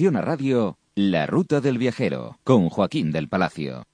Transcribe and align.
Gestiona 0.00 0.22
Radio, 0.22 0.78
La 0.94 1.26
Ruta 1.26 1.60
del 1.60 1.76
Viajero, 1.76 2.38
con 2.42 2.70
Joaquín 2.70 3.12
del 3.12 3.28
Palacio. 3.28 3.84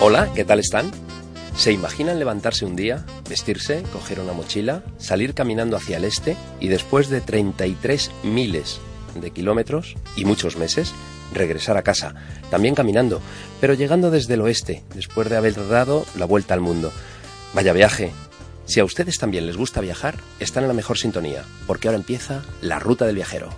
Hola, 0.00 0.28
¿qué 0.34 0.44
tal 0.44 0.58
están? 0.58 1.01
¿Se 1.56 1.70
imaginan 1.70 2.18
levantarse 2.18 2.64
un 2.64 2.76
día, 2.76 3.04
vestirse, 3.28 3.82
coger 3.92 4.20
una 4.20 4.32
mochila, 4.32 4.82
salir 4.98 5.34
caminando 5.34 5.76
hacia 5.76 5.98
el 5.98 6.04
este 6.04 6.36
y 6.60 6.68
después 6.68 7.08
de 7.08 7.20
33 7.20 8.10
miles 8.24 8.80
de 9.14 9.30
kilómetros 9.30 9.96
y 10.16 10.24
muchos 10.24 10.56
meses, 10.56 10.92
regresar 11.32 11.76
a 11.76 11.82
casa, 11.82 12.14
también 12.50 12.74
caminando, 12.74 13.20
pero 13.60 13.74
llegando 13.74 14.10
desde 14.10 14.34
el 14.34 14.40
oeste, 14.40 14.82
después 14.94 15.28
de 15.28 15.36
haber 15.36 15.68
dado 15.68 16.04
la 16.16 16.24
vuelta 16.24 16.54
al 16.54 16.60
mundo? 16.60 16.92
Vaya 17.54 17.72
viaje. 17.72 18.12
Si 18.64 18.80
a 18.80 18.84
ustedes 18.84 19.18
también 19.18 19.46
les 19.46 19.56
gusta 19.56 19.80
viajar, 19.80 20.16
están 20.40 20.64
en 20.64 20.68
la 20.68 20.74
mejor 20.74 20.98
sintonía, 20.98 21.44
porque 21.66 21.88
ahora 21.88 21.98
empieza 21.98 22.42
la 22.60 22.78
ruta 22.78 23.04
del 23.04 23.16
viajero. 23.16 23.50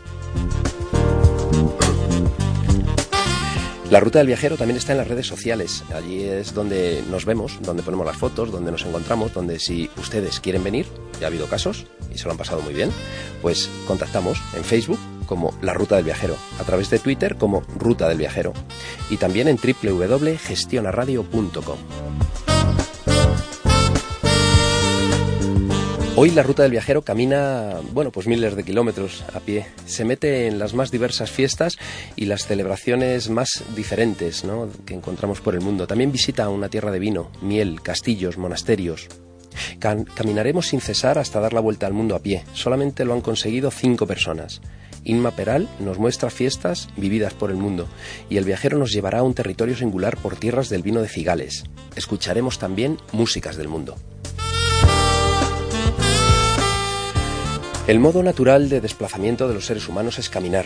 La 3.90 4.00
ruta 4.00 4.18
del 4.18 4.28
viajero 4.28 4.56
también 4.56 4.78
está 4.78 4.92
en 4.92 4.98
las 4.98 5.08
redes 5.08 5.26
sociales. 5.26 5.84
Allí 5.94 6.22
es 6.22 6.54
donde 6.54 7.04
nos 7.10 7.26
vemos, 7.26 7.58
donde 7.60 7.82
ponemos 7.82 8.06
las 8.06 8.16
fotos, 8.16 8.50
donde 8.50 8.72
nos 8.72 8.86
encontramos, 8.86 9.34
donde 9.34 9.58
si 9.58 9.90
ustedes 9.98 10.40
quieren 10.40 10.64
venir, 10.64 10.86
ya 11.20 11.26
ha 11.26 11.28
habido 11.28 11.46
casos 11.46 11.84
y 12.12 12.18
se 12.18 12.24
lo 12.24 12.30
han 12.32 12.38
pasado 12.38 12.62
muy 12.62 12.72
bien, 12.72 12.90
pues 13.42 13.68
contactamos 13.86 14.40
en 14.54 14.64
Facebook 14.64 14.98
como 15.26 15.52
La 15.62 15.74
Ruta 15.74 15.96
del 15.96 16.04
Viajero, 16.04 16.36
a 16.58 16.64
través 16.64 16.88
de 16.90 16.98
Twitter 16.98 17.36
como 17.36 17.62
Ruta 17.78 18.08
del 18.08 18.18
Viajero 18.18 18.52
y 19.10 19.18
también 19.18 19.48
en 19.48 19.58
www.gestionaradio.com. 19.58 22.53
Hoy 26.16 26.30
la 26.30 26.44
ruta 26.44 26.62
del 26.62 26.70
viajero 26.70 27.02
camina, 27.02 27.80
bueno, 27.92 28.12
pues 28.12 28.28
miles 28.28 28.54
de 28.54 28.62
kilómetros 28.62 29.24
a 29.34 29.40
pie. 29.40 29.66
Se 29.84 30.04
mete 30.04 30.46
en 30.46 30.60
las 30.60 30.72
más 30.72 30.92
diversas 30.92 31.32
fiestas 31.32 31.76
y 32.14 32.26
las 32.26 32.46
celebraciones 32.46 33.30
más 33.30 33.64
diferentes 33.74 34.44
¿no? 34.44 34.68
que 34.86 34.94
encontramos 34.94 35.40
por 35.40 35.54
el 35.54 35.60
mundo. 35.60 35.88
También 35.88 36.12
visita 36.12 36.48
una 36.50 36.68
tierra 36.68 36.92
de 36.92 37.00
vino, 37.00 37.32
miel, 37.42 37.82
castillos, 37.82 38.38
monasterios. 38.38 39.08
caminaremos 39.80 40.68
sin 40.68 40.80
cesar 40.80 41.18
hasta 41.18 41.40
dar 41.40 41.52
la 41.52 41.58
vuelta 41.58 41.88
al 41.88 41.94
mundo 41.94 42.14
a 42.14 42.20
pie. 42.20 42.44
Solamente 42.52 43.04
lo 43.04 43.14
han 43.14 43.20
conseguido 43.20 43.72
cinco 43.72 44.06
personas. 44.06 44.60
Inma 45.02 45.32
Peral 45.32 45.68
nos 45.80 45.98
muestra 45.98 46.30
fiestas 46.30 46.90
vividas 46.96 47.34
por 47.34 47.50
el 47.50 47.56
mundo 47.56 47.88
y 48.30 48.36
el 48.36 48.44
viajero 48.44 48.78
nos 48.78 48.92
llevará 48.92 49.18
a 49.18 49.24
un 49.24 49.34
territorio 49.34 49.76
singular 49.76 50.16
por 50.16 50.36
tierras 50.36 50.68
del 50.68 50.84
vino 50.84 51.02
de 51.02 51.08
Cigales. 51.08 51.64
Escucharemos 51.96 52.60
también 52.60 52.98
músicas 53.10 53.56
del 53.56 53.66
mundo. 53.66 53.96
El 57.86 58.00
modo 58.00 58.22
natural 58.22 58.70
de 58.70 58.80
desplazamiento 58.80 59.46
de 59.46 59.52
los 59.52 59.66
seres 59.66 59.90
humanos 59.90 60.18
es 60.18 60.30
caminar, 60.30 60.64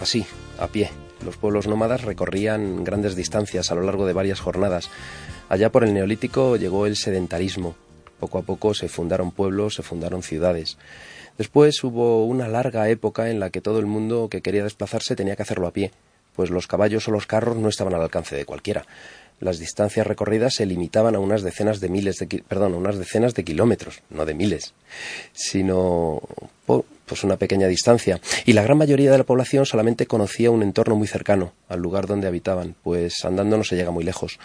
así, 0.00 0.24
a 0.58 0.66
pie. 0.68 0.88
Los 1.22 1.36
pueblos 1.36 1.66
nómadas 1.66 2.04
recorrían 2.04 2.84
grandes 2.84 3.14
distancias 3.14 3.70
a 3.70 3.74
lo 3.74 3.82
largo 3.82 4.06
de 4.06 4.14
varias 4.14 4.40
jornadas. 4.40 4.88
Allá 5.50 5.70
por 5.70 5.84
el 5.84 5.92
Neolítico 5.92 6.56
llegó 6.56 6.86
el 6.86 6.96
sedentarismo. 6.96 7.74
Poco 8.18 8.38
a 8.38 8.42
poco 8.42 8.72
se 8.72 8.88
fundaron 8.88 9.30
pueblos, 9.30 9.74
se 9.74 9.82
fundaron 9.82 10.22
ciudades. 10.22 10.78
Después 11.36 11.84
hubo 11.84 12.24
una 12.24 12.48
larga 12.48 12.88
época 12.88 13.28
en 13.28 13.40
la 13.40 13.50
que 13.50 13.60
todo 13.60 13.78
el 13.78 13.86
mundo 13.86 14.28
que 14.30 14.40
quería 14.40 14.64
desplazarse 14.64 15.16
tenía 15.16 15.36
que 15.36 15.42
hacerlo 15.42 15.66
a 15.66 15.72
pie, 15.72 15.90
pues 16.34 16.48
los 16.48 16.66
caballos 16.66 17.06
o 17.08 17.10
los 17.10 17.26
carros 17.26 17.58
no 17.58 17.68
estaban 17.68 17.92
al 17.92 18.00
alcance 18.00 18.36
de 18.36 18.46
cualquiera 18.46 18.86
las 19.44 19.58
distancias 19.58 20.06
recorridas 20.06 20.54
se 20.54 20.64
limitaban 20.64 21.14
a 21.14 21.20
unas 21.20 21.42
decenas 21.42 21.78
de 21.78 21.90
miles 21.90 22.16
de 22.16 22.42
perdón, 22.48 22.74
unas 22.74 22.96
decenas 22.96 23.34
de 23.34 23.44
kilómetros, 23.44 24.00
no 24.08 24.24
de 24.24 24.32
miles, 24.32 24.72
sino 25.32 26.22
pues 26.64 27.22
una 27.24 27.36
pequeña 27.36 27.66
distancia. 27.68 28.20
Y 28.46 28.54
la 28.54 28.62
gran 28.62 28.78
mayoría 28.78 29.12
de 29.12 29.18
la 29.18 29.24
población 29.24 29.66
solamente 29.66 30.06
conocía 30.06 30.50
un 30.50 30.62
entorno 30.62 30.96
muy 30.96 31.06
cercano 31.06 31.52
al 31.68 31.80
lugar 31.80 32.06
donde 32.06 32.26
habitaban, 32.26 32.74
pues 32.82 33.22
andando 33.26 33.58
no 33.58 33.64
se 33.64 33.76
llega 33.76 33.90
muy 33.90 34.02
lejos. 34.02 34.38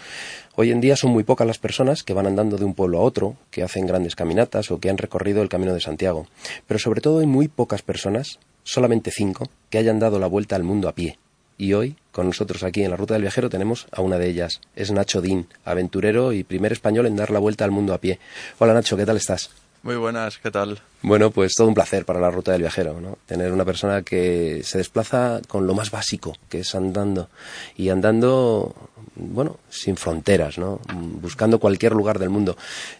Hoy 0.54 0.70
en 0.70 0.82
día 0.82 0.96
son 0.96 1.12
muy 1.12 1.24
pocas 1.24 1.46
las 1.46 1.58
personas 1.58 2.02
que 2.02 2.12
van 2.12 2.26
andando 2.26 2.58
de 2.58 2.66
un 2.66 2.74
pueblo 2.74 2.98
a 2.98 3.02
otro, 3.02 3.36
que 3.50 3.62
hacen 3.62 3.86
grandes 3.86 4.14
caminatas 4.14 4.70
o 4.70 4.80
que 4.80 4.90
han 4.90 4.98
recorrido 4.98 5.40
el 5.40 5.48
Camino 5.48 5.72
de 5.72 5.80
Santiago. 5.80 6.26
Pero 6.68 6.78
sobre 6.78 7.00
todo 7.00 7.20
hay 7.20 7.26
muy 7.26 7.48
pocas 7.48 7.80
personas, 7.80 8.38
solamente 8.64 9.10
cinco, 9.10 9.48
que 9.70 9.78
hayan 9.78 9.98
dado 9.98 10.18
la 10.18 10.26
vuelta 10.26 10.56
al 10.56 10.62
mundo 10.62 10.90
a 10.90 10.94
pie 10.94 11.16
y 11.60 11.74
hoy, 11.74 11.94
con 12.10 12.26
nosotros 12.26 12.62
aquí 12.62 12.82
en 12.82 12.90
la 12.90 12.96
Ruta 12.96 13.12
del 13.12 13.22
Viajero, 13.22 13.50
tenemos 13.50 13.86
a 13.92 14.00
una 14.00 14.16
de 14.16 14.30
ellas. 14.30 14.62
Es 14.74 14.90
Nacho 14.90 15.20
Dean, 15.20 15.46
aventurero 15.66 16.32
y 16.32 16.42
primer 16.42 16.72
español 16.72 17.06
en 17.06 17.16
dar 17.16 17.30
la 17.30 17.38
vuelta 17.38 17.66
al 17.66 17.70
mundo 17.70 17.92
a 17.92 17.98
pie. 17.98 18.18
Hola 18.58 18.72
Nacho, 18.72 18.96
¿qué 18.96 19.04
tal 19.04 19.18
estás? 19.18 19.50
Muy 19.82 19.96
buenas, 19.96 20.38
¿qué 20.38 20.50
tal? 20.50 20.80
Bueno, 21.02 21.30
pues 21.30 21.52
todo 21.54 21.68
un 21.68 21.74
placer 21.74 22.06
para 22.06 22.18
la 22.18 22.30
Ruta 22.30 22.52
del 22.52 22.62
Viajero, 22.62 22.98
¿no? 22.98 23.18
Tener 23.26 23.52
una 23.52 23.66
persona 23.66 24.00
que 24.00 24.62
se 24.64 24.78
desplaza 24.78 25.42
con 25.48 25.66
lo 25.66 25.74
más 25.74 25.90
básico, 25.90 26.34
que 26.48 26.60
es 26.60 26.74
andando. 26.74 27.28
Y 27.76 27.90
andando, 27.90 28.74
bueno, 29.16 29.58
sin 29.68 29.96
fronteras, 29.96 30.56
¿no? 30.56 30.80
Buscando 31.20 31.58
cualquier 31.58 31.92
lugar 31.92 32.18
del 32.18 32.30
mundo. 32.30 32.56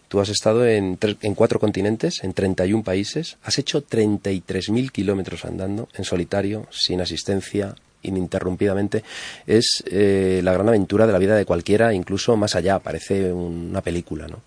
Tú 0.07 0.19
has 0.19 0.29
estado 0.29 0.67
en, 0.67 0.99
en 1.01 1.35
cuatro 1.35 1.59
continentes, 1.59 2.23
en 2.23 2.33
31 2.33 2.83
países, 2.83 3.37
has 3.43 3.57
hecho 3.57 3.83
33.000 3.83 4.91
kilómetros 4.91 5.45
andando, 5.45 5.89
en 5.95 6.03
solitario, 6.03 6.67
sin 6.71 7.01
asistencia, 7.01 7.75
ininterrumpidamente, 8.03 9.03
es 9.45 9.83
eh, 9.87 10.41
la 10.43 10.53
gran 10.53 10.67
aventura 10.69 11.07
de 11.07 11.13
la 11.13 11.19
vida 11.19 11.35
de 11.35 11.45
cualquiera, 11.45 11.93
incluso 11.93 12.35
más 12.37 12.55
allá, 12.55 12.79
parece 12.79 13.31
una 13.31 13.81
película, 13.81 14.27
¿no? 14.27 14.41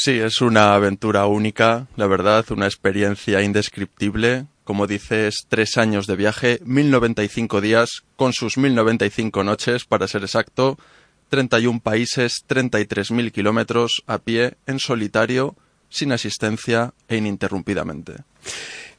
Sí, 0.00 0.12
es 0.12 0.40
una 0.40 0.74
aventura 0.74 1.26
única, 1.26 1.88
la 1.96 2.06
verdad, 2.06 2.44
una 2.50 2.66
experiencia 2.66 3.42
indescriptible. 3.42 4.46
Como 4.62 4.86
dices, 4.86 5.34
tres 5.48 5.76
años 5.76 6.06
de 6.06 6.14
viaje, 6.14 6.60
1095 6.64 7.60
días, 7.60 8.04
con 8.14 8.32
sus 8.32 8.58
1095 8.58 9.42
noches, 9.42 9.86
para 9.86 10.06
ser 10.06 10.22
exacto, 10.22 10.78
31 11.30 11.80
países, 11.80 12.44
33.000 12.48 13.32
kilómetros 13.32 14.04
a 14.06 14.18
pie, 14.18 14.54
en 14.66 14.78
solitario, 14.78 15.56
sin 15.88 16.12
asistencia 16.12 16.94
e 17.08 17.16
ininterrumpidamente. 17.16 18.18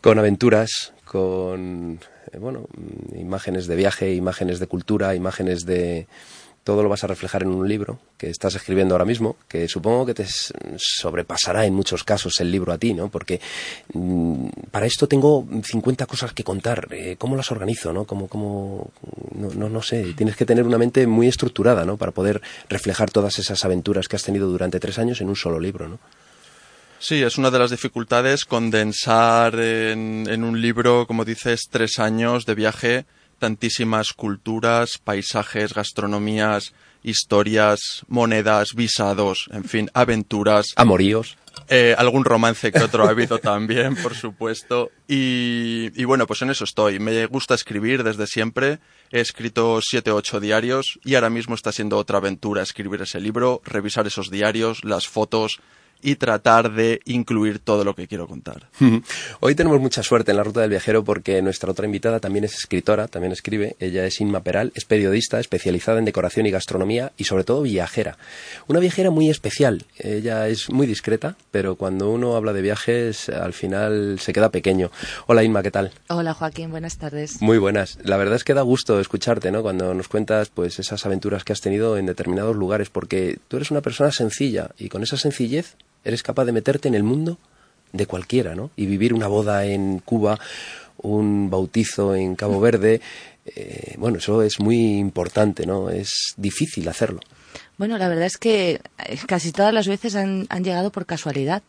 Con 0.01 0.19
aventuras, 0.19 0.93
con 1.05 1.99
bueno, 2.37 2.67
mm, 2.75 3.17
imágenes 3.17 3.67
de 3.67 3.75
viaje, 3.75 4.13
imágenes 4.13 4.59
de 4.59 4.67
cultura, 4.67 5.15
imágenes 5.15 5.65
de 5.65 6.07
todo 6.63 6.83
lo 6.83 6.89
vas 6.89 7.03
a 7.03 7.07
reflejar 7.07 7.41
en 7.43 7.49
un 7.49 7.67
libro 7.67 7.99
que 8.17 8.29
estás 8.29 8.53
escribiendo 8.53 8.93
ahora 8.93 9.05
mismo, 9.05 9.37
que 9.47 9.67
supongo 9.67 10.05
que 10.05 10.13
te 10.13 10.27
sobrepasará 10.77 11.65
en 11.65 11.73
muchos 11.73 12.03
casos 12.03 12.39
el 12.41 12.51
libro 12.51 12.71
a 12.71 12.77
ti, 12.77 12.93
¿no? 12.93 13.09
Porque 13.09 13.39
mm, 13.93 14.49
para 14.69 14.85
esto 14.85 15.07
tengo 15.07 15.47
50 15.63 16.05
cosas 16.05 16.33
que 16.33 16.43
contar. 16.43 16.87
Eh, 16.91 17.15
¿Cómo 17.17 17.35
las 17.35 17.51
organizo, 17.51 17.93
no? 17.93 18.05
¿Cómo, 18.05 18.27
cómo, 18.27 18.91
no, 19.35 19.49
no, 19.55 19.69
no, 19.69 19.81
sé, 19.81 20.13
tienes 20.13 20.35
que 20.35 20.45
tener 20.45 20.65
una 20.65 20.77
mente 20.77 21.07
muy 21.07 21.27
estructurada, 21.27 21.85
¿no? 21.85 21.97
Para 21.97 22.11
poder 22.11 22.41
reflejar 22.67 23.09
todas 23.09 23.39
esas 23.39 23.63
aventuras 23.65 24.07
que 24.07 24.17
has 24.17 24.23
tenido 24.23 24.47
durante 24.47 24.79
tres 24.79 24.99
años 24.99 25.21
en 25.21 25.29
un 25.29 25.35
solo 25.35 25.59
libro, 25.59 25.87
¿no? 25.87 25.99
Sí, 26.99 27.23
es 27.23 27.37
una 27.37 27.49
de 27.49 27.59
las 27.59 27.71
dificultades 27.71 28.43
condensar 28.43 29.55
en, 29.57 30.43
un 30.43 30.61
libro, 30.61 31.07
como 31.07 31.23
dices, 31.23 31.61
tres 31.71 31.97
años 31.97 32.45
de 32.45 32.55
viaje, 32.55 33.05
tantísimas 33.39 34.11
culturas, 34.11 34.97
paisajes, 35.01 35.73
gastronomías, 35.73 36.73
historias, 37.01 38.03
monedas, 38.09 38.73
visados, 38.75 39.49
en 39.53 39.63
fin, 39.63 39.89
aventuras. 39.93 40.73
Amoríos. 40.75 41.37
Eh, 41.69 41.95
algún 41.97 42.25
romance 42.25 42.71
que 42.73 42.83
otro 42.83 43.03
ha 43.07 43.11
habido 43.11 43.39
también, 43.39 43.95
por 43.95 44.13
supuesto. 44.13 44.91
Y, 45.07 45.91
y, 45.95 46.03
bueno, 46.03 46.27
pues 46.27 46.41
en 46.41 46.49
eso 46.49 46.65
estoy. 46.65 46.99
Me 46.99 47.25
gusta 47.27 47.55
escribir 47.55 48.03
desde 48.03 48.27
siempre. 48.27 48.79
He 49.09 49.21
escrito 49.21 49.79
siete 49.81 50.11
o 50.11 50.17
ocho 50.17 50.41
diarios 50.41 50.99
y 51.05 51.15
ahora 51.15 51.29
mismo 51.29 51.55
está 51.55 51.71
siendo 51.71 51.97
otra 51.97 52.17
aventura 52.17 52.61
escribir 52.61 53.01
ese 53.01 53.21
libro, 53.21 53.61
revisar 53.63 54.05
esos 54.05 54.29
diarios, 54.29 54.83
las 54.83 55.07
fotos, 55.07 55.61
y 56.01 56.15
tratar 56.15 56.73
de 56.73 57.01
incluir 57.05 57.59
todo 57.59 57.83
lo 57.83 57.95
que 57.95 58.07
quiero 58.07 58.27
contar. 58.27 58.69
Hoy 59.39 59.55
tenemos 59.55 59.79
mucha 59.79 60.03
suerte 60.03 60.31
en 60.31 60.37
la 60.37 60.43
ruta 60.43 60.61
del 60.61 60.69
viajero 60.69 61.03
porque 61.03 61.41
nuestra 61.41 61.71
otra 61.71 61.85
invitada 61.85 62.19
también 62.19 62.45
es 62.45 62.55
escritora, 62.55 63.07
también 63.07 63.33
escribe. 63.33 63.75
Ella 63.79 64.05
es 64.05 64.19
Inma 64.21 64.41
Peral, 64.41 64.71
es 64.75 64.85
periodista 64.85 65.39
especializada 65.39 65.99
en 65.99 66.05
decoración 66.05 66.45
y 66.45 66.51
gastronomía 66.51 67.11
y 67.17 67.25
sobre 67.25 67.43
todo 67.43 67.61
viajera. 67.61 68.17
Una 68.67 68.79
viajera 68.79 69.11
muy 69.11 69.29
especial. 69.29 69.85
Ella 69.97 70.47
es 70.47 70.69
muy 70.69 70.87
discreta, 70.87 71.35
pero 71.51 71.75
cuando 71.75 72.09
uno 72.09 72.35
habla 72.35 72.53
de 72.53 72.61
viajes 72.61 73.29
al 73.29 73.53
final 73.53 74.19
se 74.19 74.33
queda 74.33 74.49
pequeño. 74.49 74.91
Hola 75.27 75.43
Inma, 75.43 75.63
¿qué 75.63 75.71
tal? 75.71 75.91
Hola 76.07 76.33
Joaquín, 76.33 76.71
buenas 76.71 76.97
tardes. 76.97 77.41
Muy 77.41 77.57
buenas. 77.57 77.97
La 78.03 78.17
verdad 78.17 78.35
es 78.35 78.43
que 78.43 78.53
da 78.53 78.61
gusto 78.61 78.99
escucharte, 78.99 79.51
¿no? 79.51 79.61
Cuando 79.61 79.93
nos 79.93 80.07
cuentas 80.07 80.49
pues 80.49 80.79
esas 80.79 81.05
aventuras 81.05 81.43
que 81.43 81.53
has 81.53 81.61
tenido 81.61 81.97
en 81.97 82.05
determinados 82.05 82.55
lugares 82.55 82.89
porque 82.89 83.39
tú 83.47 83.57
eres 83.57 83.71
una 83.71 83.81
persona 83.81 84.11
sencilla 84.11 84.71
y 84.77 84.89
con 84.89 85.03
esa 85.03 85.17
sencillez 85.17 85.75
eres 86.03 86.23
capaz 86.23 86.45
de 86.45 86.51
meterte 86.51 86.87
en 86.87 86.95
el 86.95 87.03
mundo 87.03 87.37
de 87.91 88.05
cualquiera, 88.05 88.55
¿no? 88.55 88.71
Y 88.75 88.85
vivir 88.85 89.13
una 89.13 89.27
boda 89.27 89.65
en 89.65 89.99
Cuba, 89.99 90.39
un 90.97 91.49
bautizo 91.49 92.15
en 92.15 92.35
Cabo 92.35 92.59
Verde, 92.59 93.01
eh, 93.45 93.95
bueno, 93.97 94.17
eso 94.17 94.43
es 94.43 94.59
muy 94.59 94.97
importante, 94.97 95.65
¿no? 95.65 95.89
Es 95.89 96.33
difícil 96.37 96.87
hacerlo. 96.87 97.19
Bueno, 97.77 97.97
la 97.97 98.09
verdad 98.09 98.25
es 98.25 98.37
que 98.37 98.81
eh, 99.05 99.17
casi 99.25 99.51
todas 99.51 99.73
las 99.73 99.87
veces 99.87 100.15
han, 100.15 100.47
llegado 100.61 100.91
por 100.91 101.05
casualidad, 101.05 101.63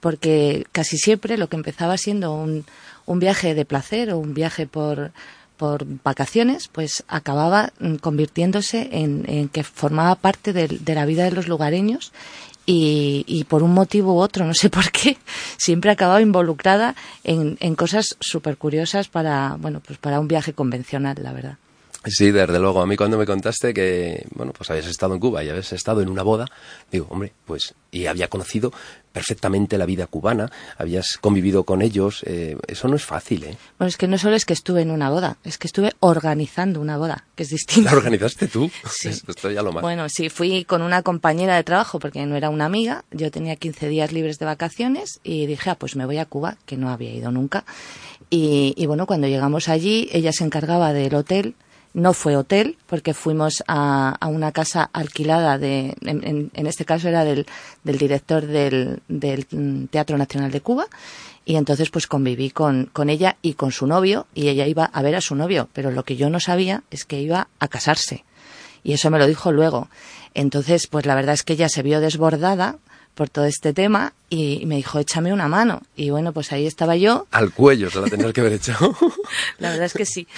porque 0.00 0.66
casi 0.72 0.96
siempre 0.96 1.36
lo 1.36 1.48
que 1.48 1.56
empezaba 1.56 1.98
siendo 1.98 2.32
un, 2.34 2.64
un 3.04 3.18
viaje 3.18 3.54
de 3.54 3.64
placer 3.64 4.12
o 4.12 4.18
un 4.18 4.32
viaje 4.32 4.66
por, 4.66 5.12
por 5.56 5.84
vacaciones, 6.04 6.68
pues 6.68 7.04
acababa 7.08 7.72
mm, 7.80 7.96
convirtiéndose 7.96 8.88
en, 8.92 9.48
que 9.48 9.64
formaba 9.64 10.14
parte 10.14 10.52
de, 10.52 10.94
la 10.94 11.06
vida 11.06 11.24
de 11.24 11.32
los 11.32 11.48
lugareños 11.48 12.12
y, 12.66 13.24
y, 13.26 13.44
por 13.44 13.62
un 13.62 13.72
motivo 13.72 14.14
u 14.14 14.18
otro, 14.18 14.44
no 14.44 14.54
sé 14.54 14.68
por 14.70 14.90
qué, 14.90 15.16
siempre 15.56 15.90
acababa 15.90 16.20
involucrada 16.20 16.94
en, 17.24 17.56
en 17.60 17.76
cosas 17.76 18.16
súper 18.20 18.56
curiosas 18.56 19.08
para, 19.08 19.56
bueno, 19.58 19.80
pues 19.80 19.98
para 19.98 20.20
un 20.20 20.28
viaje 20.28 20.52
convencional, 20.52 21.16
la 21.22 21.32
verdad. 21.32 21.58
Sí, 22.06 22.30
desde 22.30 22.58
luego. 22.58 22.80
A 22.80 22.86
mí 22.86 22.96
cuando 22.96 23.18
me 23.18 23.26
contaste 23.26 23.74
que, 23.74 24.26
bueno, 24.34 24.52
pues 24.52 24.70
habías 24.70 24.86
estado 24.86 25.14
en 25.14 25.20
Cuba 25.20 25.42
y 25.42 25.48
habías 25.48 25.72
estado 25.72 26.00
en 26.00 26.08
una 26.08 26.22
boda, 26.22 26.46
digo, 26.90 27.06
hombre, 27.10 27.32
pues, 27.44 27.74
y 27.90 28.06
había 28.06 28.28
conocido 28.28 28.72
perfectamente 29.12 29.78
la 29.78 29.86
vida 29.86 30.06
cubana, 30.06 30.52
habías 30.76 31.16
convivido 31.16 31.64
con 31.64 31.80
ellos, 31.80 32.22
eh, 32.26 32.54
eso 32.68 32.86
no 32.86 32.96
es 32.96 33.04
fácil, 33.04 33.44
¿eh? 33.44 33.56
Bueno, 33.78 33.88
es 33.88 33.96
que 33.96 34.08
no 34.08 34.18
solo 34.18 34.36
es 34.36 34.44
que 34.44 34.52
estuve 34.52 34.82
en 34.82 34.90
una 34.90 35.08
boda, 35.08 35.38
es 35.42 35.56
que 35.56 35.66
estuve 35.66 35.94
organizando 36.00 36.82
una 36.82 36.98
boda, 36.98 37.24
que 37.34 37.44
es 37.44 37.48
distinto. 37.48 37.90
¿La 37.90 37.96
organizaste 37.96 38.46
tú? 38.46 38.70
Sí. 38.90 39.08
Esto 39.08 39.50
ya 39.50 39.62
lo 39.62 39.72
más. 39.72 39.82
Bueno, 39.82 40.08
sí, 40.08 40.28
fui 40.28 40.64
con 40.64 40.82
una 40.82 41.02
compañera 41.02 41.56
de 41.56 41.64
trabajo 41.64 41.98
porque 41.98 42.24
no 42.26 42.36
era 42.36 42.50
una 42.50 42.66
amiga, 42.66 43.04
yo 43.10 43.30
tenía 43.30 43.56
15 43.56 43.88
días 43.88 44.12
libres 44.12 44.38
de 44.38 44.44
vacaciones 44.44 45.20
y 45.24 45.46
dije, 45.46 45.70
ah, 45.70 45.76
pues 45.76 45.96
me 45.96 46.04
voy 46.04 46.18
a 46.18 46.26
Cuba, 46.26 46.58
que 46.66 46.76
no 46.76 46.90
había 46.90 47.12
ido 47.14 47.30
nunca. 47.30 47.64
Y, 48.28 48.74
y 48.76 48.84
bueno, 48.84 49.06
cuando 49.06 49.28
llegamos 49.28 49.68
allí, 49.68 50.08
ella 50.12 50.32
se 50.32 50.44
encargaba 50.44 50.92
del 50.92 51.14
hotel, 51.14 51.54
no 51.96 52.12
fue 52.12 52.36
hotel, 52.36 52.76
porque 52.86 53.14
fuimos 53.14 53.64
a, 53.66 54.10
a 54.20 54.26
una 54.26 54.52
casa 54.52 54.90
alquilada, 54.92 55.56
de, 55.56 55.96
en, 56.02 56.50
en, 56.52 56.66
este 56.66 56.84
caso 56.84 57.08
era 57.08 57.24
del, 57.24 57.46
del 57.84 57.96
director 57.96 58.46
del, 58.46 59.00
del, 59.08 59.46
Teatro 59.90 60.18
Nacional 60.18 60.50
de 60.50 60.60
Cuba, 60.60 60.88
y 61.46 61.56
entonces 61.56 61.88
pues 61.88 62.06
conviví 62.06 62.50
con, 62.50 62.90
con 62.92 63.08
ella 63.08 63.36
y 63.40 63.54
con 63.54 63.72
su 63.72 63.86
novio, 63.86 64.26
y 64.34 64.48
ella 64.48 64.66
iba 64.66 64.84
a 64.84 65.00
ver 65.00 65.16
a 65.16 65.22
su 65.22 65.34
novio, 65.36 65.70
pero 65.72 65.90
lo 65.90 66.04
que 66.04 66.16
yo 66.16 66.28
no 66.28 66.38
sabía 66.38 66.82
es 66.90 67.06
que 67.06 67.18
iba 67.18 67.48
a 67.60 67.68
casarse. 67.68 68.24
Y 68.84 68.92
eso 68.92 69.10
me 69.10 69.18
lo 69.18 69.26
dijo 69.26 69.50
luego. 69.50 69.88
Entonces, 70.34 70.88
pues 70.88 71.06
la 71.06 71.14
verdad 71.14 71.32
es 71.32 71.44
que 71.44 71.54
ella 71.54 71.70
se 71.70 71.82
vio 71.82 72.00
desbordada 72.00 72.76
por 73.16 73.30
todo 73.30 73.46
este 73.46 73.72
tema 73.72 74.12
y 74.28 74.66
me 74.66 74.76
dijo, 74.76 74.98
échame 74.98 75.32
una 75.32 75.48
mano. 75.48 75.82
Y 75.96 76.10
bueno, 76.10 76.32
pues 76.32 76.52
ahí 76.52 76.66
estaba 76.66 76.96
yo. 76.96 77.26
Al 77.30 77.50
cuello 77.50 77.90
se 77.90 78.00
la 78.00 78.08
tenías 78.08 78.32
que 78.32 78.42
haber 78.42 78.52
echado. 78.52 78.94
la 79.58 79.70
verdad 79.70 79.86
es 79.86 79.94
que 79.94 80.04
sí, 80.04 80.28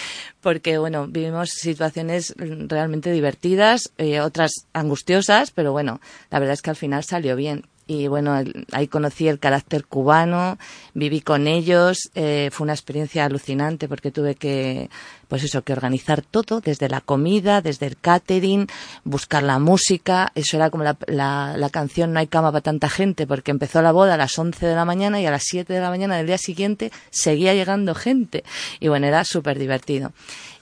porque 0.40 0.78
bueno, 0.78 1.08
vivimos 1.08 1.50
situaciones 1.50 2.34
realmente 2.36 3.10
divertidas, 3.10 3.90
eh, 3.98 4.20
otras 4.20 4.52
angustiosas, 4.72 5.50
pero 5.50 5.72
bueno, 5.72 6.00
la 6.30 6.38
verdad 6.38 6.54
es 6.54 6.62
que 6.62 6.70
al 6.70 6.76
final 6.76 7.02
salió 7.02 7.34
bien 7.34 7.66
y 7.88 8.06
bueno, 8.06 8.36
ahí 8.72 8.86
conocí 8.86 9.28
el 9.28 9.38
carácter 9.38 9.86
cubano, 9.86 10.58
viví 10.92 11.22
con 11.22 11.48
ellos, 11.48 12.10
eh, 12.14 12.50
fue 12.52 12.66
una 12.66 12.74
experiencia 12.74 13.24
alucinante 13.24 13.88
porque 13.88 14.10
tuve 14.10 14.34
que, 14.34 14.90
pues 15.26 15.42
eso, 15.42 15.62
que 15.62 15.72
organizar 15.72 16.20
todo, 16.20 16.60
desde 16.60 16.90
la 16.90 17.00
comida, 17.00 17.62
desde 17.62 17.86
el 17.86 17.96
catering, 17.96 18.66
buscar 19.04 19.42
la 19.42 19.58
música, 19.58 20.30
eso 20.34 20.58
era 20.58 20.68
como 20.68 20.84
la, 20.84 20.98
la, 21.06 21.56
la 21.56 21.70
canción 21.70 22.12
No 22.12 22.20
hay 22.20 22.26
cama 22.26 22.52
para 22.52 22.60
tanta 22.60 22.90
gente, 22.90 23.26
porque 23.26 23.50
empezó 23.50 23.80
la 23.80 23.92
boda 23.92 24.14
a 24.14 24.18
las 24.18 24.38
11 24.38 24.66
de 24.66 24.74
la 24.74 24.84
mañana 24.84 25.18
y 25.20 25.24
a 25.26 25.30
las 25.30 25.44
7 25.44 25.72
de 25.72 25.80
la 25.80 25.88
mañana 25.88 26.18
del 26.18 26.26
día 26.26 26.38
siguiente 26.38 26.92
seguía 27.10 27.54
llegando 27.54 27.94
gente 27.94 28.44
y 28.80 28.88
bueno, 28.88 29.06
era 29.06 29.24
súper 29.24 29.58
divertido. 29.58 30.12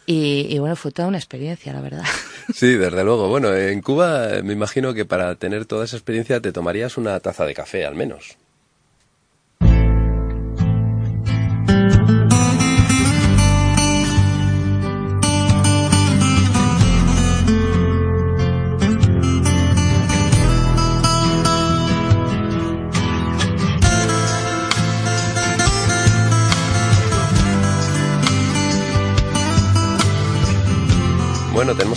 Y, 0.07 0.57
bueno, 0.61 0.77
fue 0.77 0.93
toda 0.93 1.09
una 1.09 1.19
experiencia, 1.19 1.73
la 1.73 1.81
verdad. 1.81 2.05
Sí, 2.55 2.75
desde 2.75 3.03
luego. 3.03 3.29
Bueno, 3.29 3.53
en 3.53 3.83
Cuba 3.83 4.29
me 4.45 4.53
imagino 4.53 4.95
que 4.95 5.05
para 5.05 5.35
tener 5.35 5.67
toda 5.67 5.85
esa 5.85 5.97
experiencia 5.97 6.41
te 6.41 6.53
tomarías 6.53 6.97
una 6.97 7.19
taza 7.19 7.45
de 7.45 7.55
café, 7.55 7.85
al 7.85 7.97
menos. 7.97 8.37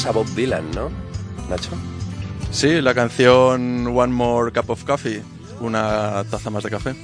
A 0.09 0.11
Bob 0.11 0.25
Dylan, 0.33 0.71
¿no, 0.71 0.89
Nacho? 1.51 1.69
Sí, 2.51 2.81
la 2.81 2.95
canción 2.95 3.85
One 3.95 4.11
More 4.11 4.51
Cup 4.51 4.71
of 4.71 4.83
Coffee, 4.83 5.21
una 5.59 6.23
taza 6.31 6.49
más 6.49 6.63
de 6.63 6.69
café. 6.71 6.95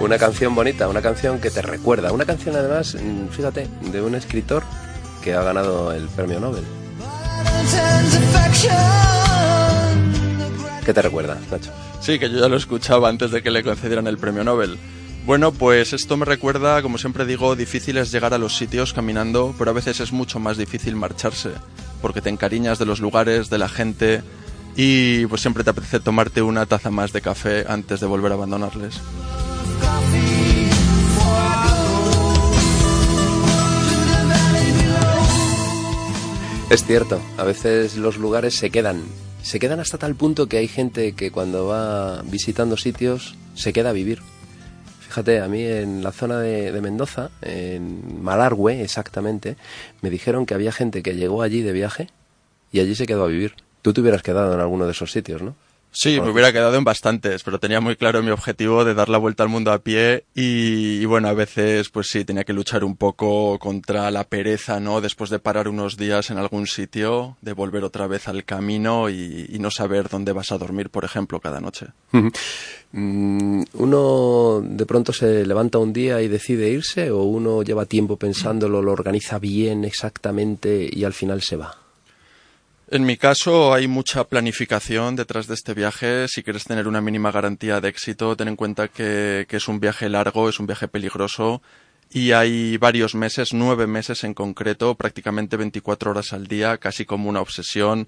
Una 0.00 0.16
canción 0.18 0.54
bonita, 0.54 0.88
una 0.88 1.02
canción 1.02 1.38
que 1.38 1.50
te 1.50 1.60
recuerda, 1.60 2.12
una 2.12 2.24
canción 2.24 2.56
además, 2.56 2.94
mm, 2.94 3.28
fíjate, 3.28 3.68
de 3.92 4.00
un 4.00 4.14
escritor 4.14 4.62
que 5.22 5.34
ha 5.34 5.42
ganado 5.42 5.92
el 5.92 6.08
premio 6.08 6.40
Nobel. 6.40 6.64
¿Qué 10.84 10.94
te 10.94 11.02
recuerda, 11.02 11.38
Nacho? 11.50 11.70
Sí, 12.00 12.18
que 12.18 12.30
yo 12.30 12.38
ya 12.38 12.48
lo 12.48 12.56
escuchaba 12.56 13.10
antes 13.10 13.30
de 13.30 13.42
que 13.42 13.50
le 13.50 13.62
concedieran 13.62 14.06
el 14.06 14.16
premio 14.16 14.44
Nobel. 14.44 14.78
Bueno, 15.26 15.52
pues 15.52 15.94
esto 15.94 16.18
me 16.18 16.26
recuerda, 16.26 16.82
como 16.82 16.98
siempre 16.98 17.24
digo, 17.24 17.56
difícil 17.56 17.96
es 17.96 18.12
llegar 18.12 18.34
a 18.34 18.38
los 18.38 18.58
sitios 18.58 18.92
caminando, 18.92 19.54
pero 19.58 19.70
a 19.70 19.74
veces 19.74 20.00
es 20.00 20.12
mucho 20.12 20.38
más 20.38 20.58
difícil 20.58 20.96
marcharse, 20.96 21.52
porque 22.02 22.20
te 22.20 22.28
encariñas 22.28 22.78
de 22.78 22.84
los 22.84 23.00
lugares, 23.00 23.48
de 23.48 23.56
la 23.56 23.70
gente, 23.70 24.22
y 24.76 25.24
pues 25.24 25.40
siempre 25.40 25.64
te 25.64 25.70
apetece 25.70 25.98
tomarte 26.00 26.42
una 26.42 26.66
taza 26.66 26.90
más 26.90 27.14
de 27.14 27.22
café 27.22 27.64
antes 27.66 28.00
de 28.00 28.06
volver 28.06 28.32
a 28.32 28.34
abandonarles. 28.34 29.00
Es 36.68 36.84
cierto, 36.84 37.18
a 37.38 37.44
veces 37.44 37.96
los 37.96 38.18
lugares 38.18 38.56
se 38.56 38.68
quedan, 38.68 39.02
se 39.42 39.58
quedan 39.58 39.80
hasta 39.80 39.96
tal 39.96 40.16
punto 40.16 40.48
que 40.48 40.58
hay 40.58 40.68
gente 40.68 41.14
que 41.14 41.30
cuando 41.30 41.66
va 41.66 42.20
visitando 42.24 42.76
sitios 42.76 43.36
se 43.54 43.72
queda 43.72 43.88
a 43.88 43.94
vivir. 43.94 44.33
Fíjate, 45.14 45.40
a 45.40 45.46
mí 45.46 45.62
en 45.62 46.02
la 46.02 46.10
zona 46.10 46.40
de, 46.40 46.80
Mendoza, 46.80 47.30
en 47.40 48.20
Malargüe 48.20 48.82
exactamente, 48.82 49.56
me 50.02 50.10
dijeron 50.10 50.44
que 50.44 50.54
había 50.54 50.72
gente 50.72 51.04
que 51.04 51.14
llegó 51.14 51.42
allí 51.42 51.62
de 51.62 51.70
viaje 51.70 52.08
y 52.72 52.80
allí 52.80 52.96
se 52.96 53.06
quedó 53.06 53.22
a 53.22 53.28
vivir. 53.28 53.54
Tú 53.80 53.92
te 53.92 54.00
hubieras 54.00 54.24
quedado 54.24 54.52
en 54.52 54.58
alguno 54.58 54.86
de 54.86 54.90
esos 54.90 55.12
sitios, 55.12 55.40
¿no? 55.40 55.54
Sí, 55.96 56.20
me 56.20 56.30
hubiera 56.30 56.52
quedado 56.52 56.76
en 56.76 56.82
bastantes, 56.82 57.44
pero 57.44 57.60
tenía 57.60 57.80
muy 57.80 57.94
claro 57.94 58.20
mi 58.20 58.30
objetivo 58.30 58.84
de 58.84 58.94
dar 58.94 59.08
la 59.08 59.16
vuelta 59.16 59.44
al 59.44 59.48
mundo 59.48 59.70
a 59.70 59.78
pie 59.78 60.24
y, 60.34 61.04
bueno, 61.04 61.28
a 61.28 61.34
veces 61.34 61.88
pues 61.88 62.08
sí, 62.08 62.24
tenía 62.24 62.42
que 62.42 62.52
luchar 62.52 62.82
un 62.82 62.96
poco 62.96 63.60
contra 63.60 64.10
la 64.10 64.24
pereza, 64.24 64.80
¿no? 64.80 65.00
Después 65.00 65.30
de 65.30 65.38
parar 65.38 65.68
unos 65.68 65.96
días 65.96 66.30
en 66.30 66.38
algún 66.38 66.66
sitio, 66.66 67.36
de 67.42 67.52
volver 67.52 67.84
otra 67.84 68.08
vez 68.08 68.26
al 68.26 68.44
camino 68.44 69.08
y, 69.08 69.56
no 69.60 69.70
saber 69.70 70.08
dónde 70.08 70.32
vas 70.32 70.52
a 70.52 70.58
dormir, 70.58 70.90
por 70.90 71.04
ejemplo, 71.04 71.40
cada 71.40 71.60
noche. 71.60 71.86
Mm, 72.92 73.62
¿Uno 73.74 74.60
de 74.62 74.84
pronto 74.84 75.12
se 75.12 75.46
levanta 75.46 75.78
un 75.78 75.92
día 75.92 76.20
y 76.20 76.28
decide 76.28 76.68
irse 76.68 77.12
o 77.12 77.22
uno 77.22 77.62
lleva 77.62 77.86
tiempo 77.86 78.18
pensándolo, 78.18 78.82
lo 78.82 78.92
organiza 78.92 79.38
bien 79.38 79.84
exactamente 79.84 80.86
y 80.92 81.04
al 81.04 81.14
final 81.14 81.40
se 81.40 81.56
va? 81.56 81.83
En 82.88 83.06
mi 83.06 83.16
caso 83.16 83.72
hay 83.72 83.88
mucha 83.88 84.24
planificación 84.24 85.16
detrás 85.16 85.46
de 85.46 85.54
este 85.54 85.72
viaje. 85.72 86.28
Si 86.28 86.42
quieres 86.42 86.64
tener 86.64 86.86
una 86.86 87.00
mínima 87.00 87.32
garantía 87.32 87.80
de 87.80 87.88
éxito, 87.88 88.36
ten 88.36 88.48
en 88.48 88.56
cuenta 88.56 88.88
que, 88.88 89.46
es 89.48 89.68
un 89.68 89.80
viaje 89.80 90.10
largo, 90.10 90.50
es 90.50 90.60
un 90.60 90.66
viaje 90.66 90.86
peligroso 90.86 91.62
y 92.10 92.32
hay 92.32 92.76
varios 92.76 93.14
meses, 93.14 93.54
nueve 93.54 93.86
meses 93.86 94.22
en 94.24 94.34
concreto, 94.34 94.94
prácticamente 94.96 95.56
24 95.56 96.10
horas 96.10 96.34
al 96.34 96.46
día, 96.46 96.76
casi 96.76 97.06
como 97.06 97.30
una 97.30 97.40
obsesión, 97.40 98.06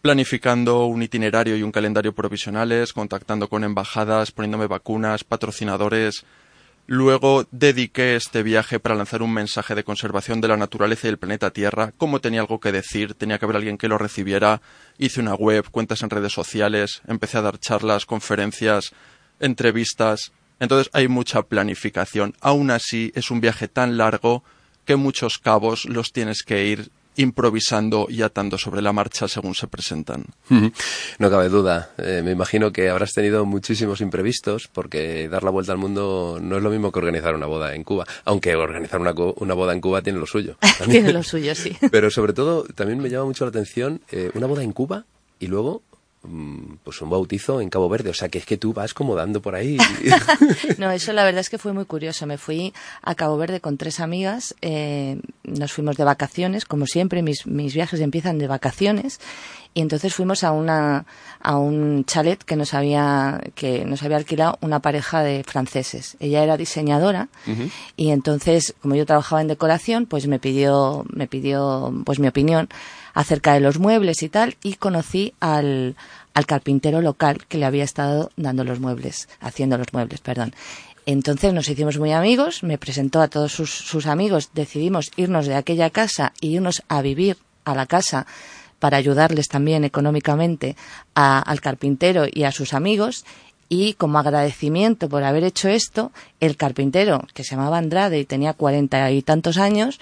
planificando 0.00 0.86
un 0.86 1.02
itinerario 1.02 1.56
y 1.56 1.64
un 1.64 1.72
calendario 1.72 2.14
provisionales, 2.14 2.92
contactando 2.92 3.48
con 3.48 3.64
embajadas, 3.64 4.30
poniéndome 4.30 4.68
vacunas, 4.68 5.24
patrocinadores, 5.24 6.24
Luego 6.86 7.46
dediqué 7.52 8.16
este 8.16 8.42
viaje 8.42 8.80
para 8.80 8.96
lanzar 8.96 9.22
un 9.22 9.32
mensaje 9.32 9.74
de 9.74 9.84
conservación 9.84 10.40
de 10.40 10.48
la 10.48 10.56
naturaleza 10.56 11.06
y 11.06 11.10
del 11.10 11.18
planeta 11.18 11.52
Tierra. 11.52 11.92
Como 11.96 12.20
tenía 12.20 12.40
algo 12.40 12.58
que 12.58 12.72
decir, 12.72 13.14
tenía 13.14 13.38
que 13.38 13.44
haber 13.44 13.56
alguien 13.56 13.78
que 13.78 13.88
lo 13.88 13.98
recibiera. 13.98 14.60
Hice 14.98 15.20
una 15.20 15.34
web, 15.34 15.70
cuentas 15.70 16.02
en 16.02 16.10
redes 16.10 16.32
sociales, 16.32 17.00
empecé 17.06 17.38
a 17.38 17.42
dar 17.42 17.58
charlas, 17.58 18.04
conferencias, 18.04 18.92
entrevistas. 19.38 20.32
Entonces 20.58 20.90
hay 20.92 21.06
mucha 21.06 21.42
planificación. 21.42 22.34
Aún 22.40 22.70
así, 22.70 23.12
es 23.14 23.30
un 23.30 23.40
viaje 23.40 23.68
tan 23.68 23.96
largo 23.96 24.42
que 24.84 24.96
muchos 24.96 25.38
cabos 25.38 25.84
los 25.84 26.12
tienes 26.12 26.42
que 26.42 26.66
ir 26.66 26.90
improvisando 27.16 28.06
y 28.08 28.22
atando 28.22 28.58
sobre 28.58 28.82
la 28.82 28.92
marcha 28.92 29.28
según 29.28 29.54
se 29.54 29.66
presentan. 29.66 30.24
No 31.18 31.30
cabe 31.30 31.48
duda. 31.48 31.90
Eh, 31.98 32.22
me 32.24 32.30
imagino 32.30 32.72
que 32.72 32.88
habrás 32.88 33.12
tenido 33.12 33.44
muchísimos 33.44 34.00
imprevistos 34.00 34.68
porque 34.72 35.28
dar 35.28 35.44
la 35.44 35.50
vuelta 35.50 35.72
al 35.72 35.78
mundo 35.78 36.38
no 36.40 36.56
es 36.56 36.62
lo 36.62 36.70
mismo 36.70 36.90
que 36.92 36.98
organizar 36.98 37.34
una 37.34 37.46
boda 37.46 37.74
en 37.74 37.84
Cuba, 37.84 38.06
aunque 38.24 38.54
organizar 38.54 39.00
una, 39.00 39.12
una 39.36 39.54
boda 39.54 39.72
en 39.72 39.80
Cuba 39.80 40.02
tiene 40.02 40.18
lo 40.18 40.26
suyo. 40.26 40.56
tiene 40.90 41.12
lo 41.12 41.22
suyo, 41.22 41.54
sí. 41.54 41.76
Pero 41.90 42.10
sobre 42.10 42.32
todo 42.32 42.64
también 42.74 43.00
me 43.00 43.10
llama 43.10 43.26
mucho 43.26 43.44
la 43.44 43.50
atención 43.50 44.00
eh, 44.10 44.30
una 44.34 44.46
boda 44.46 44.62
en 44.62 44.72
Cuba 44.72 45.04
y 45.38 45.48
luego 45.48 45.82
pues 46.84 47.02
un 47.02 47.10
bautizo 47.10 47.60
en 47.60 47.68
Cabo 47.68 47.88
Verde. 47.88 48.10
O 48.10 48.14
sea, 48.14 48.28
que 48.28 48.38
es 48.38 48.46
que 48.46 48.56
tú 48.56 48.72
vas 48.72 48.94
como 48.94 49.16
dando 49.16 49.42
por 49.42 49.54
ahí. 49.54 49.76
no, 50.78 50.90
eso 50.90 51.12
la 51.12 51.24
verdad 51.24 51.40
es 51.40 51.50
que 51.50 51.58
fue 51.58 51.72
muy 51.72 51.84
curioso. 51.84 52.26
Me 52.26 52.38
fui 52.38 52.72
a 53.02 53.14
Cabo 53.14 53.36
Verde 53.36 53.60
con 53.60 53.76
tres 53.76 53.98
amigas. 54.00 54.54
Eh, 54.62 55.20
nos 55.42 55.72
fuimos 55.72 55.96
de 55.96 56.04
vacaciones, 56.04 56.64
como 56.64 56.86
siempre, 56.86 57.22
mis, 57.22 57.46
mis 57.46 57.74
viajes 57.74 58.00
empiezan 58.00 58.38
de 58.38 58.46
vacaciones. 58.46 59.20
Y 59.74 59.80
entonces 59.80 60.14
fuimos 60.14 60.44
a 60.44 60.52
una, 60.52 61.06
a 61.40 61.56
un 61.56 62.04
chalet 62.04 62.42
que 62.42 62.56
nos 62.56 62.74
había, 62.74 63.40
que 63.54 63.86
nos 63.86 64.02
había 64.02 64.18
alquilado 64.18 64.58
una 64.60 64.80
pareja 64.80 65.22
de 65.22 65.44
franceses. 65.44 66.16
Ella 66.20 66.42
era 66.42 66.58
diseñadora 66.58 67.28
y 67.96 68.10
entonces, 68.10 68.74
como 68.82 68.96
yo 68.96 69.06
trabajaba 69.06 69.40
en 69.40 69.48
decoración, 69.48 70.04
pues 70.04 70.26
me 70.26 70.38
pidió, 70.38 71.06
me 71.10 71.26
pidió, 71.26 71.90
pues 72.04 72.18
mi 72.18 72.28
opinión 72.28 72.68
acerca 73.14 73.54
de 73.54 73.60
los 73.60 73.78
muebles 73.78 74.22
y 74.22 74.28
tal, 74.28 74.56
y 74.62 74.74
conocí 74.74 75.34
al, 75.40 75.96
al 76.34 76.46
carpintero 76.46 77.00
local 77.00 77.44
que 77.46 77.58
le 77.58 77.66
había 77.66 77.84
estado 77.84 78.30
dando 78.36 78.64
los 78.64 78.80
muebles, 78.80 79.28
haciendo 79.40 79.78
los 79.78 79.92
muebles, 79.92 80.20
perdón. 80.20 80.54
Entonces 81.04 81.52
nos 81.52 81.68
hicimos 81.68 81.98
muy 81.98 82.12
amigos, 82.12 82.62
me 82.62 82.78
presentó 82.78 83.20
a 83.20 83.28
todos 83.28 83.52
sus, 83.52 83.70
sus 83.70 84.06
amigos, 84.06 84.50
decidimos 84.54 85.10
irnos 85.16 85.46
de 85.46 85.56
aquella 85.56 85.90
casa 85.90 86.32
y 86.40 86.54
irnos 86.54 86.82
a 86.88 87.02
vivir 87.02 87.36
a 87.64 87.74
la 87.74 87.86
casa 87.86 88.26
para 88.78 88.96
ayudarles 88.96 89.48
también 89.48 89.84
económicamente 89.84 90.76
al 91.14 91.60
carpintero 91.60 92.24
y 92.30 92.42
a 92.42 92.50
sus 92.52 92.74
amigos. 92.74 93.24
Y 93.68 93.94
como 93.94 94.18
agradecimiento 94.18 95.08
por 95.08 95.22
haber 95.22 95.44
hecho 95.44 95.68
esto, 95.68 96.12
el 96.40 96.56
carpintero, 96.56 97.24
que 97.32 97.44
se 97.44 97.54
llamaba 97.54 97.78
Andrade 97.78 98.18
y 98.18 98.24
tenía 98.24 98.52
cuarenta 98.52 99.10
y 99.10 99.22
tantos 99.22 99.56
años, 99.56 100.00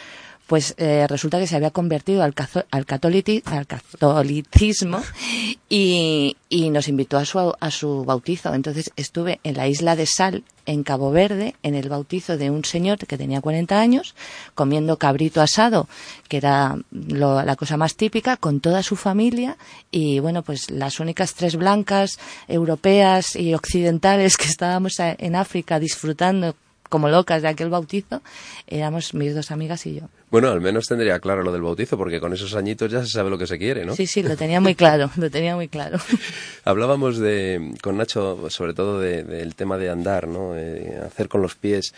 pues 0.50 0.74
eh, 0.78 1.06
resulta 1.08 1.38
que 1.38 1.46
se 1.46 1.54
había 1.54 1.70
convertido 1.70 2.24
al, 2.24 2.34
al, 2.72 2.84
catolicismo 2.84 5.00
y, 5.68 6.36
y, 6.48 6.70
nos 6.70 6.88
invitó 6.88 7.18
a 7.18 7.24
su, 7.24 7.54
a 7.60 7.70
su 7.70 8.04
bautizo. 8.04 8.52
Entonces 8.52 8.90
estuve 8.96 9.38
en 9.44 9.56
la 9.56 9.68
isla 9.68 9.94
de 9.94 10.06
Sal, 10.06 10.42
en 10.66 10.82
Cabo 10.82 11.12
Verde, 11.12 11.54
en 11.62 11.76
el 11.76 11.88
bautizo 11.88 12.36
de 12.36 12.50
un 12.50 12.64
señor 12.64 12.98
que 12.98 13.16
tenía 13.16 13.40
40 13.40 13.80
años, 13.80 14.16
comiendo 14.56 14.98
cabrito 14.98 15.40
asado, 15.40 15.88
que 16.26 16.38
era 16.38 16.76
la 16.90 17.54
cosa 17.54 17.76
más 17.76 17.94
típica, 17.94 18.36
con 18.36 18.58
toda 18.58 18.82
su 18.82 18.96
familia 18.96 19.56
y 19.92 20.18
bueno, 20.18 20.42
pues 20.42 20.68
las 20.68 20.98
únicas 20.98 21.34
tres 21.34 21.54
blancas, 21.54 22.18
europeas 22.48 23.36
y 23.36 23.54
occidentales 23.54 24.36
que 24.36 24.48
estábamos 24.48 24.98
en 24.98 25.36
África 25.36 25.78
disfrutando 25.78 26.56
como 26.90 27.08
locas 27.08 27.40
de 27.40 27.48
aquel 27.48 27.70
bautizo, 27.70 28.20
éramos 28.66 29.14
mis 29.14 29.34
dos 29.34 29.50
amigas 29.50 29.86
y 29.86 29.94
yo. 29.94 30.02
Bueno, 30.30 30.48
al 30.50 30.60
menos 30.60 30.86
tendría 30.86 31.18
claro 31.20 31.42
lo 31.42 31.52
del 31.52 31.62
bautizo, 31.62 31.96
porque 31.96 32.20
con 32.20 32.34
esos 32.34 32.54
añitos 32.54 32.90
ya 32.90 33.00
se 33.00 33.08
sabe 33.08 33.30
lo 33.30 33.38
que 33.38 33.46
se 33.46 33.58
quiere, 33.58 33.86
¿no? 33.86 33.96
Sí, 33.96 34.06
sí, 34.06 34.22
lo 34.22 34.36
tenía 34.36 34.60
muy 34.60 34.74
claro, 34.74 35.10
lo 35.16 35.30
tenía 35.30 35.56
muy 35.56 35.68
claro. 35.68 35.98
Hablábamos 36.64 37.18
de, 37.18 37.74
con 37.82 37.96
Nacho 37.96 38.50
sobre 38.50 38.74
todo 38.74 39.00
del 39.00 39.54
tema 39.54 39.78
de 39.78 39.88
andar, 39.88 40.28
¿no? 40.28 40.56
Eh, 40.56 41.00
hacer 41.06 41.28
con 41.28 41.40
los 41.40 41.54
pies. 41.54 41.94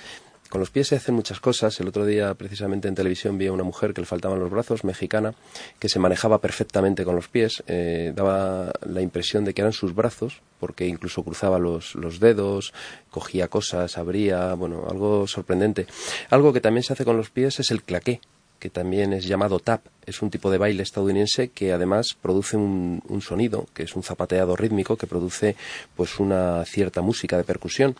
Con 0.52 0.60
los 0.60 0.68
pies 0.68 0.88
se 0.88 0.96
hacen 0.96 1.14
muchas 1.14 1.40
cosas. 1.40 1.80
El 1.80 1.88
otro 1.88 2.04
día, 2.04 2.34
precisamente 2.34 2.86
en 2.86 2.94
televisión, 2.94 3.38
vi 3.38 3.46
a 3.46 3.52
una 3.52 3.62
mujer 3.62 3.94
que 3.94 4.02
le 4.02 4.06
faltaban 4.06 4.38
los 4.38 4.50
brazos, 4.50 4.84
mexicana, 4.84 5.32
que 5.78 5.88
se 5.88 5.98
manejaba 5.98 6.42
perfectamente 6.42 7.06
con 7.06 7.16
los 7.16 7.28
pies. 7.28 7.62
Eh, 7.68 8.12
daba 8.14 8.70
la 8.84 9.00
impresión 9.00 9.46
de 9.46 9.54
que 9.54 9.62
eran 9.62 9.72
sus 9.72 9.94
brazos, 9.94 10.42
porque 10.60 10.86
incluso 10.86 11.24
cruzaba 11.24 11.58
los, 11.58 11.94
los 11.94 12.20
dedos, 12.20 12.74
cogía 13.10 13.48
cosas, 13.48 13.96
abría, 13.96 14.52
bueno, 14.52 14.86
algo 14.90 15.26
sorprendente. 15.26 15.86
Algo 16.28 16.52
que 16.52 16.60
también 16.60 16.82
se 16.82 16.92
hace 16.92 17.06
con 17.06 17.16
los 17.16 17.30
pies 17.30 17.58
es 17.58 17.70
el 17.70 17.82
claqué, 17.82 18.20
que 18.58 18.68
también 18.68 19.14
es 19.14 19.24
llamado 19.24 19.58
tap. 19.58 19.86
Es 20.06 20.22
un 20.22 20.30
tipo 20.30 20.50
de 20.50 20.58
baile 20.58 20.82
estadounidense 20.82 21.48
que 21.48 21.72
además 21.72 22.08
produce 22.20 22.56
un, 22.56 23.02
sonido, 23.20 23.66
que 23.74 23.84
es 23.84 23.96
un 23.96 24.02
zapateado 24.02 24.56
rítmico, 24.56 24.96
que 24.96 25.06
produce 25.06 25.56
pues 25.96 26.18
una 26.20 26.64
cierta 26.64 27.02
música 27.02 27.36
de 27.36 27.44
percusión, 27.44 27.96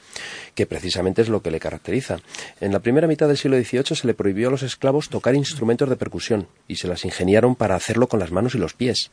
que 0.55 0.67
precisamente 0.67 1.23
es 1.23 1.29
lo 1.29 1.43
que 1.43 1.51
le 1.51 1.61
caracteriza. 1.61 2.19
En 2.61 2.73
la 2.73 2.81
primera 2.81 3.07
mitad 3.07 3.29
del 3.29 3.37
siglo 3.37 3.57
XVIII 3.57 3.97
se 3.97 4.07
le 4.07 4.15
prohibió 4.15 4.49
a 4.49 4.51
los 4.51 4.63
esclavos 4.63 5.09
tocar 5.09 5.35
instrumentos 5.35 5.89
de 5.89 5.97
percusión 5.97 6.49
y 6.69 6.77
se 6.77 6.89
las 6.89 7.05
ingeniaron 7.05 7.55
para 7.55 7.77
hacerlo 7.77 8.09
con 8.09 8.21
las 8.21 8.33
manos 8.33 8.55
y 8.55 8.59
los 8.59 8.75
pies. 8.75 9.11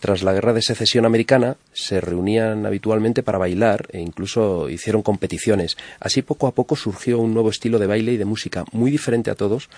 Tras 0.00 0.22
la 0.22 0.32
guerra 0.32 0.52
de 0.52 0.62
secesión 0.62 1.06
americana 1.06 1.56
se 1.72 2.00
reunían 2.00 2.66
habitualmente 2.66 3.22
para 3.22 3.38
bailar 3.38 3.88
e 3.90 4.00
incluso 4.00 4.68
hicieron 4.68 5.02
competiciones. 5.02 5.76
Así 6.00 6.22
poco 6.22 6.46
a 6.46 6.54
poco 6.54 6.76
surgió 6.76 7.18
un 7.18 7.32
nuevo 7.32 7.50
estilo 7.50 7.78
de 7.78 7.86
baile 7.86 8.12
y 8.12 8.16
de 8.16 8.24
música 8.24 8.64
muy 8.72 8.90
diferente 8.90 9.30
a 9.30 9.34
todos 9.34 9.68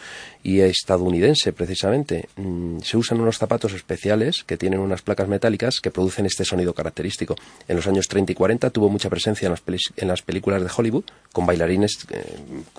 y 0.43 0.61
estadounidense 0.61 0.97
estadounidense, 0.97 1.53
precisamente. 1.53 2.29
Mm, 2.47 2.79
se 2.81 2.97
usan 2.97 3.21
unos 3.21 3.39
zapatos 3.39 3.73
especiales 3.73 4.45
que 4.45 4.57
tienen 4.57 4.79
unas 4.79 5.03
placas 5.03 5.29
metálicas 5.29 5.81
que 5.81 5.91
producen 5.91 6.27
este 6.27 6.45
sonido 6.45 6.75
característico. 6.75 7.35
En 7.67 7.77
los 7.77 7.87
años 7.87 8.07
30 8.09 8.33
y 8.33 8.35
40 8.35 8.71
tuvo 8.71 8.89
mucha 8.89 9.11
presencia 9.11 9.47
en 9.47 9.53
las, 9.53 9.63
en 9.97 10.09
las 10.09 10.23
películas 10.23 10.63
de 10.63 10.71
Hollywood, 10.75 11.05
con 11.33 11.47
bailarines 11.47 12.07
eh, 12.11 12.25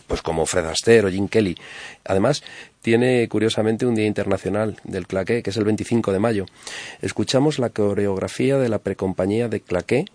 pues 0.07 0.21
como 0.21 0.45
Fred 0.45 0.65
Astaire 0.65 1.07
o 1.07 1.11
Jim 1.11 1.27
Kelly. 1.27 1.57
Además, 2.05 2.43
tiene 2.81 3.27
curiosamente 3.27 3.85
un 3.85 3.95
Día 3.95 4.05
Internacional 4.05 4.77
del 4.85 5.07
Claqué, 5.07 5.43
que 5.43 5.49
es 5.49 5.57
el 5.57 5.65
25 5.65 6.13
de 6.13 6.19
mayo. 6.19 6.45
Escuchamos 7.01 7.59
la 7.59 7.69
coreografía 7.69 8.57
de 8.57 8.69
la 8.69 8.79
precompañía 8.79 9.49
de 9.49 9.59
Claqué 9.59 10.05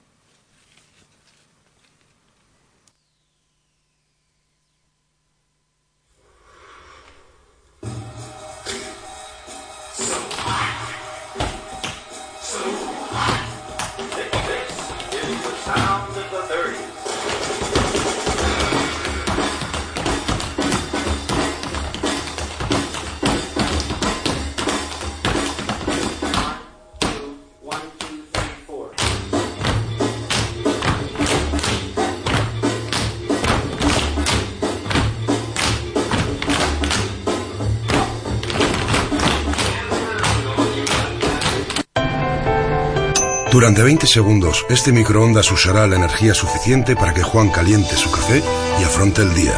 Durante 43.62 43.84
20 43.84 44.08
segundos, 44.08 44.66
este 44.68 44.90
microondas 44.90 45.52
usará 45.52 45.86
la 45.86 45.94
energía 45.94 46.34
suficiente 46.34 46.96
para 46.96 47.14
que 47.14 47.22
Juan 47.22 47.48
caliente 47.48 47.94
su 47.94 48.10
café 48.10 48.42
y 48.80 48.82
afronte 48.82 49.22
el 49.22 49.32
día. 49.34 49.54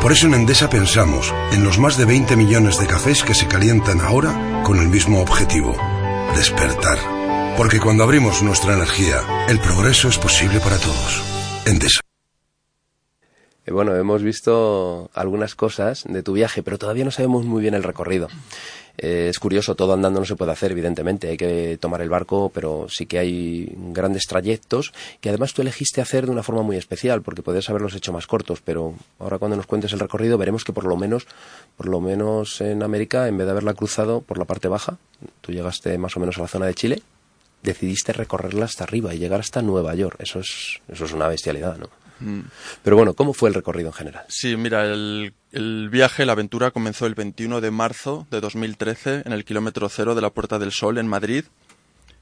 Por 0.00 0.12
eso 0.12 0.26
en 0.26 0.32
Endesa 0.32 0.70
pensamos 0.70 1.30
en 1.52 1.62
los 1.62 1.78
más 1.78 1.98
de 1.98 2.06
20 2.06 2.36
millones 2.36 2.78
de 2.78 2.86
cafés 2.86 3.22
que 3.22 3.34
se 3.34 3.46
calientan 3.46 4.00
ahora 4.00 4.62
con 4.64 4.78
el 4.78 4.88
mismo 4.88 5.20
objetivo, 5.20 5.76
despertar. 6.34 6.96
Porque 7.58 7.80
cuando 7.80 8.04
abrimos 8.04 8.42
nuestra 8.42 8.72
energía, 8.72 9.20
el 9.46 9.60
progreso 9.60 10.08
es 10.08 10.16
posible 10.16 10.58
para 10.60 10.78
todos. 10.78 11.22
Endesa. 11.66 12.00
Eh, 13.66 13.72
bueno, 13.72 13.94
hemos 13.94 14.22
visto 14.22 15.10
algunas 15.12 15.54
cosas 15.54 16.04
de 16.08 16.22
tu 16.22 16.32
viaje, 16.32 16.62
pero 16.62 16.78
todavía 16.78 17.04
no 17.04 17.10
sabemos 17.10 17.44
muy 17.44 17.60
bien 17.60 17.74
el 17.74 17.82
recorrido. 17.82 18.28
Eh, 19.04 19.28
es 19.28 19.38
curioso, 19.38 19.74
todo 19.74 19.92
andando 19.92 20.20
no 20.20 20.24
se 20.24 20.34
puede 20.34 20.52
hacer, 20.52 20.72
evidentemente, 20.72 21.28
hay 21.28 21.36
que 21.36 21.76
tomar 21.78 22.00
el 22.00 22.08
barco, 22.08 22.50
pero 22.54 22.86
sí 22.88 23.04
que 23.04 23.18
hay 23.18 23.70
grandes 23.92 24.22
trayectos 24.26 24.94
que 25.20 25.28
además 25.28 25.52
tú 25.52 25.60
elegiste 25.60 26.00
hacer 26.00 26.24
de 26.24 26.32
una 26.32 26.42
forma 26.42 26.62
muy 26.62 26.78
especial, 26.78 27.20
porque 27.20 27.42
podías 27.42 27.68
haberlos 27.68 27.94
hecho 27.94 28.14
más 28.14 28.26
cortos, 28.26 28.62
pero 28.64 28.94
ahora 29.18 29.38
cuando 29.38 29.58
nos 29.58 29.66
cuentes 29.66 29.92
el 29.92 30.00
recorrido 30.00 30.38
veremos 30.38 30.64
que 30.64 30.72
por 30.72 30.86
lo 30.86 30.96
menos, 30.96 31.26
por 31.76 31.86
lo 31.86 32.00
menos 32.00 32.62
en 32.62 32.82
América, 32.82 33.28
en 33.28 33.36
vez 33.36 33.44
de 33.44 33.50
haberla 33.50 33.74
cruzado 33.74 34.22
por 34.22 34.38
la 34.38 34.46
parte 34.46 34.68
baja, 34.68 34.96
tú 35.42 35.52
llegaste 35.52 35.98
más 35.98 36.16
o 36.16 36.20
menos 36.20 36.38
a 36.38 36.40
la 36.40 36.48
zona 36.48 36.64
de 36.64 36.74
Chile, 36.74 37.02
decidiste 37.62 38.14
recorrerla 38.14 38.64
hasta 38.64 38.84
arriba 38.84 39.14
y 39.14 39.18
llegar 39.18 39.40
hasta 39.40 39.60
Nueva 39.60 39.94
York. 39.94 40.16
Eso 40.20 40.38
es, 40.40 40.80
eso 40.88 41.04
es 41.04 41.12
una 41.12 41.28
bestialidad, 41.28 41.76
¿no? 41.76 41.90
Mm. 42.24 42.40
Pero 42.82 42.96
bueno, 42.96 43.14
¿cómo 43.14 43.34
fue 43.34 43.48
el 43.48 43.54
recorrido 43.54 43.88
en 43.88 43.94
general? 43.94 44.24
Sí, 44.28 44.56
mira, 44.56 44.84
el, 44.84 45.34
el, 45.52 45.88
viaje, 45.90 46.24
la 46.24 46.32
aventura 46.32 46.70
comenzó 46.70 47.06
el 47.06 47.14
21 47.14 47.60
de 47.60 47.70
marzo 47.70 48.26
de 48.30 48.40
2013 48.40 49.22
en 49.24 49.32
el 49.32 49.44
kilómetro 49.44 49.88
cero 49.88 50.14
de 50.14 50.22
la 50.22 50.30
Puerta 50.30 50.58
del 50.58 50.72
Sol 50.72 50.98
en 50.98 51.06
Madrid 51.06 51.44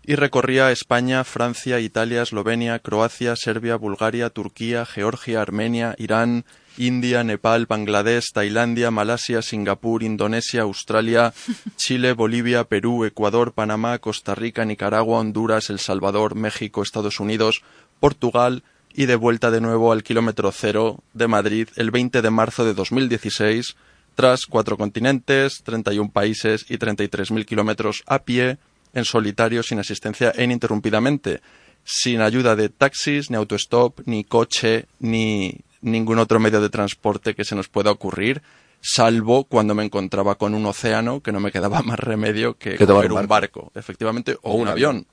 y 0.04 0.16
recorría 0.16 0.72
España, 0.72 1.22
Francia, 1.22 1.78
Italia, 1.78 2.22
Eslovenia, 2.22 2.80
Croacia, 2.80 3.36
Serbia, 3.36 3.76
Bulgaria, 3.76 4.30
Turquía, 4.30 4.84
Georgia, 4.84 5.40
Armenia, 5.40 5.94
Irán, 5.96 6.44
India, 6.76 7.22
Nepal, 7.22 7.66
Bangladesh, 7.66 8.32
Tailandia, 8.32 8.90
Malasia, 8.90 9.42
Singapur, 9.42 10.02
Indonesia, 10.02 10.62
Australia, 10.62 11.32
Chile, 11.76 12.14
Bolivia, 12.14 12.64
Perú, 12.64 13.04
Ecuador, 13.04 13.52
Panamá, 13.52 13.98
Costa 13.98 14.34
Rica, 14.34 14.64
Nicaragua, 14.64 15.20
Honduras, 15.20 15.70
El 15.70 15.78
Salvador, 15.78 16.34
México, 16.34 16.82
Estados 16.82 17.20
Unidos, 17.20 17.62
Portugal 18.00 18.64
y 18.94 19.06
de 19.06 19.16
vuelta 19.16 19.50
de 19.50 19.60
nuevo 19.60 19.92
al 19.92 20.02
kilómetro 20.02 20.52
cero 20.52 21.02
de 21.14 21.28
Madrid 21.28 21.68
el 21.76 21.90
20 21.90 22.22
de 22.22 22.30
marzo 22.30 22.64
de 22.64 22.74
2016 22.74 23.76
tras 24.14 24.46
cuatro 24.46 24.76
continentes, 24.76 25.62
31 25.64 26.10
países 26.10 26.66
y 26.68 26.76
33.000 26.76 27.44
kilómetros 27.44 28.02
a 28.06 28.20
pie, 28.20 28.58
en 28.92 29.04
solitario, 29.04 29.62
sin 29.62 29.78
asistencia 29.78 30.32
e 30.36 30.44
ininterrumpidamente, 30.44 31.40
sin 31.84 32.20
ayuda 32.20 32.54
de 32.54 32.68
taxis, 32.68 33.30
ni 33.30 33.36
autostop, 33.36 34.00
ni 34.04 34.24
coche, 34.24 34.86
ni 35.00 35.60
ningún 35.80 36.18
otro 36.18 36.38
medio 36.40 36.60
de 36.60 36.68
transporte 36.68 37.34
que 37.34 37.44
se 37.44 37.54
nos 37.54 37.68
pueda 37.68 37.90
ocurrir, 37.90 38.42
salvo 38.80 39.44
cuando 39.44 39.74
me 39.74 39.84
encontraba 39.84 40.34
con 40.36 40.54
un 40.54 40.66
océano 40.66 41.20
que 41.20 41.32
no 41.32 41.40
me 41.40 41.52
quedaba 41.52 41.82
más 41.82 41.98
remedio 41.98 42.58
que, 42.58 42.76
coger 42.76 43.12
un 43.12 43.26
barco? 43.26 43.72
efectivamente, 43.74 44.36
o, 44.42 44.54
un, 44.54 44.68
avión. 44.68 45.06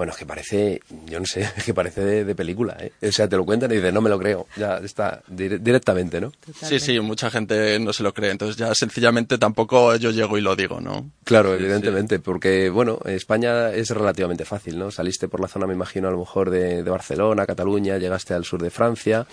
Bueno, 0.00 0.12
es 0.12 0.18
que 0.18 0.24
parece, 0.24 0.80
yo 1.04 1.20
no 1.20 1.26
sé, 1.26 1.42
es 1.58 1.62
que 1.62 1.74
parece 1.74 2.24
de, 2.24 2.34
película, 2.34 2.74
¿eh? 2.80 2.90
O 3.06 3.12
sea, 3.12 3.28
te 3.28 3.36
lo 3.36 3.44
cuentan 3.44 3.70
y 3.70 3.74
dices, 3.74 3.92
no 3.92 4.00
me 4.00 4.08
lo 4.08 4.18
creo, 4.18 4.46
ya 4.56 4.78
está 4.78 5.22
directamente, 5.28 6.22
¿no? 6.22 6.32
Sí, 6.62 6.80
sí, 6.80 6.98
mucha 7.00 7.30
gente 7.30 7.78
no 7.78 7.92
se 7.92 8.02
lo 8.02 8.14
cree, 8.14 8.30
entonces 8.30 8.56
ya 8.56 8.74
sencillamente 8.74 9.36
tampoco 9.36 9.94
yo 9.96 10.10
llego 10.10 10.38
y 10.38 10.40
lo 10.40 10.56
digo, 10.56 10.80
¿no? 10.80 11.10
Claro, 11.22 11.54
evidentemente, 11.54 12.18
porque, 12.18 12.70
bueno, 12.70 12.98
España 13.04 13.72
es 13.72 13.90
relativamente 13.90 14.46
fácil, 14.46 14.78
¿no? 14.78 14.90
Saliste 14.90 15.28
por 15.28 15.38
la 15.38 15.48
zona, 15.48 15.66
me 15.66 15.74
imagino, 15.74 16.08
a 16.08 16.12
lo 16.12 16.20
mejor 16.20 16.48
de, 16.48 16.82
Barcelona, 16.82 17.44
Cataluña, 17.44 17.98
llegaste 17.98 18.32
al 18.32 18.46
sur 18.46 18.62
de 18.62 18.70
Francia 18.70 19.26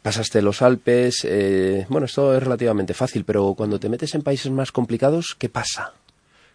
pasaste 0.00 0.40
los 0.42 0.62
Alpes, 0.62 1.26
eh, 1.28 1.86
bueno, 1.88 2.04
esto 2.04 2.32
es 2.32 2.40
relativamente 2.40 2.94
fácil, 2.94 3.24
pero 3.24 3.54
cuando 3.54 3.80
te 3.80 3.88
metes 3.88 4.14
en 4.14 4.22
países 4.22 4.52
más 4.52 4.70
complicados, 4.70 5.34
¿qué 5.36 5.48
pasa? 5.48 5.92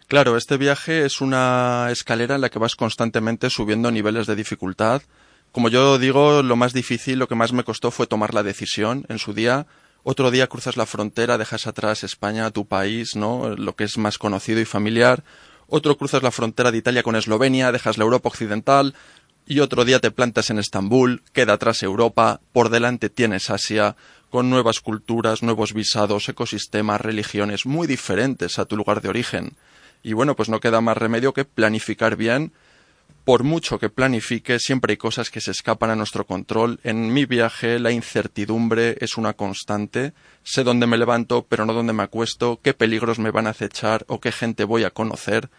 Claro, 0.08 0.38
este 0.38 0.58
viaje 0.58 1.06
es 1.06 1.22
una 1.22 1.88
escalera 1.92 2.36
en 2.36 2.42
la 2.42 2.50
que 2.50 2.60
vas 2.60 2.76
constantemente 2.76 3.50
subiendo 3.50 3.92
niveles 3.92 4.28
de 4.28 4.36
dificultad. 4.36 5.02
Como 5.52 5.70
yo 5.70 5.98
digo, 5.98 6.44
lo 6.44 6.56
más 6.56 6.74
difícil, 6.74 7.20
lo 7.20 7.28
que 7.28 7.36
más 7.36 7.54
me 7.54 7.64
costó 7.64 7.92
fue 7.92 8.08
tomar 8.08 8.34
la 8.34 8.44
decisión 8.44 9.06
en 9.10 9.20
su 9.20 9.34
día. 9.34 9.66
Otro 10.04 10.32
día 10.32 10.48
cruzas 10.48 10.78
la 10.78 10.86
frontera, 10.86 11.38
dejas 11.38 11.66
atrás 11.68 12.04
España, 12.04 12.52
tu 12.52 12.66
país, 12.66 13.16
¿no? 13.16 13.56
Lo 13.56 13.76
que 13.76 13.86
es 13.86 13.98
más 13.98 14.18
conocido 14.18 14.60
y 14.60 14.66
familiar. 14.66 15.24
Otro 15.68 15.98
cruzas 15.98 16.24
la 16.24 16.32
frontera 16.32 16.72
de 16.72 16.80
Italia 16.80 17.04
con 17.04 17.16
Eslovenia, 17.16 17.72
dejas 17.72 17.98
la 17.98 18.04
Europa 18.04 18.30
occidental. 18.30 18.96
Y 19.46 19.60
otro 19.60 19.86
día 19.86 20.00
te 20.00 20.12
plantas 20.12 20.50
en 20.50 20.60
Estambul, 20.60 21.24
queda 21.34 21.54
atrás 21.54 21.84
Europa, 21.84 22.42
por 22.52 22.70
delante 22.70 23.10
tienes 23.10 23.50
Asia, 23.50 23.96
con 24.30 24.50
nuevas 24.50 24.80
culturas, 24.80 25.44
nuevos 25.44 25.74
visados, 25.74 26.28
ecosistemas, 26.30 27.02
religiones 27.02 27.66
muy 27.66 27.88
diferentes 27.88 28.60
a 28.60 28.66
tu 28.66 28.76
lugar 28.76 29.02
de 29.02 29.10
origen. 29.10 29.56
Y 30.04 30.14
bueno, 30.14 30.36
pues 30.36 30.50
no 30.50 30.60
queda 30.60 30.82
más 30.82 30.98
remedio 30.98 31.34
que 31.34 31.46
planificar 31.46 32.18
bien. 32.18 32.52
Por 33.24 33.46
mucho 33.46 33.80
que 33.80 33.90
planifique, 33.90 34.60
siempre 34.60 34.94
hay 34.94 34.98
cosas 34.98 35.30
que 35.30 35.40
se 35.40 35.52
escapan 35.52 35.90
a 35.90 35.96
nuestro 35.96 36.26
control. 36.26 36.82
En 36.84 37.14
mi 37.14 37.26
viaje 37.26 37.80
la 37.80 37.92
incertidumbre 37.92 38.98
es 39.00 39.16
una 39.16 39.32
constante. 39.32 40.12
Sé 40.44 40.66
dónde 40.66 40.88
me 40.88 40.98
levanto, 40.98 41.46
pero 41.48 41.66
no 41.66 41.72
dónde 41.72 41.94
me 41.94 42.04
acuesto, 42.04 42.60
qué 42.62 42.74
peligros 42.74 43.20
me 43.20 43.32
van 43.32 43.48
a 43.48 43.52
acechar 43.52 44.04
o 44.10 44.20
qué 44.20 44.34
gente 44.34 44.66
voy 44.66 44.84
a 44.84 44.90
conocer. 44.90 45.50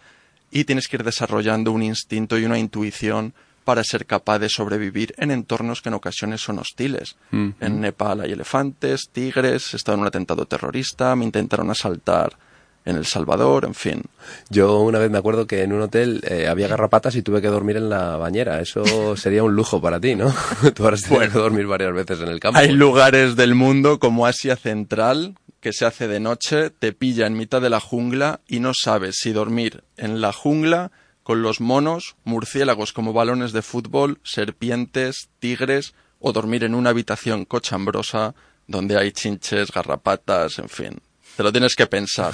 Y 0.51 0.65
tienes 0.65 0.87
que 0.87 0.97
ir 0.97 1.03
desarrollando 1.03 1.71
un 1.71 1.81
instinto 1.81 2.37
y 2.37 2.45
una 2.45 2.59
intuición 2.59 3.33
para 3.63 3.83
ser 3.83 4.05
capaz 4.05 4.37
de 4.37 4.47
sobrevivir 4.47 5.15
en 5.17 5.31
entornos 5.31 5.81
que 5.81 5.89
en 5.89 5.95
ocasiones 5.95 6.41
son 6.41 6.59
hostiles. 6.59 7.15
En 7.31 7.81
Nepal 7.81 8.21
hay 8.21 8.31
elefantes, 8.31 9.09
tigres, 9.11 9.73
he 9.73 9.77
estado 9.77 9.95
en 9.95 10.01
un 10.01 10.07
atentado 10.07 10.45
terrorista, 10.45 11.15
me 11.15 11.25
intentaron 11.25 11.71
asaltar 11.71 12.37
en 12.85 12.95
El 12.95 13.05
Salvador, 13.05 13.65
en 13.65 13.73
fin. 13.73 14.03
Yo 14.49 14.79
una 14.81 14.99
vez 14.99 15.09
me 15.09 15.17
acuerdo 15.17 15.47
que 15.47 15.63
en 15.63 15.73
un 15.73 15.81
hotel 15.81 16.21
eh, 16.27 16.47
había 16.47 16.67
garrapatas 16.67 17.15
y 17.15 17.23
tuve 17.23 17.41
que 17.41 17.47
dormir 17.47 17.77
en 17.77 17.89
la 17.89 18.17
bañera. 18.17 18.61
Eso 18.61 19.17
sería 19.17 19.43
un 19.43 19.55
lujo 19.55 19.81
para 19.81 19.99
ti, 19.99 20.15
¿no? 20.15 20.33
Tú 20.75 20.83
ahora 20.83 20.97
tienes 20.97 21.31
que 21.31 21.39
dormir 21.39 21.65
varias 21.67 21.93
veces 21.93 22.21
en 22.21 22.29
el 22.29 22.39
campo. 22.39 22.59
Hay 22.59 22.71
lugares 22.71 23.35
del 23.35 23.55
mundo 23.55 23.99
como 23.99 24.25
Asia 24.25 24.55
Central 24.55 25.35
que 25.59 25.73
se 25.73 25.85
hace 25.85 26.07
de 26.07 26.19
noche, 26.19 26.69
te 26.69 26.93
pilla 26.93 27.25
en 27.25 27.35
mitad 27.35 27.59
de 27.59 27.71
la 27.71 27.79
jungla 27.79 28.41
y 28.47 28.59
no 28.59 28.73
sabes 28.75 29.15
si 29.17 29.31
dormir 29.31 29.83
en 29.97 30.21
la 30.21 30.31
jungla 30.31 30.91
con 31.23 31.41
los 31.41 31.59
monos, 31.59 32.17
murciélagos 32.23 32.93
como 32.93 33.13
balones 33.13 33.51
de 33.51 33.63
fútbol, 33.63 34.19
serpientes, 34.23 35.29
tigres 35.39 35.95
o 36.19 36.33
dormir 36.33 36.63
en 36.65 36.75
una 36.75 36.91
habitación 36.91 37.45
cochambrosa 37.45 38.35
donde 38.67 38.95
hay 38.95 39.11
chinches, 39.11 39.71
garrapatas, 39.71 40.59
en 40.59 40.69
fin. 40.69 41.01
Te 41.35 41.43
lo 41.43 41.51
tienes 41.51 41.75
que 41.75 41.85
pensar. 41.87 42.33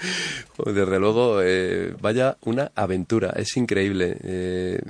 Desde 0.66 0.98
luego, 0.98 1.40
eh, 1.42 1.94
vaya 2.00 2.36
una 2.42 2.72
aventura, 2.74 3.32
es 3.36 3.56
increíble. 3.56 4.16
Eh, 4.22 4.80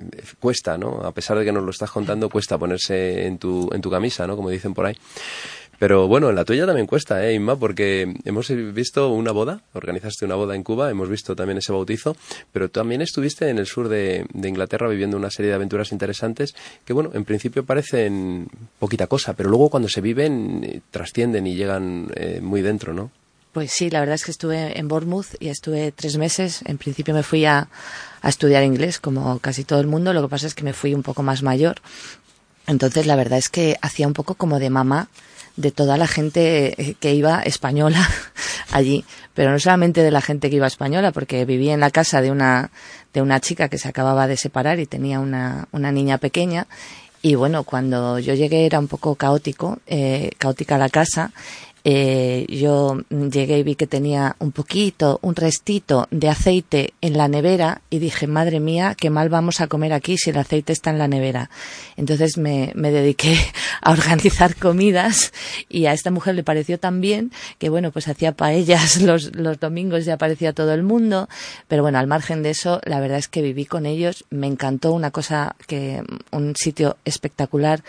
cuesta, 0.40 0.78
¿no? 0.78 1.02
A 1.02 1.12
pesar 1.12 1.38
de 1.38 1.44
que 1.44 1.52
nos 1.52 1.62
lo 1.62 1.70
estás 1.70 1.90
contando, 1.90 2.30
cuesta 2.30 2.56
ponerse 2.56 3.26
en 3.26 3.38
tu, 3.38 3.68
en 3.72 3.82
tu 3.82 3.90
camisa, 3.90 4.26
¿no? 4.26 4.36
Como 4.36 4.48
dicen 4.48 4.72
por 4.72 4.86
ahí. 4.86 4.96
Pero 5.82 6.06
bueno, 6.06 6.30
en 6.30 6.36
la 6.36 6.44
tuya 6.44 6.64
también 6.64 6.86
cuesta, 6.86 7.26
¿eh, 7.26 7.34
Inma? 7.34 7.56
Porque 7.56 8.14
hemos 8.24 8.48
visto 8.72 9.10
una 9.10 9.32
boda, 9.32 9.62
organizaste 9.72 10.24
una 10.24 10.36
boda 10.36 10.54
en 10.54 10.62
Cuba, 10.62 10.88
hemos 10.88 11.08
visto 11.08 11.34
también 11.34 11.58
ese 11.58 11.72
bautizo, 11.72 12.16
pero 12.52 12.70
también 12.70 13.02
estuviste 13.02 13.48
en 13.48 13.58
el 13.58 13.66
sur 13.66 13.88
de, 13.88 14.24
de 14.32 14.48
Inglaterra 14.48 14.88
viviendo 14.88 15.16
una 15.16 15.30
serie 15.30 15.48
de 15.48 15.56
aventuras 15.56 15.90
interesantes 15.90 16.54
que, 16.84 16.92
bueno, 16.92 17.10
en 17.14 17.24
principio 17.24 17.64
parecen 17.64 18.48
poquita 18.78 19.08
cosa, 19.08 19.34
pero 19.34 19.50
luego 19.50 19.70
cuando 19.70 19.88
se 19.88 20.00
viven 20.00 20.62
eh, 20.62 20.80
trascienden 20.92 21.48
y 21.48 21.56
llegan 21.56 22.12
eh, 22.14 22.38
muy 22.40 22.62
dentro, 22.62 22.94
¿no? 22.94 23.10
Pues 23.52 23.70
sí, 23.70 23.90
la 23.90 24.00
verdad 24.00 24.14
es 24.14 24.24
que 24.24 24.30
estuve 24.30 24.78
en 24.78 24.88
Bournemouth 24.88 25.34
y 25.38 25.48
estuve 25.48 25.92
tres 25.92 26.16
meses. 26.16 26.62
En 26.64 26.78
principio 26.78 27.12
me 27.12 27.22
fui 27.22 27.44
a, 27.44 27.68
estudiar 28.24 28.62
inglés, 28.62 28.98
como 28.98 29.40
casi 29.40 29.64
todo 29.64 29.80
el 29.80 29.88
mundo. 29.88 30.14
Lo 30.14 30.22
que 30.22 30.28
pasa 30.28 30.46
es 30.46 30.54
que 30.54 30.64
me 30.64 30.72
fui 30.72 30.94
un 30.94 31.02
poco 31.02 31.22
más 31.22 31.42
mayor. 31.42 31.82
Entonces, 32.66 33.06
la 33.06 33.14
verdad 33.14 33.38
es 33.38 33.50
que 33.50 33.76
hacía 33.82 34.06
un 34.06 34.14
poco 34.14 34.36
como 34.36 34.58
de 34.58 34.70
mamá 34.70 35.08
de 35.56 35.70
toda 35.70 35.98
la 35.98 36.06
gente 36.06 36.80
eh, 36.80 36.94
que 36.98 37.12
iba 37.12 37.42
española 37.42 38.08
allí, 38.70 39.04
pero 39.34 39.50
no 39.50 39.58
solamente 39.58 40.02
de 40.02 40.10
la 40.10 40.22
gente 40.22 40.48
que 40.48 40.56
iba 40.56 40.66
española, 40.66 41.12
porque 41.12 41.44
vivía 41.44 41.74
en 41.74 41.80
la 41.80 41.90
casa 41.90 42.22
de 42.22 42.30
una 42.30 42.70
de 43.12 43.20
una 43.20 43.38
chica 43.40 43.68
que 43.68 43.76
se 43.76 43.88
acababa 43.88 44.28
de 44.28 44.38
separar 44.38 44.80
y 44.80 44.86
tenía 44.86 45.20
una, 45.20 45.68
una 45.72 45.92
niña 45.92 46.16
pequeña 46.16 46.66
y 47.24 47.36
bueno, 47.36 47.62
cuando 47.62 48.18
yo 48.18 48.34
llegué 48.34 48.66
era 48.66 48.80
un 48.80 48.88
poco 48.88 49.14
caótico, 49.14 49.78
eh, 49.86 50.30
caótica 50.38 50.76
la 50.76 50.88
casa 50.88 51.32
eh, 51.85 52.47
yo 52.49 53.01
llegué 53.11 53.59
y 53.59 53.62
vi 53.62 53.75
que 53.75 53.87
tenía 53.87 54.37
un 54.38 54.53
poquito, 54.53 55.18
un 55.23 55.35
restito 55.35 56.07
de 56.11 56.29
aceite 56.29 56.95
en 57.01 57.16
la 57.16 57.29
nevera 57.29 57.83
y 57.90 57.99
dije, 57.99 58.27
madre 58.27 58.61
mía, 58.61 58.95
qué 58.99 59.11
mal 59.11 59.29
vamos 59.29 59.61
a 59.61 59.66
comer 59.66 59.92
aquí 59.92 60.16
si 60.16 60.31
el 60.31 60.38
aceite 60.38 60.73
está 60.73 60.90
en 60.90 60.99
la 60.99 61.09
nevera. 61.09 61.51
Entonces 61.97 62.38
me, 62.38 62.73
me 62.75 62.90
dediqué 62.90 63.37
a 63.83 63.90
organizar 63.90 64.55
comidas 64.55 65.33
y 65.68 65.87
a 65.87 65.92
esta 65.92 66.11
mujer 66.11 66.35
le 66.35 66.42
pareció 66.42 66.79
tan 66.79 67.01
bien 67.01 67.33
que 67.59 67.68
bueno, 67.68 67.90
pues 67.90 68.09
hacía 68.09 68.33
paellas 68.33 69.01
los, 69.03 69.35
los 69.35 69.59
domingos 69.61 70.07
y 70.07 70.11
aparecía 70.11 70.53
todo 70.53 70.72
el 70.72 70.83
mundo. 70.83 71.29
Pero 71.68 71.83
bueno, 71.83 71.98
al 71.98 72.07
margen 72.07 72.42
de 72.42 72.51
eso, 72.51 72.81
la 72.85 73.01
verdad 73.01 73.18
es 73.18 73.29
que 73.29 73.42
viví 73.42 73.64
con 73.64 73.87
ellos, 73.87 74.25
me 74.31 74.46
encantó 74.46 74.92
una 74.92 75.11
cosa 75.11 75.57
que, 75.66 76.03
un 76.31 76.57
sitio 76.57 76.96
espectacular 77.05 77.83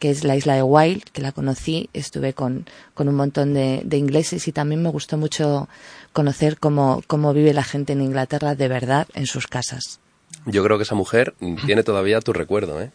que 0.00 0.10
es 0.10 0.24
la 0.24 0.34
isla 0.34 0.54
de 0.54 0.62
Wild, 0.62 1.04
que 1.12 1.20
la 1.20 1.30
conocí, 1.30 1.90
estuve 1.92 2.32
con, 2.32 2.66
con 2.94 3.06
un 3.08 3.14
montón 3.14 3.52
de, 3.54 3.84
ingleses 3.92 4.48
y 4.48 4.52
también 4.52 4.82
me 4.82 4.88
gustó 4.88 5.18
mucho 5.18 5.68
conocer 6.14 6.56
cómo, 6.58 7.02
cómo 7.06 7.34
vive 7.34 7.52
la 7.52 7.62
gente 7.62 7.92
en 7.92 8.00
Inglaterra 8.00 8.54
de 8.54 8.66
verdad 8.66 9.06
en 9.14 9.26
sus 9.26 9.46
casas. 9.46 10.00
Yo 10.46 10.64
creo 10.64 10.78
que 10.78 10.84
esa 10.84 10.94
mujer 10.94 11.34
tiene 11.66 11.82
todavía 11.82 12.20
tu 12.20 12.32
recuerdo, 12.32 12.80
¿eh? 12.80 12.90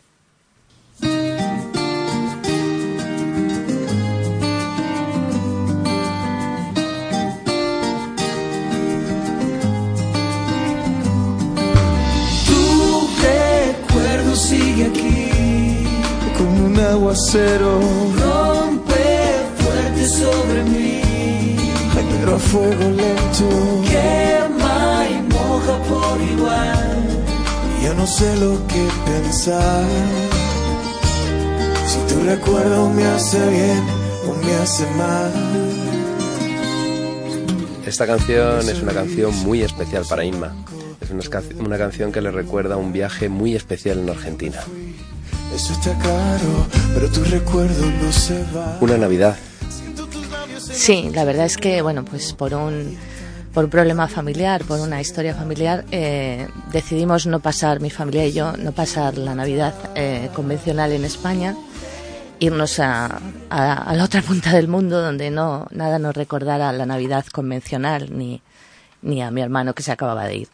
Un 16.75 16.81
aguacero 16.81 17.79
rompe 18.19 19.05
fuerte 19.57 20.07
sobre 20.07 20.63
mí. 20.63 21.01
pero 22.19 22.35
a 22.35 22.39
fuego 22.39 22.89
lento 22.89 23.49
quema 23.89 25.05
y 25.09 25.33
moja 25.33 25.77
por 25.89 26.21
igual. 26.21 27.05
Y 27.79 27.85
yo 27.85 27.93
no 27.95 28.07
sé 28.07 28.35
lo 28.38 28.67
que 28.67 28.88
pensar. 29.05 29.85
Si 31.88 32.13
tu 32.13 32.23
recuerdo 32.25 32.89
me 32.89 33.05
hace 33.05 33.49
bien 33.49 33.83
o 34.27 34.45
me 34.45 34.53
hace 34.55 34.85
mal. 34.97 35.31
Esta 37.85 38.07
canción 38.07 38.67
es 38.67 38.81
una 38.81 38.93
canción 38.93 39.35
muy 39.43 39.61
especial 39.61 40.03
para 40.09 40.25
Inma. 40.25 40.53
Es 40.99 41.11
una, 41.11 41.23
una 41.59 41.77
canción 41.77 42.11
que 42.11 42.21
le 42.21 42.31
recuerda 42.31 42.77
un 42.77 42.91
viaje 42.91 43.29
muy 43.29 43.55
especial 43.55 43.99
en 43.99 44.09
Argentina. 44.09 44.59
Eso 45.56 45.72
está 45.72 45.98
claro, 46.00 46.68
pero 46.94 47.10
tu 47.10 47.24
recuerdo 47.24 47.86
no 47.89 48.12
se 48.12 48.44
va. 48.54 48.78
Una 48.82 48.98
Navidad. 48.98 49.38
Sí, 50.60 51.10
la 51.13 51.24
verdad 51.24 51.46
es 51.46 51.56
que, 51.56 51.82
bueno, 51.82 52.04
pues 52.04 52.34
por 52.34 52.54
un, 52.54 52.98
por 53.54 53.63
un 53.63 53.70
problema 53.70 54.10
familiar, 54.10 54.65
por 54.65 54.82
una 54.82 55.00
historia 55.00 55.34
familiar, 55.34 55.86
eh, 55.91 56.48
decidimos 56.74 57.26
no 57.26 57.39
pasar, 57.39 57.80
mi 57.80 57.89
familia 57.89 58.26
y 58.26 58.34
yo, 58.34 58.58
no 58.58 58.74
pasar 58.74 59.18
la 59.18 59.34
Navidad 59.34 59.74
eh, 59.96 60.30
convencional 60.34 60.91
en 60.91 61.06
España, 61.06 61.56
irnos 62.39 62.80
a, 62.82 63.22
a, 63.50 63.74
a 63.74 63.96
la 63.96 64.04
otra 64.04 64.22
punta 64.22 64.52
del 64.52 64.68
mundo 64.68 65.02
donde 65.02 65.32
no 65.32 65.68
nada 65.72 66.00
nos 66.00 66.15
recordara 66.15 66.74
la 66.74 66.86
Navidad 66.86 67.26
convencional 67.28 68.10
ni, 68.12 68.41
ni 69.02 69.22
a 69.22 69.32
mi 69.32 69.41
hermano 69.41 69.74
que 69.74 69.84
se 69.84 69.94
acababa 69.94 70.26
de 70.26 70.36
ir. 70.36 70.50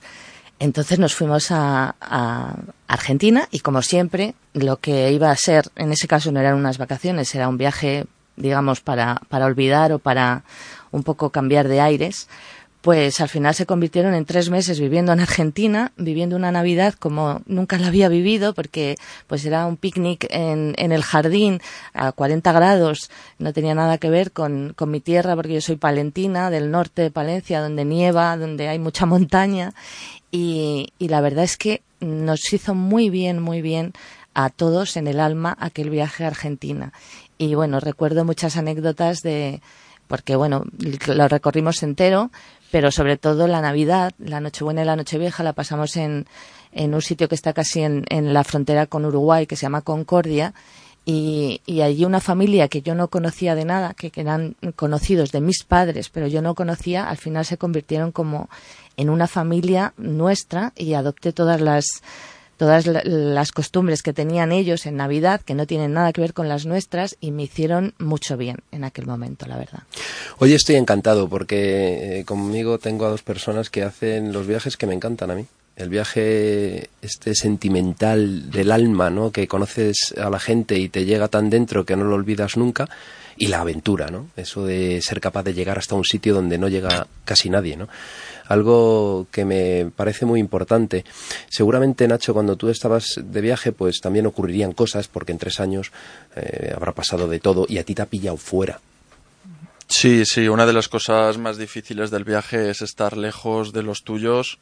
Entonces 0.62 1.00
nos 1.00 1.15
fuimos 1.15 1.47
a, 1.50 1.95
Argentina 2.88 3.47
y 3.50 3.62
como 3.62 3.82
siempre 3.82 4.36
lo 4.54 4.78
que 4.78 5.12
iba 5.12 5.32
a 5.32 5.36
ser, 5.36 5.71
en 5.76 5.91
ese 5.91 6.08
caso 6.08 6.32
no 6.32 6.39
eran 6.39 6.56
unas 6.56 6.78
vacaciones, 6.78 7.34
era 7.34 7.47
un 7.47 7.58
viaje, 7.58 8.06
digamos, 8.36 8.80
para, 8.80 9.21
para 9.28 9.47
olvidar 9.47 9.91
o 9.91 9.97
para 9.97 10.43
un 10.91 11.02
poco 11.02 11.32
cambiar 11.32 11.67
de 11.67 11.82
aires, 11.82 12.28
pues 12.82 13.21
al 13.21 13.30
final 13.30 13.56
se 13.56 13.65
convirtieron 13.65 14.13
en 14.13 14.26
tres 14.26 14.50
meses 14.50 14.80
viviendo 14.80 15.13
en 15.13 15.19
Argentina, 15.19 15.93
viviendo 15.97 16.36
una 16.36 16.52
Navidad 16.52 16.93
como 16.95 17.41
nunca 17.45 17.78
la 17.80 17.88
había 17.88 18.10
vivido, 18.10 18.54
porque 18.54 18.97
pues 19.28 19.45
era 19.45 19.65
un 19.65 19.78
picnic 19.78 20.28
en, 20.30 20.76
en 20.78 20.91
el 20.91 21.04
jardín 21.04 21.62
a 21.93 22.12
40 22.12 22.52
grados, 22.52 23.10
no 23.39 23.54
tenía 23.54 23.74
nada 23.74 23.97
que 23.97 24.10
ver 24.10 24.32
con, 24.32 24.74
con 24.76 24.91
mi 24.91 25.00
tierra, 25.00 25.36
porque 25.36 25.54
yo 25.54 25.62
soy 25.62 25.76
palentina, 25.78 26.50
del 26.50 26.69
norte 26.71 27.04
de 27.04 27.12
Palencia, 27.12 27.62
donde 27.62 27.86
nieva, 27.86 28.36
donde 28.38 28.67
hay 28.67 28.80
mucha 28.80 29.06
montaña, 29.06 29.74
y, 30.32 30.94
y 30.98 31.08
la 31.10 31.22
verdad 31.22 31.44
es 31.44 31.58
que 31.58 31.82
nos 32.00 32.52
hizo 32.54 32.74
muy 32.74 33.10
bien, 33.10 33.41
muy 33.41 33.62
bien 33.62 33.94
a 34.34 34.50
todos 34.50 34.98
en 34.98 35.08
el 35.08 35.20
alma 35.20 35.56
aquel 35.60 35.89
viaje 35.89 36.24
a 36.24 36.28
Argentina. 36.28 36.94
Y 37.38 37.56
bueno, 37.56 37.80
recuerdo 37.80 38.24
muchas 38.26 38.58
anécdotas 38.58 39.22
de, 39.22 39.62
porque 40.08 40.36
bueno, 40.36 40.63
lo 41.08 41.28
recorrimos 41.28 41.84
entero, 41.84 42.32
pero 42.72 42.91
sobre 42.91 43.17
todo 43.17 43.48
la 43.48 43.62
Navidad, 43.62 44.13
la 44.20 44.39
Nochebuena 44.39 44.82
y 44.82 44.86
la 44.86 44.96
Nochevieja 44.96 45.44
la 45.44 45.54
pasamos 45.54 45.98
en, 45.98 46.26
en 46.72 46.94
un 46.94 47.02
sitio 47.02 47.28
que 47.28 47.36
está 47.36 47.54
casi 47.54 47.82
en, 47.82 48.06
en 48.10 48.34
la 48.34 48.44
frontera 48.44 48.86
con 48.88 49.06
Uruguay, 49.06 49.48
que 49.48 49.56
se 49.56 49.63
llama 49.63 49.82
Concordia, 49.82 50.54
y, 51.65 51.82
allí 51.82 52.06
una 52.06 52.19
familia 52.19 52.67
que 52.67 52.82
yo 52.82 52.95
no 52.95 53.08
conocía 53.08 53.56
de 53.56 53.65
nada, 53.65 53.93
que, 53.93 54.12
que, 54.12 54.21
eran 54.21 54.56
conocidos 54.76 55.32
de 55.32 55.41
mis 55.41 55.63
padres, 55.63 56.10
pero 56.10 56.28
yo 56.28 56.41
no 56.41 56.56
conocía, 56.56 57.10
al 57.10 57.17
final 57.17 57.45
se 57.45 57.58
convirtieron 57.58 58.12
como 58.12 58.50
en 58.97 59.10
una 59.10 59.28
familia 59.28 59.93
nuestra 59.97 60.74
y 60.76 60.93
adopté 60.93 61.34
todas 61.34 61.62
las 61.62 61.86
todas 62.58 62.86
las 62.86 63.52
costumbres 63.52 64.04
que 64.04 64.13
tenían 64.13 64.52
ellos 64.52 64.86
en 64.86 64.95
Navidad, 64.95 65.41
que 65.41 65.56
no 65.56 65.65
tienen 65.65 65.93
nada 65.93 66.13
que 66.13 66.21
ver 66.21 66.36
con 66.36 66.47
las 66.47 66.67
nuestras, 66.67 67.17
y 67.19 67.32
me 67.32 67.41
hicieron 67.41 67.95
mucho 67.97 68.38
bien 68.38 68.58
en 68.71 68.84
aquel 68.84 69.08
momento, 69.08 69.47
la 69.47 69.58
verdad. 69.58 69.80
Hoy 70.38 70.54
estoy 70.54 70.76
encantado 70.76 71.28
porque 71.28 72.19
eh, 72.19 72.24
conmigo 72.24 72.78
tengo 72.78 73.08
a 73.08 73.10
dos 73.10 73.24
personas 73.24 73.71
que 73.71 73.82
hacen 73.82 74.32
los 74.32 74.45
viajes 74.45 74.78
que 74.78 74.86
me 74.86 74.93
encantan 74.93 75.32
a 75.32 75.36
mí 75.36 75.47
el 75.82 75.89
viaje 75.89 76.89
este 77.02 77.36
sentimental 77.36 78.50
del 78.52 78.72
alma, 78.72 79.10
¿no? 79.10 79.32
Que 79.32 79.48
conoces 79.48 80.13
a 80.17 80.30
la 80.30 80.39
gente 80.39 80.78
y 80.78 80.89
te 80.89 81.06
llega 81.06 81.28
tan 81.28 81.50
dentro 81.50 81.86
que 81.86 81.96
no 81.96 82.06
lo 82.06 82.15
olvidas 82.15 82.58
nunca 82.58 82.89
y 83.38 83.48
la 83.48 83.62
aventura, 83.62 84.08
¿no? 84.10 84.28
Eso 84.38 84.65
de 84.65 85.02
ser 85.02 85.20
capaz 85.20 85.44
de 85.44 85.54
llegar 85.54 85.78
hasta 85.78 85.96
un 85.96 86.06
sitio 86.06 86.34
donde 86.34 86.58
no 86.58 86.67
llega 86.67 87.08
casi 87.26 87.50
nadie, 87.50 87.76
¿no? 87.76 87.89
Algo 88.48 89.28
que 89.32 89.46
me 89.46 89.89
parece 89.96 90.26
muy 90.26 90.39
importante. 90.39 91.06
Seguramente, 91.50 92.08
Nacho, 92.08 92.34
cuando 92.34 92.56
tú 92.56 92.70
estabas 92.70 93.20
de 93.22 93.41
viaje, 93.41 93.72
pues 93.72 94.02
también 94.02 94.28
ocurrirían 94.28 94.74
cosas, 94.74 95.08
porque 95.08 95.32
en 95.32 95.38
tres 95.38 95.60
años 95.60 95.91
eh, 96.36 96.74
habrá 96.76 96.91
pasado 96.91 97.28
de 97.28 97.39
todo 97.39 97.65
y 97.67 97.78
a 97.78 97.84
ti 97.84 97.96
te 97.96 98.02
ha 98.02 98.06
pillado 98.06 98.38
fuera. 98.38 98.80
Sí, 99.88 100.24
sí, 100.26 100.48
una 100.48 100.65
de 100.65 100.74
las 100.74 100.88
cosas 100.88 101.38
más 101.38 101.58
difíciles 101.58 102.12
del 102.12 102.24
viaje 102.24 102.70
es 102.70 102.82
estar 102.82 103.17
lejos 103.17 103.74
de 103.74 103.84
los 103.84 104.04
tuyos 104.04 104.60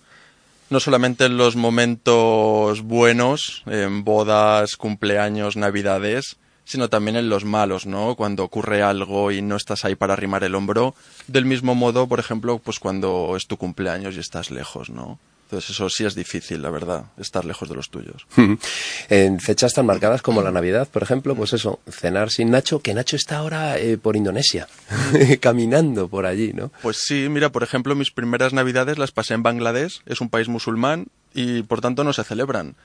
no 0.69 0.79
solamente 0.79 1.25
en 1.25 1.37
los 1.37 1.55
momentos 1.55 2.81
buenos, 2.81 3.63
en 3.65 4.03
bodas, 4.03 4.75
cumpleaños, 4.75 5.57
navidades, 5.57 6.37
sino 6.63 6.89
también 6.89 7.15
en 7.15 7.29
los 7.29 7.45
malos, 7.45 7.87
¿no? 7.87 8.15
Cuando 8.15 8.43
ocurre 8.43 8.83
algo 8.83 9.31
y 9.31 9.41
no 9.41 9.55
estás 9.55 9.85
ahí 9.85 9.95
para 9.95 10.13
arrimar 10.13 10.43
el 10.43 10.53
hombro. 10.53 10.93
Del 11.27 11.45
mismo 11.45 11.73
modo, 11.73 12.07
por 12.07 12.19
ejemplo, 12.19 12.59
pues 12.59 12.79
cuando 12.79 13.33
es 13.35 13.47
tu 13.47 13.57
cumpleaños 13.57 14.15
y 14.15 14.19
estás 14.19 14.51
lejos, 14.51 14.91
¿no? 14.91 15.19
Entonces 15.49 15.71
eso 15.71 15.89
sí 15.89 16.05
es 16.05 16.13
difícil, 16.13 16.61
la 16.61 16.69
verdad, 16.69 17.05
estar 17.17 17.43
lejos 17.43 17.67
de 17.67 17.73
los 17.73 17.89
tuyos. 17.89 18.27
en 19.09 19.39
fechas 19.39 19.73
tan 19.73 19.87
marcadas 19.87 20.21
como 20.21 20.43
la 20.43 20.51
Navidad, 20.51 20.87
por 20.87 21.01
ejemplo, 21.01 21.33
pues 21.33 21.53
eso, 21.53 21.79
cenar 21.89 22.29
sin 22.29 22.51
Nacho, 22.51 22.81
que 22.81 22.93
Nacho 22.93 23.15
está 23.15 23.39
ahora 23.39 23.79
eh, 23.79 23.97
por 23.97 24.15
Indonesia, 24.15 24.67
caminando 25.39 26.07
por 26.07 26.27
allí, 26.27 26.53
¿no? 26.53 26.71
Pues 26.83 26.99
sí, 27.03 27.29
mira, 27.29 27.49
por 27.49 27.63
ejemplo, 27.63 27.95
mis 27.95 28.11
primeras 28.11 28.53
Navidades 28.53 28.99
las 28.99 29.11
pasé 29.11 29.33
en 29.33 29.41
Bangladesh, 29.41 30.01
es 30.05 30.21
un 30.21 30.29
país 30.29 30.47
musulmán 30.49 31.07
y 31.33 31.63
por 31.63 31.81
tanto 31.81 32.03
no 32.03 32.13
se 32.13 32.23
celebran. 32.23 32.75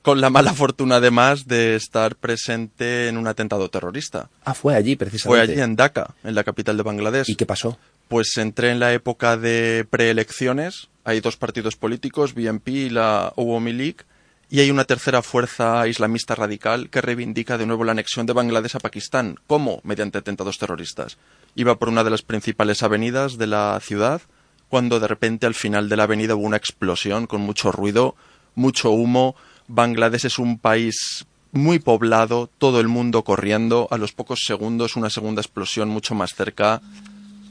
Con 0.00 0.22
la 0.22 0.30
mala 0.30 0.52
fortuna 0.54 0.96
además 0.96 1.46
de 1.46 1.76
estar 1.76 2.16
presente 2.16 3.08
en 3.08 3.18
un 3.18 3.26
atentado 3.26 3.68
terrorista. 3.68 4.30
Ah, 4.46 4.54
fue 4.54 4.74
allí 4.74 4.96
precisamente. 4.96 5.46
Fue 5.46 5.54
allí 5.54 5.60
en 5.60 5.76
Dhaka, 5.76 6.14
en 6.24 6.34
la 6.34 6.44
capital 6.44 6.78
de 6.78 6.82
Bangladesh. 6.82 7.28
¿Y 7.28 7.36
qué 7.36 7.44
pasó? 7.44 7.78
Pues 8.08 8.36
entré 8.36 8.70
en 8.70 8.80
la 8.80 8.92
época 8.92 9.36
de 9.36 9.86
preelecciones. 9.88 10.88
Hay 11.04 11.20
dos 11.20 11.36
partidos 11.36 11.76
políticos, 11.76 12.34
BNP 12.34 12.70
y 12.70 12.90
la 12.90 13.32
Awami 13.36 13.72
League, 13.72 14.04
y 14.48 14.60
hay 14.60 14.70
una 14.70 14.84
tercera 14.84 15.22
fuerza 15.22 15.88
islamista 15.88 16.36
radical 16.36 16.88
que 16.88 17.00
reivindica 17.00 17.58
de 17.58 17.66
nuevo 17.66 17.82
la 17.82 17.92
anexión 17.92 18.26
de 18.26 18.32
Bangladesh 18.32 18.76
a 18.76 18.80
Pakistán. 18.80 19.36
¿Cómo? 19.48 19.80
Mediante 19.82 20.18
atentados 20.18 20.58
terroristas. 20.58 21.18
Iba 21.56 21.78
por 21.78 21.88
una 21.88 22.04
de 22.04 22.10
las 22.10 22.22
principales 22.22 22.84
avenidas 22.84 23.38
de 23.38 23.48
la 23.48 23.78
ciudad 23.82 24.22
cuando 24.68 25.00
de 25.00 25.08
repente 25.08 25.46
al 25.46 25.54
final 25.54 25.88
de 25.88 25.96
la 25.96 26.04
avenida 26.04 26.36
hubo 26.36 26.46
una 26.46 26.56
explosión 26.56 27.26
con 27.26 27.40
mucho 27.40 27.72
ruido, 27.72 28.14
mucho 28.54 28.90
humo. 28.90 29.34
Bangladesh 29.66 30.26
es 30.26 30.38
un 30.38 30.58
país 30.58 31.26
muy 31.50 31.80
poblado, 31.80 32.48
todo 32.58 32.78
el 32.80 32.86
mundo 32.86 33.24
corriendo. 33.24 33.88
A 33.90 33.98
los 33.98 34.12
pocos 34.12 34.44
segundos 34.46 34.94
una 34.94 35.10
segunda 35.10 35.40
explosión 35.40 35.88
mucho 35.88 36.14
más 36.14 36.34
cerca 36.34 36.82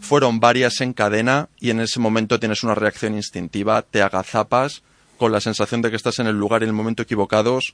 fueron 0.06 0.39
varias 0.39 0.82
en 0.82 0.94
cadena 0.94 1.50
y 1.60 1.72
en 1.72 1.80
ese 1.82 2.00
momento 2.00 2.39
tienes 2.39 2.63
una 2.63 2.76
reacción 2.76 3.15
instintiva, 3.15 3.82
te 3.82 4.04
agazapas 4.04 4.84
con 5.18 5.32
la 5.32 5.41
sensación 5.41 5.82
de 5.82 5.89
que 5.89 5.96
estás 5.96 6.20
en 6.20 6.28
el 6.28 6.38
lugar 6.38 6.62
y 6.62 6.65
en 6.65 6.70
el 6.70 6.76
momento 6.76 7.02
equivocados 7.02 7.74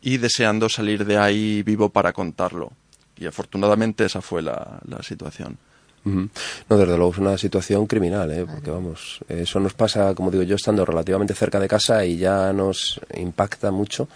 y 0.00 0.18
deseando 0.18 0.68
salir 0.68 1.04
de 1.04 1.18
ahí 1.18 1.62
vivo 1.62 1.88
para 1.88 2.12
contarlo. 2.12 2.70
Y 3.16 3.26
afortunadamente 3.26 4.04
esa 4.04 4.20
fue 4.20 4.42
la, 4.42 4.78
la 4.86 5.02
situación. 5.02 5.58
Uh 6.04 6.10
-huh. 6.10 6.28
No, 6.68 6.76
desde 6.76 6.96
luego 6.96 7.12
es 7.12 7.18
una 7.18 7.36
situación 7.36 7.86
criminal, 7.86 8.30
¿eh? 8.30 8.44
porque 8.44 8.70
vamos, 8.70 9.20
eso 9.28 9.60
nos 9.60 9.74
pasa, 9.74 10.14
como 10.14 10.30
digo 10.30 10.44
yo, 10.44 10.56
estando 10.56 10.84
relativamente 10.84 11.34
cerca 11.34 11.58
de 11.60 11.68
casa 11.68 12.04
y 12.04 12.16
ya 12.16 12.52
nos 12.52 13.00
impacta 13.14 13.70
mucho. 13.70 14.08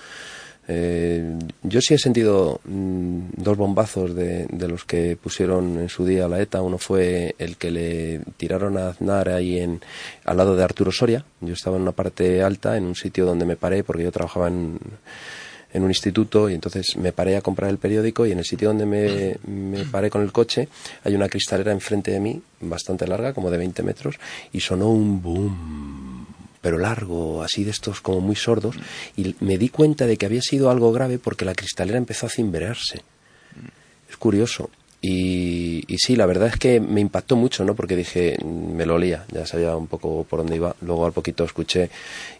Eh, 0.68 1.38
yo 1.62 1.80
sí 1.80 1.94
he 1.94 1.98
sentido 1.98 2.60
mmm, 2.64 3.20
dos 3.36 3.56
bombazos 3.56 4.14
de, 4.14 4.46
de, 4.46 4.68
los 4.68 4.84
que 4.84 5.16
pusieron 5.16 5.78
en 5.78 5.88
su 5.88 6.04
día 6.04 6.28
la 6.28 6.40
ETA. 6.40 6.62
Uno 6.62 6.78
fue 6.78 7.34
el 7.38 7.56
que 7.56 7.70
le 7.70 8.20
tiraron 8.36 8.76
a 8.76 8.88
Aznar 8.88 9.28
ahí 9.28 9.58
en, 9.58 9.80
al 10.24 10.36
lado 10.36 10.56
de 10.56 10.64
Arturo 10.64 10.90
Soria. 10.90 11.24
Yo 11.40 11.54
estaba 11.54 11.76
en 11.76 11.82
una 11.82 11.92
parte 11.92 12.42
alta, 12.42 12.76
en 12.76 12.84
un 12.84 12.94
sitio 12.94 13.26
donde 13.26 13.46
me 13.46 13.56
paré 13.56 13.84
porque 13.84 14.02
yo 14.02 14.10
trabajaba 14.10 14.48
en, 14.48 14.78
en 15.72 15.82
un 15.82 15.90
instituto 15.90 16.48
y 16.48 16.54
entonces 16.54 16.96
me 16.96 17.12
paré 17.12 17.36
a 17.36 17.42
comprar 17.42 17.70
el 17.70 17.78
periódico 17.78 18.26
y 18.26 18.32
en 18.32 18.38
el 18.38 18.44
sitio 18.44 18.68
donde 18.68 18.86
me, 18.86 19.36
me, 19.46 19.84
paré 19.84 20.10
con 20.10 20.22
el 20.22 20.32
coche 20.32 20.68
hay 21.04 21.14
una 21.14 21.28
cristalera 21.28 21.70
enfrente 21.70 22.10
de 22.10 22.20
mí, 22.20 22.40
bastante 22.60 23.06
larga, 23.06 23.34
como 23.34 23.50
de 23.50 23.58
20 23.58 23.82
metros, 23.82 24.18
y 24.52 24.60
sonó 24.60 24.90
un 24.90 25.20
boom 25.20 26.15
pero 26.66 26.78
largo, 26.78 27.44
así 27.44 27.62
de 27.62 27.70
estos 27.70 28.00
como 28.00 28.20
muy 28.20 28.34
sordos, 28.34 28.74
y 29.16 29.36
me 29.38 29.56
di 29.56 29.68
cuenta 29.68 30.04
de 30.04 30.16
que 30.16 30.26
había 30.26 30.42
sido 30.42 30.68
algo 30.68 30.90
grave 30.90 31.20
porque 31.20 31.44
la 31.44 31.54
cristalera 31.54 31.96
empezó 31.96 32.26
a 32.26 32.28
cimbrearse. 32.28 33.02
Es 34.10 34.16
curioso. 34.16 34.68
Y, 35.00 35.84
y, 35.86 35.98
sí, 35.98 36.16
la 36.16 36.26
verdad 36.26 36.48
es 36.48 36.56
que 36.56 36.80
me 36.80 37.00
impactó 37.00 37.36
mucho, 37.36 37.64
¿no? 37.64 37.76
Porque 37.76 37.94
dije, 37.94 38.36
me 38.44 38.84
lo 38.84 38.96
olía, 38.96 39.24
ya 39.30 39.46
sabía 39.46 39.76
un 39.76 39.86
poco 39.86 40.26
por 40.28 40.40
dónde 40.40 40.56
iba. 40.56 40.74
Luego 40.80 41.06
al 41.06 41.12
poquito 41.12 41.44
escuché 41.44 41.88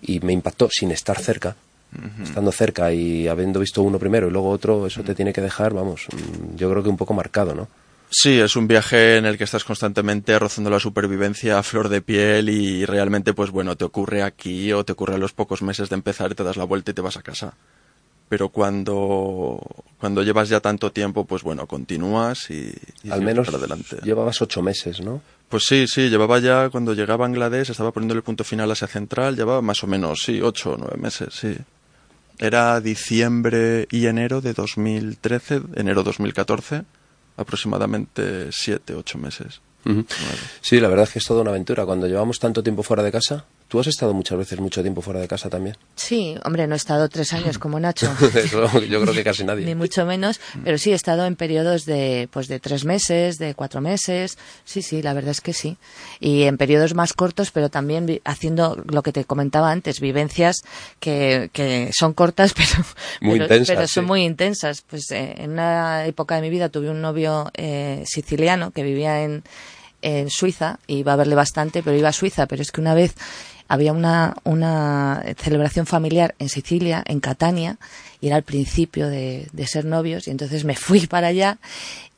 y 0.03 0.19
me 0.19 0.33
impactó 0.33 0.69
sin 0.73 0.91
estar 0.91 1.21
cerca. 1.21 1.55
Uh 1.95 2.01
-huh. 2.01 2.25
Estando 2.25 2.51
cerca 2.51 2.93
y 2.93 3.29
habiendo 3.29 3.61
visto 3.61 3.81
uno 3.81 4.01
primero 4.01 4.27
y 4.27 4.33
luego 4.33 4.51
otro, 4.51 4.89
eso 4.89 5.05
te 5.05 5.15
tiene 5.15 5.33
que 5.33 5.41
dejar, 5.41 5.73
vamos, 5.73 6.09
yo 6.57 6.69
creo 6.69 6.83
que 6.83 6.89
un 6.89 6.97
poco 6.97 7.15
marcado, 7.15 7.55
¿no? 7.55 7.69
Sí, 8.11 8.39
es 8.39 8.57
un 8.57 8.69
viaje 8.69 9.17
en 9.17 9.27
el 9.27 9.37
que 9.37 9.45
estás 9.45 9.65
constantemente 9.65 10.39
rozando 10.39 10.71
la 10.71 10.79
supervivencia 10.79 11.59
a 11.59 11.63
flor 11.63 11.89
de 11.89 12.01
piel 12.03 12.49
y 12.49 12.85
realmente, 12.85 13.35
pues 13.35 13.51
bueno, 13.51 13.77
te 13.77 13.85
ocurre 13.85 14.23
aquí 14.23 14.73
o 14.73 14.85
te 14.85 14.93
ocurre 14.93 15.15
a 15.15 15.19
los 15.19 15.33
pocos 15.33 15.63
meses 15.63 15.89
de 15.89 15.97
empezar 15.97 16.31
y 16.31 16.35
te 16.35 16.45
das 16.45 16.57
la 16.57 16.65
vuelta 16.65 16.93
y 16.93 16.95
te 16.95 17.03
vas 17.03 17.17
a 17.17 17.23
casa. 17.23 17.55
Pero 18.29 18.49
cuando, 18.49 19.61
cuando 19.99 20.23
llevas 20.23 20.49
ya 20.49 20.61
tanto 20.61 20.91
tiempo, 20.93 21.25
pues 21.25 21.43
bueno, 21.43 21.67
continúas 21.67 22.51
y, 22.51 22.73
y 23.05 23.11
al 23.11 23.23
menos 23.23 23.47
para 23.47 23.59
adelante. 23.59 23.99
llevabas 24.03 24.41
ocho 24.43 24.63
meses, 24.63 25.01
¿no? 25.01 25.23
Pues 25.49 25.65
sí, 25.65 25.87
sí, 25.87 26.09
llevaba 26.09 26.41
ya, 26.41 26.71
cuando 26.71 26.93
llegué 26.93 27.13
a 27.13 27.17
Bangladesh, 27.17 27.71
estaba 27.71 27.93
poniendo 27.93 28.15
el 28.15 28.23
punto 28.23 28.43
final 28.43 28.71
a 28.71 28.73
Asia 28.73 28.89
Central, 28.89 29.37
llevaba 29.37 29.63
más 29.63 29.85
o 29.85 29.87
menos, 29.87 30.23
sí, 30.25 30.41
ocho 30.43 30.73
o 30.73 30.77
nueve 30.77 30.97
meses, 30.97 31.29
sí. 31.35 31.57
Era 32.39 32.81
diciembre 32.81 33.87
y 33.91 34.07
enero 34.07 34.41
de 34.41 34.53
2013, 34.53 35.63
enero 35.77 36.03
2014, 36.03 36.83
aproximadamente 37.37 38.49
siete, 38.53 38.95
ocho 38.95 39.19
meses. 39.19 39.61
Sí, 40.61 40.81
la 40.81 40.89
verdad 40.89 41.05
es 41.05 41.13
que 41.13 41.19
es 41.21 41.25
toda 41.25 41.43
una 41.43 41.51
aventura. 41.51 41.87
Cuando 41.87 42.07
llevamos 42.09 42.39
tanto 42.41 42.63
tiempo 42.63 42.83
fuera 42.83 43.03
de 43.03 43.13
casa, 43.13 43.45
tú 43.69 43.81
has 43.81 43.87
estado 43.87 44.15
muchas 44.15 44.39
veces 44.39 44.61
mucho 44.61 44.83
tiempo 44.83 45.03
fuera 45.03 45.21
de 45.21 45.29
casa 45.29 45.51
también. 45.51 45.77
Sí, 45.97 46.37
hombre, 46.45 46.67
no 46.67 46.75
he 46.75 46.77
estado 46.77 47.09
tres 47.09 47.33
años 47.33 47.59
como 47.59 47.81
Nacho. 47.81 48.13
Eso 48.35 48.81
yo 48.83 49.01
creo 49.01 49.15
que 49.15 49.25
casi 49.25 49.45
nadie. 49.45 49.65
Ni 49.65 49.75
mucho 49.75 50.07
menos, 50.07 50.41
pero 50.65 50.79
sí 50.79 50.93
he 50.93 50.95
estado 50.95 51.27
en 51.27 51.37
periodos 51.37 51.85
de, 51.85 52.29
pues 52.31 52.49
de 52.49 52.61
tres 52.61 52.85
meses, 52.85 53.39
de 53.39 53.55
cuatro 53.55 53.81
meses. 53.81 54.39
Sí, 54.65 54.83
sí, 54.83 55.03
la 55.03 55.15
verdad 55.15 55.33
es 55.33 55.41
que 55.41 55.53
sí. 55.53 55.77
Y 56.21 56.45
en 56.45 56.57
periodos 56.59 56.95
más 56.95 57.13
cortos, 57.13 57.51
pero 57.51 57.69
también 57.69 58.21
haciendo 58.25 58.83
lo 58.89 59.03
que 59.03 59.13
te 59.13 59.25
comentaba 59.25 59.71
antes, 59.71 60.01
vivencias 60.01 60.63
que, 61.01 61.51
que 61.53 61.91
son 61.93 62.13
cortas, 62.13 62.53
pero, 62.57 62.85
Muy 63.21 63.33
pero, 63.33 63.45
intensas, 63.45 63.77
pero 63.77 63.89
son 63.89 64.05
sí. 64.05 64.09
muy 64.09 64.25
intensas. 64.25 64.83
Pues 64.83 65.11
eh, 65.11 65.35
en 65.39 65.53
una 65.53 66.07
época 66.07 66.37
de 66.37 66.43
mi 66.43 66.51
vida 66.51 66.69
tuve 66.69 66.91
un 66.91 67.01
novio 67.01 67.51
eh, 67.55 68.05
siciliano 68.07 68.71
que 68.71 68.83
vivía 68.83 69.23
en, 69.23 69.43
en 70.03 70.31
Suiza, 70.31 70.79
y 70.87 70.99
iba 70.99 71.15
a 71.15 71.17
verle 71.17 71.35
bastante, 71.35 71.83
pero 71.83 71.97
iba 71.97 72.09
a 72.09 72.13
Suiza, 72.13 72.47
pero 72.47 72.63
es 72.63 72.71
que 72.71 72.81
una 72.81 72.95
vez 72.95 73.15
había 73.69 73.93
una, 73.93 74.37
una 74.45 75.23
celebración 75.39 75.87
familiar 75.87 76.35
en 76.39 76.49
Sicilia, 76.49 77.03
en 77.07 77.21
Catania, 77.21 77.79
y 78.21 78.29
era 78.29 78.37
el 78.37 78.43
principio 78.43 79.09
de, 79.09 79.49
de 79.53 79.67
ser 79.67 79.85
novios, 79.85 80.29
y 80.29 80.31
entonces 80.31 80.65
me 80.65 80.77
fui 80.77 81.07
para 81.07 81.29
allá 81.29 81.59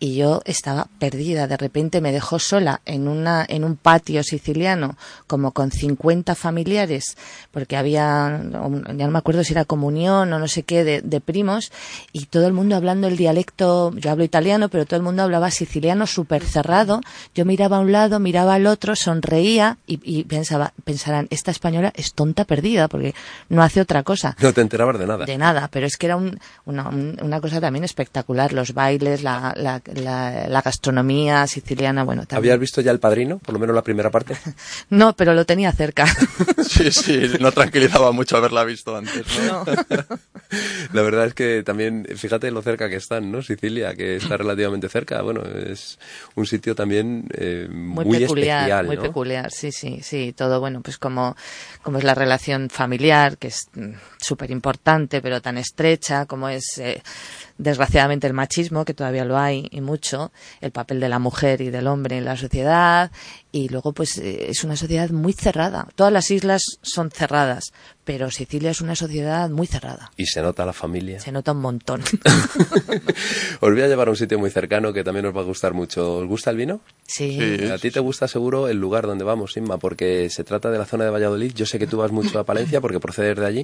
y 0.00 0.16
yo 0.16 0.42
estaba 0.44 0.86
perdida. 0.98 1.46
De 1.48 1.56
repente 1.56 2.00
me 2.00 2.12
dejó 2.12 2.38
sola 2.38 2.80
en, 2.84 3.08
una, 3.08 3.44
en 3.48 3.64
un 3.64 3.76
patio 3.76 4.22
siciliano, 4.22 4.96
como 5.26 5.50
con 5.52 5.70
50 5.72 6.34
familiares, 6.34 7.16
porque 7.50 7.76
había, 7.76 8.40
un- 8.62 8.84
ya 8.96 9.06
no 9.06 9.12
me 9.12 9.18
acuerdo 9.18 9.42
si 9.42 9.52
era 9.54 9.64
comunión 9.64 10.32
o 10.32 10.38
no 10.38 10.46
sé 10.48 10.62
qué, 10.62 10.84
de, 10.84 11.00
de 11.02 11.20
primos, 11.20 11.72
y 12.12 12.26
todo 12.26 12.46
el 12.46 12.52
mundo 12.52 12.76
hablando 12.76 13.08
el 13.08 13.16
dialecto, 13.16 13.92
yo 13.96 14.10
hablo 14.10 14.22
italiano, 14.24 14.68
pero 14.68 14.86
todo 14.86 14.96
el 14.96 15.02
mundo 15.02 15.22
hablaba 15.24 15.50
siciliano 15.50 16.06
súper 16.06 16.44
cerrado. 16.44 17.00
Yo 17.34 17.44
miraba 17.44 17.78
a 17.78 17.80
un 17.80 17.90
lado, 17.92 18.20
miraba 18.20 18.54
al 18.54 18.66
otro, 18.66 18.94
sonreía 18.94 19.78
y, 19.86 19.98
y 20.04 20.24
pensaba, 20.24 20.72
pensarán, 20.84 21.26
esta 21.30 21.50
española 21.50 21.92
es 21.96 22.14
tonta 22.14 22.44
perdida, 22.44 22.88
porque 22.88 23.14
no 23.48 23.62
hace 23.62 23.80
otra 23.80 24.02
cosa. 24.04 24.36
No 24.40 24.52
te 24.52 24.60
enterabas 24.60 24.98
de 24.98 25.06
nada. 25.06 25.24
De 25.24 25.38
nada, 25.38 25.68
pero 25.72 25.86
es 25.86 25.96
que 25.96 26.06
era 26.06 26.16
un- 26.16 26.38
una, 26.66 26.88
un- 26.88 27.18
una 27.22 27.40
cosa 27.40 27.60
también 27.60 27.84
espectacular. 27.84 28.52
Los 28.52 28.74
bailes, 28.74 29.22
la, 29.22 29.54
la, 29.56 29.80
la, 29.94 30.46
la 30.48 30.62
gastronomía 30.62 31.46
siciliana, 31.46 32.04
bueno, 32.04 32.22
también. 32.22 32.38
¿Habías 32.52 32.60
visto 32.60 32.80
ya 32.80 32.90
El 32.90 33.00
Padrino? 33.00 33.38
Por 33.38 33.54
lo 33.54 33.58
menos 33.58 33.74
la 33.74 33.82
primera 33.82 34.10
parte. 34.10 34.36
No, 34.90 35.14
pero 35.14 35.34
lo 35.34 35.44
tenía 35.44 35.72
cerca. 35.72 36.06
Sí, 36.68 36.90
sí, 36.90 37.32
no 37.40 37.52
tranquilizaba 37.52 38.12
mucho 38.12 38.36
haberla 38.36 38.64
visto 38.64 38.96
antes. 38.96 39.26
¿no? 39.38 39.64
No. 39.64 40.04
La 40.92 41.02
verdad 41.02 41.26
es 41.26 41.34
que 41.34 41.62
también, 41.62 42.06
fíjate 42.16 42.50
lo 42.50 42.62
cerca 42.62 42.88
que 42.88 42.96
están, 42.96 43.30
¿no? 43.30 43.42
Sicilia, 43.42 43.94
que 43.94 44.16
está 44.16 44.36
relativamente 44.36 44.88
cerca. 44.88 45.20
Bueno, 45.22 45.42
es 45.44 45.98
un 46.34 46.46
sitio 46.46 46.74
también 46.74 47.28
eh, 47.34 47.68
muy, 47.70 48.04
muy, 48.04 48.18
peculiar, 48.18 48.60
especial, 48.60 48.86
muy 48.86 48.96
¿no? 48.96 49.02
peculiar, 49.02 49.50
sí, 49.50 49.72
sí, 49.72 50.00
sí, 50.02 50.32
todo 50.36 50.60
bueno, 50.60 50.80
pues 50.80 50.98
como, 50.98 51.36
como 51.82 51.98
es 51.98 52.04
la 52.04 52.14
relación 52.14 52.70
familiar, 52.70 53.36
que 53.36 53.48
es 53.48 53.68
mm, 53.74 53.92
súper 54.20 54.50
importante, 54.50 55.20
pero 55.20 55.40
tan 55.42 55.58
estrecha, 55.58 56.26
como 56.26 56.48
es 56.48 56.78
eh, 56.78 57.02
desgraciadamente 57.58 58.26
el 58.26 58.32
machismo, 58.32 58.84
que 58.84 58.94
todavía 58.94 59.24
lo 59.24 59.36
hay 59.36 59.68
y 59.78 59.80
mucho, 59.80 60.32
el 60.60 60.70
papel 60.70 61.00
de 61.00 61.08
la 61.08 61.18
mujer 61.18 61.60
y 61.60 61.70
del 61.70 61.86
hombre 61.86 62.18
en 62.18 62.24
la 62.24 62.36
sociedad, 62.36 63.10
y 63.50 63.68
luego 63.68 63.92
pues 63.92 64.18
eh, 64.18 64.50
es 64.50 64.62
una 64.64 64.76
sociedad 64.76 65.10
muy 65.10 65.32
cerrada. 65.32 65.88
Todas 65.94 66.12
las 66.12 66.30
islas 66.30 66.62
son 66.82 67.10
cerradas, 67.10 67.72
pero 68.04 68.30
Sicilia 68.30 68.70
es 68.70 68.80
una 68.80 68.94
sociedad 68.94 69.48
muy 69.50 69.66
cerrada. 69.66 70.10
Y 70.16 70.26
se 70.26 70.42
nota 70.42 70.66
la 70.66 70.72
familia. 70.72 71.18
Se 71.20 71.32
nota 71.32 71.52
un 71.52 71.60
montón. 71.60 72.02
Os 73.60 73.70
voy 73.72 73.82
a 73.82 73.88
llevar 73.88 74.08
a 74.08 74.10
un 74.10 74.16
sitio 74.16 74.38
muy 74.38 74.50
cercano 74.50 74.92
que 74.92 75.02
también 75.04 75.26
os 75.26 75.36
va 75.36 75.40
a 75.40 75.44
gustar 75.44 75.74
mucho. 75.74 76.16
¿Os 76.18 76.26
gusta 76.26 76.50
el 76.50 76.56
vino? 76.56 76.80
Sí. 77.06 77.38
Sí. 77.58 77.66
A 77.66 77.78
ti 77.78 77.90
te 77.90 78.00
gusta 78.00 78.28
seguro 78.28 78.68
el 78.68 78.78
lugar 78.78 79.06
donde 79.06 79.24
vamos, 79.24 79.56
Inma, 79.56 79.78
porque 79.78 80.28
se 80.30 80.44
trata 80.44 80.70
de 80.70 80.78
la 80.78 80.84
zona 80.86 81.04
de 81.04 81.10
Valladolid. 81.10 81.52
Yo 81.54 81.66
sé 81.66 81.78
que 81.78 81.86
tú 81.86 81.96
vas 81.98 82.12
mucho 82.12 82.38
a 82.38 82.44
Palencia 82.44 82.80
porque 82.80 83.00
procedes 83.00 83.36
de 83.38 83.46
allí 83.46 83.62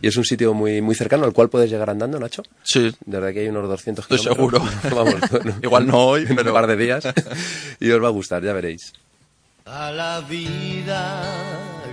y 0.00 0.08
es 0.08 0.16
un 0.16 0.24
sitio 0.24 0.54
muy 0.54 0.80
muy 0.80 0.94
cercano 0.94 1.24
al 1.24 1.32
cual 1.32 1.48
puedes 1.50 1.70
llegar 1.70 1.90
andando, 1.90 2.18
Nacho. 2.18 2.42
Sí, 2.62 2.92
Desde 3.04 3.28
aquí 3.28 3.38
hay 3.40 3.48
unos 3.48 3.68
200 3.68 4.04
Estoy 4.10 4.18
kilómetros. 4.18 4.62
Vamos, 4.94 5.14
bueno, 5.30 5.56
Igual 5.62 5.86
no 5.86 5.98
hoy, 6.06 6.22
en 6.22 6.36
pero- 6.36 6.50
un 6.50 6.54
par 6.54 6.66
de 6.66 6.76
días 6.76 7.04
y 7.80 7.90
os 7.90 8.02
va 8.02 8.08
a 8.08 8.10
gustar, 8.10 8.42
ya 8.42 8.52
veréis. 8.52 8.92
A 9.66 9.90
la 9.90 10.20
vida 10.20 11.22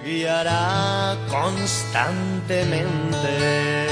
guiará 0.03 1.15
constantemente. 1.29 3.87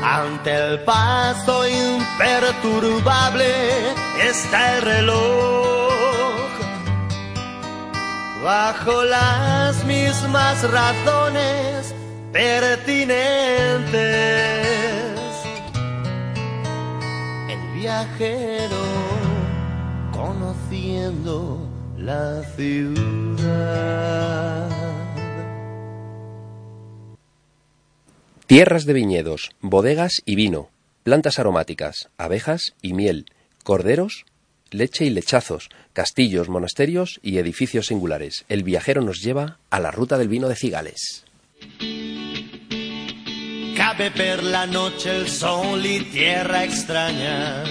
Ante 0.00 0.54
el 0.54 0.78
paso 0.84 1.68
imperturbable 1.68 3.90
está 4.22 4.76
el 4.76 4.82
reloj. 4.82 6.48
Bajo 8.44 9.02
las 9.02 9.84
mismas 9.84 10.62
razones 10.70 11.92
pertinentes. 12.32 13.90
El 17.48 17.80
viajero 17.80 18.78
conociendo 20.12 21.69
la 22.00 22.42
ciudad. 22.56 23.90
Tierras 28.46 28.84
de 28.84 28.92
viñedos, 28.94 29.50
bodegas 29.60 30.22
y 30.24 30.34
vino, 30.34 30.70
plantas 31.04 31.38
aromáticas, 31.38 32.08
abejas 32.18 32.74
y 32.82 32.94
miel, 32.94 33.26
corderos, 33.62 34.24
leche 34.70 35.04
y 35.04 35.10
lechazos, 35.10 35.68
castillos, 35.92 36.48
monasterios 36.48 37.20
y 37.22 37.38
edificios 37.38 37.86
singulares. 37.86 38.44
El 38.48 38.64
viajero 38.64 39.02
nos 39.02 39.20
lleva 39.20 39.58
a 39.70 39.78
la 39.78 39.90
ruta 39.90 40.18
del 40.18 40.28
vino 40.28 40.48
de 40.48 40.56
Cigales. 40.56 41.24
Cabe 43.76 44.10
per 44.10 44.42
la 44.42 44.66
noche 44.66 45.16
el 45.16 45.28
sol 45.28 45.84
y 45.86 46.00
tierra 46.04 46.64
extraña. 46.64 47.64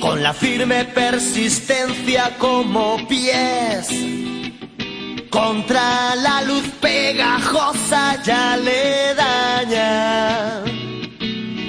Con 0.00 0.22
la 0.22 0.32
firme 0.32 0.86
persistencia 0.86 2.36
como 2.38 2.96
pies. 3.06 3.88
Contra 5.28 6.16
la 6.16 6.42
luz 6.42 6.64
pegajosa 6.80 8.22
ya 8.22 8.56
le 8.56 9.14
daña. 9.14 10.64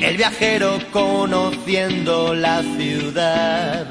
El 0.01 0.17
viajero 0.17 0.79
conociendo 0.91 2.33
la 2.33 2.63
ciudad. 2.77 3.87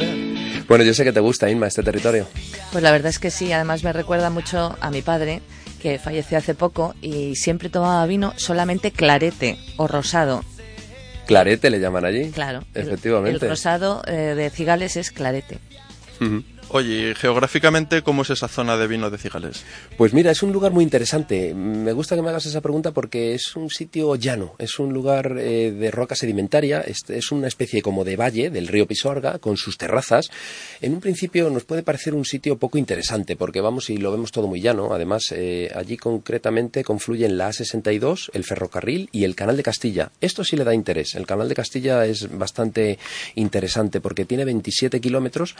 Bueno, 0.66 0.84
yo 0.84 0.94
sé 0.94 1.04
que 1.04 1.12
te 1.12 1.20
gusta, 1.20 1.50
Inma, 1.50 1.66
este 1.66 1.82
territorio. 1.82 2.26
Pues 2.72 2.82
la 2.82 2.92
verdad 2.92 3.10
es 3.10 3.18
que 3.18 3.30
sí, 3.30 3.52
además 3.52 3.84
me 3.84 3.92
recuerda 3.92 4.30
mucho 4.30 4.76
a 4.80 4.90
mi 4.90 5.02
padre, 5.02 5.42
que 5.80 5.98
falleció 5.98 6.38
hace 6.38 6.54
poco 6.54 6.94
y 7.00 7.36
siempre 7.36 7.68
tomaba 7.68 8.06
vino 8.06 8.32
solamente 8.36 8.90
clarete 8.90 9.58
o 9.76 9.86
rosado. 9.86 10.42
Clarete 11.30 11.70
le 11.70 11.80
llaman 11.80 12.04
allí. 12.04 12.30
Claro. 12.30 12.64
Efectivamente. 12.74 13.44
El, 13.44 13.50
rosado 13.50 14.02
eh, 14.06 14.34
de 14.36 14.50
Cigales 14.50 14.96
es 14.96 15.10
clarete. 15.10 15.58
Ujú. 16.20 16.42
Oye, 16.72 17.10
¿y 17.10 17.14
geográficamente, 17.16 18.02
¿cómo 18.02 18.22
es 18.22 18.30
esa 18.30 18.46
zona 18.46 18.76
de 18.76 18.86
vino 18.86 19.10
de 19.10 19.18
Cigales? 19.18 19.64
Pues 19.96 20.14
mira, 20.14 20.30
es 20.30 20.44
un 20.44 20.52
lugar 20.52 20.70
muy 20.70 20.84
interesante. 20.84 21.52
Me 21.52 21.92
gusta 21.92 22.14
que 22.14 22.22
me 22.22 22.28
hagas 22.28 22.46
esa 22.46 22.60
pregunta 22.60 22.92
porque 22.92 23.34
es 23.34 23.56
un 23.56 23.70
sitio 23.70 24.14
llano, 24.14 24.54
es 24.56 24.78
un 24.78 24.92
lugar 24.92 25.36
eh, 25.36 25.72
de 25.72 25.90
roca 25.90 26.14
sedimentaria, 26.14 26.80
es, 26.80 26.98
es 27.08 27.32
una 27.32 27.48
especie 27.48 27.82
como 27.82 28.04
de 28.04 28.14
valle 28.14 28.50
del 28.50 28.68
río 28.68 28.86
Pisorga 28.86 29.40
con 29.40 29.56
sus 29.56 29.78
terrazas. 29.78 30.30
En 30.80 30.92
un 30.92 31.00
principio 31.00 31.50
nos 31.50 31.64
puede 31.64 31.82
parecer 31.82 32.14
un 32.14 32.24
sitio 32.24 32.56
poco 32.56 32.78
interesante 32.78 33.34
porque 33.34 33.60
vamos 33.60 33.90
y 33.90 33.96
lo 33.96 34.12
vemos 34.12 34.30
todo 34.30 34.46
muy 34.46 34.60
llano. 34.60 34.94
Además, 34.94 35.24
eh, 35.32 35.72
allí 35.74 35.96
concretamente 35.96 36.84
confluyen 36.84 37.36
la 37.36 37.48
A62, 37.48 38.30
el 38.32 38.44
ferrocarril 38.44 39.08
y 39.10 39.24
el 39.24 39.34
Canal 39.34 39.56
de 39.56 39.64
Castilla. 39.64 40.12
Esto 40.20 40.44
sí 40.44 40.54
le 40.54 40.62
da 40.62 40.72
interés. 40.72 41.16
El 41.16 41.26
Canal 41.26 41.48
de 41.48 41.56
Castilla 41.56 42.06
es 42.06 42.28
bastante 42.30 43.00
interesante 43.34 44.00
porque 44.00 44.24
tiene 44.24 44.44
27 44.44 45.00
kilómetros 45.00 45.56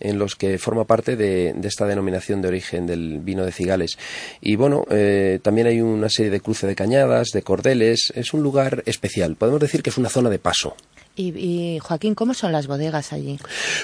en 0.00 0.18
los 0.18 0.34
que 0.34 0.45
forma 0.58 0.84
parte 0.84 1.16
de, 1.16 1.54
esta 1.64 1.86
denominación 1.86 2.42
de 2.42 2.48
origen 2.48 2.86
del 2.86 3.20
vino 3.20 3.44
de 3.44 3.52
Cigales. 3.52 3.98
Y 4.40 4.56
bueno, 4.56 4.84
eh, 4.90 5.38
también 5.42 5.66
hay 5.66 5.80
una 5.80 6.08
serie 6.08 6.30
de 6.30 6.40
cruce 6.40 6.66
de 6.66 6.74
cañadas, 6.74 7.28
de 7.32 7.42
cordeles. 7.42 8.12
Es 8.14 8.32
un 8.34 8.42
lugar 8.42 8.82
especial. 8.86 9.36
Podemos 9.36 9.60
decir 9.60 9.82
que 9.82 9.90
es 9.90 9.98
una 9.98 10.08
zona 10.08 10.30
de 10.30 10.38
paso. 10.38 10.76
Y, 11.16 11.28
y, 11.36 11.78
Joaquín, 11.78 12.14
¿cómo 12.14 12.34
son 12.34 12.52
las 12.52 12.66
bodegas 12.66 13.12
allí? 13.12 13.38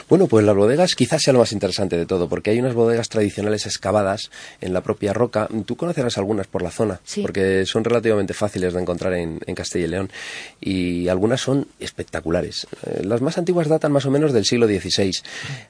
Bueno, 0.08 0.26
pues 0.26 0.44
las 0.44 0.54
bodegas 0.54 0.94
quizás 0.94 1.22
sea 1.22 1.32
lo 1.32 1.38
más 1.38 1.52
interesante 1.52 1.96
de 1.96 2.04
todo, 2.04 2.28
porque 2.28 2.50
hay 2.50 2.58
unas 2.58 2.74
bodegas 2.74 3.08
tradicionales 3.08 3.64
excavadas 3.64 4.30
en 4.60 4.74
la 4.74 4.82
propia 4.82 5.14
roca. 5.14 5.48
Tú 5.64 5.76
conocerás 5.76 6.18
algunas 6.18 6.46
por 6.46 6.60
la 6.62 6.70
zona, 6.70 7.00
Sí. 7.04 7.22
porque 7.22 7.64
son 7.64 7.84
relativamente 7.84 8.34
fáciles 8.34 8.74
de 8.74 8.80
encontrar 8.82 9.14
en, 9.14 9.40
en 9.46 9.54
Castilla 9.54 9.86
y 9.86 9.88
León, 9.88 10.10
y 10.60 11.08
algunas 11.08 11.40
son 11.40 11.66
espectaculares. 11.80 12.66
Eh, 12.86 13.02
las 13.04 13.22
más 13.22 13.38
antiguas 13.38 13.66
datan 13.68 13.92
más 13.92 14.04
o 14.04 14.10
menos 14.10 14.32
del 14.34 14.44
siglo 14.44 14.66
XVI. 14.66 15.12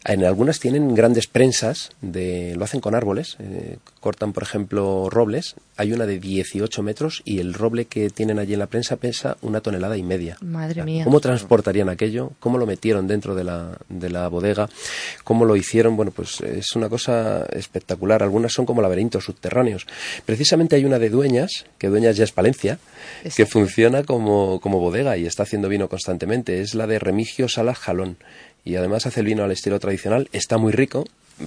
En 0.04 0.24
algunas 0.24 0.58
tienen 0.58 0.94
grandes 0.96 1.28
prensas, 1.28 1.90
de, 2.00 2.54
lo 2.56 2.64
hacen 2.64 2.80
con 2.80 2.94
árboles, 2.96 3.36
eh, 3.38 3.78
cortan 4.00 4.32
por 4.32 4.42
ejemplo 4.42 5.08
robles. 5.10 5.54
Hay 5.82 5.92
una 5.92 6.06
de 6.06 6.20
18 6.20 6.82
metros 6.82 7.22
y 7.24 7.40
el 7.40 7.54
roble 7.54 7.86
que 7.86 8.08
tienen 8.08 8.38
allí 8.38 8.52
en 8.52 8.60
la 8.60 8.66
prensa 8.66 8.96
pesa 8.96 9.36
una 9.42 9.60
tonelada 9.60 9.96
y 9.96 10.04
media. 10.04 10.36
Madre 10.40 10.84
mía. 10.84 11.02
¿Cómo 11.02 11.20
transportarían 11.20 11.88
aquello? 11.88 12.30
¿Cómo 12.38 12.56
lo 12.56 12.66
metieron 12.66 13.08
dentro 13.08 13.34
de 13.34 13.42
la, 13.42 13.78
de 13.88 14.08
la 14.08 14.28
bodega? 14.28 14.68
¿Cómo 15.24 15.44
lo 15.44 15.56
hicieron? 15.56 15.96
Bueno, 15.96 16.12
pues 16.12 16.40
es 16.40 16.76
una 16.76 16.88
cosa 16.88 17.46
espectacular. 17.46 18.22
Algunas 18.22 18.52
son 18.52 18.64
como 18.64 18.80
laberintos 18.80 19.24
subterráneos. 19.24 19.86
Precisamente 20.24 20.76
hay 20.76 20.84
una 20.84 21.00
de 21.00 21.10
Dueñas, 21.10 21.66
que 21.78 21.88
Dueñas 21.88 22.16
ya 22.16 22.24
es 22.24 22.32
Palencia, 22.32 22.78
que 23.34 23.44
funciona 23.44 24.04
como, 24.04 24.60
como 24.60 24.78
bodega 24.78 25.16
y 25.16 25.26
está 25.26 25.42
haciendo 25.42 25.68
vino 25.68 25.88
constantemente. 25.88 26.60
Es 26.60 26.76
la 26.76 26.86
de 26.86 27.00
Remigio 27.00 27.48
Salas 27.48 27.78
Jalón. 27.78 28.18
Y 28.64 28.76
además 28.76 29.06
hace 29.06 29.18
el 29.18 29.26
vino 29.26 29.42
al 29.42 29.50
estilo 29.50 29.80
tradicional. 29.80 30.28
Está 30.32 30.58
muy 30.58 30.70
rico. 30.70 31.04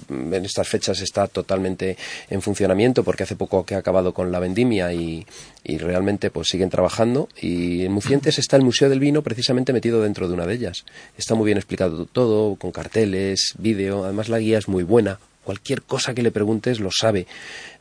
En 0.09 0.45
estas 0.45 0.67
fechas 0.67 1.01
está 1.01 1.27
totalmente 1.27 1.97
en 2.29 2.41
funcionamiento 2.41 3.03
porque 3.03 3.23
hace 3.23 3.35
poco 3.35 3.65
que 3.65 3.75
ha 3.75 3.79
acabado 3.79 4.13
con 4.13 4.31
la 4.31 4.39
vendimia 4.39 4.93
y, 4.93 5.25
y 5.63 5.77
realmente 5.77 6.29
pues 6.29 6.47
siguen 6.49 6.69
trabajando. 6.69 7.29
Y 7.41 7.85
en 7.85 7.91
Mucientes 7.91 8.39
está 8.39 8.57
el 8.57 8.63
Museo 8.63 8.89
del 8.89 8.99
Vino 8.99 9.21
precisamente 9.21 9.73
metido 9.73 10.01
dentro 10.01 10.27
de 10.27 10.33
una 10.33 10.45
de 10.45 10.53
ellas. 10.53 10.85
Está 11.17 11.35
muy 11.35 11.45
bien 11.45 11.57
explicado 11.57 12.05
todo, 12.05 12.55
con 12.55 12.71
carteles, 12.71 13.53
vídeo. 13.57 14.03
Además 14.03 14.29
la 14.29 14.39
guía 14.39 14.57
es 14.57 14.67
muy 14.67 14.83
buena. 14.83 15.19
Cualquier 15.45 15.83
cosa 15.83 16.13
que 16.13 16.21
le 16.21 16.31
preguntes 16.31 16.79
lo 16.79 16.89
sabe. 16.91 17.27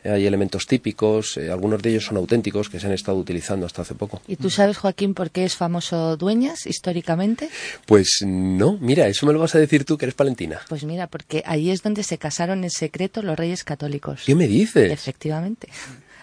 Hay 0.04 0.26
elementos 0.26 0.66
típicos, 0.66 1.38
eh, 1.38 1.50
algunos 1.50 1.82
de 1.82 1.90
ellos 1.90 2.04
son 2.04 2.18
auténticos 2.18 2.68
que 2.68 2.78
se 2.78 2.86
han 2.86 2.92
estado 2.92 3.16
utilizando 3.16 3.64
hasta 3.64 3.82
hace 3.82 3.94
poco. 3.94 4.20
¿Y 4.28 4.36
tú 4.36 4.50
sabes, 4.50 4.76
Joaquín, 4.76 5.14
por 5.14 5.30
qué 5.30 5.44
es 5.44 5.56
famoso 5.56 6.16
Dueñas 6.16 6.66
históricamente? 6.66 7.48
Pues 7.86 8.18
no, 8.24 8.76
mira, 8.80 9.08
eso 9.08 9.26
me 9.26 9.32
lo 9.32 9.38
vas 9.38 9.54
a 9.54 9.58
decir 9.58 9.84
tú 9.84 9.96
que 9.96 10.04
eres 10.04 10.14
palentina. 10.14 10.60
Pues 10.68 10.84
mira, 10.84 11.06
porque 11.06 11.42
allí 11.46 11.70
es 11.70 11.82
donde 11.82 12.02
se 12.02 12.18
casaron 12.18 12.64
en 12.64 12.70
secreto 12.70 13.22
los 13.22 13.36
reyes 13.36 13.64
católicos. 13.64 14.22
¿Qué 14.26 14.34
me 14.34 14.46
dices? 14.46 14.92
Efectivamente. 14.92 15.68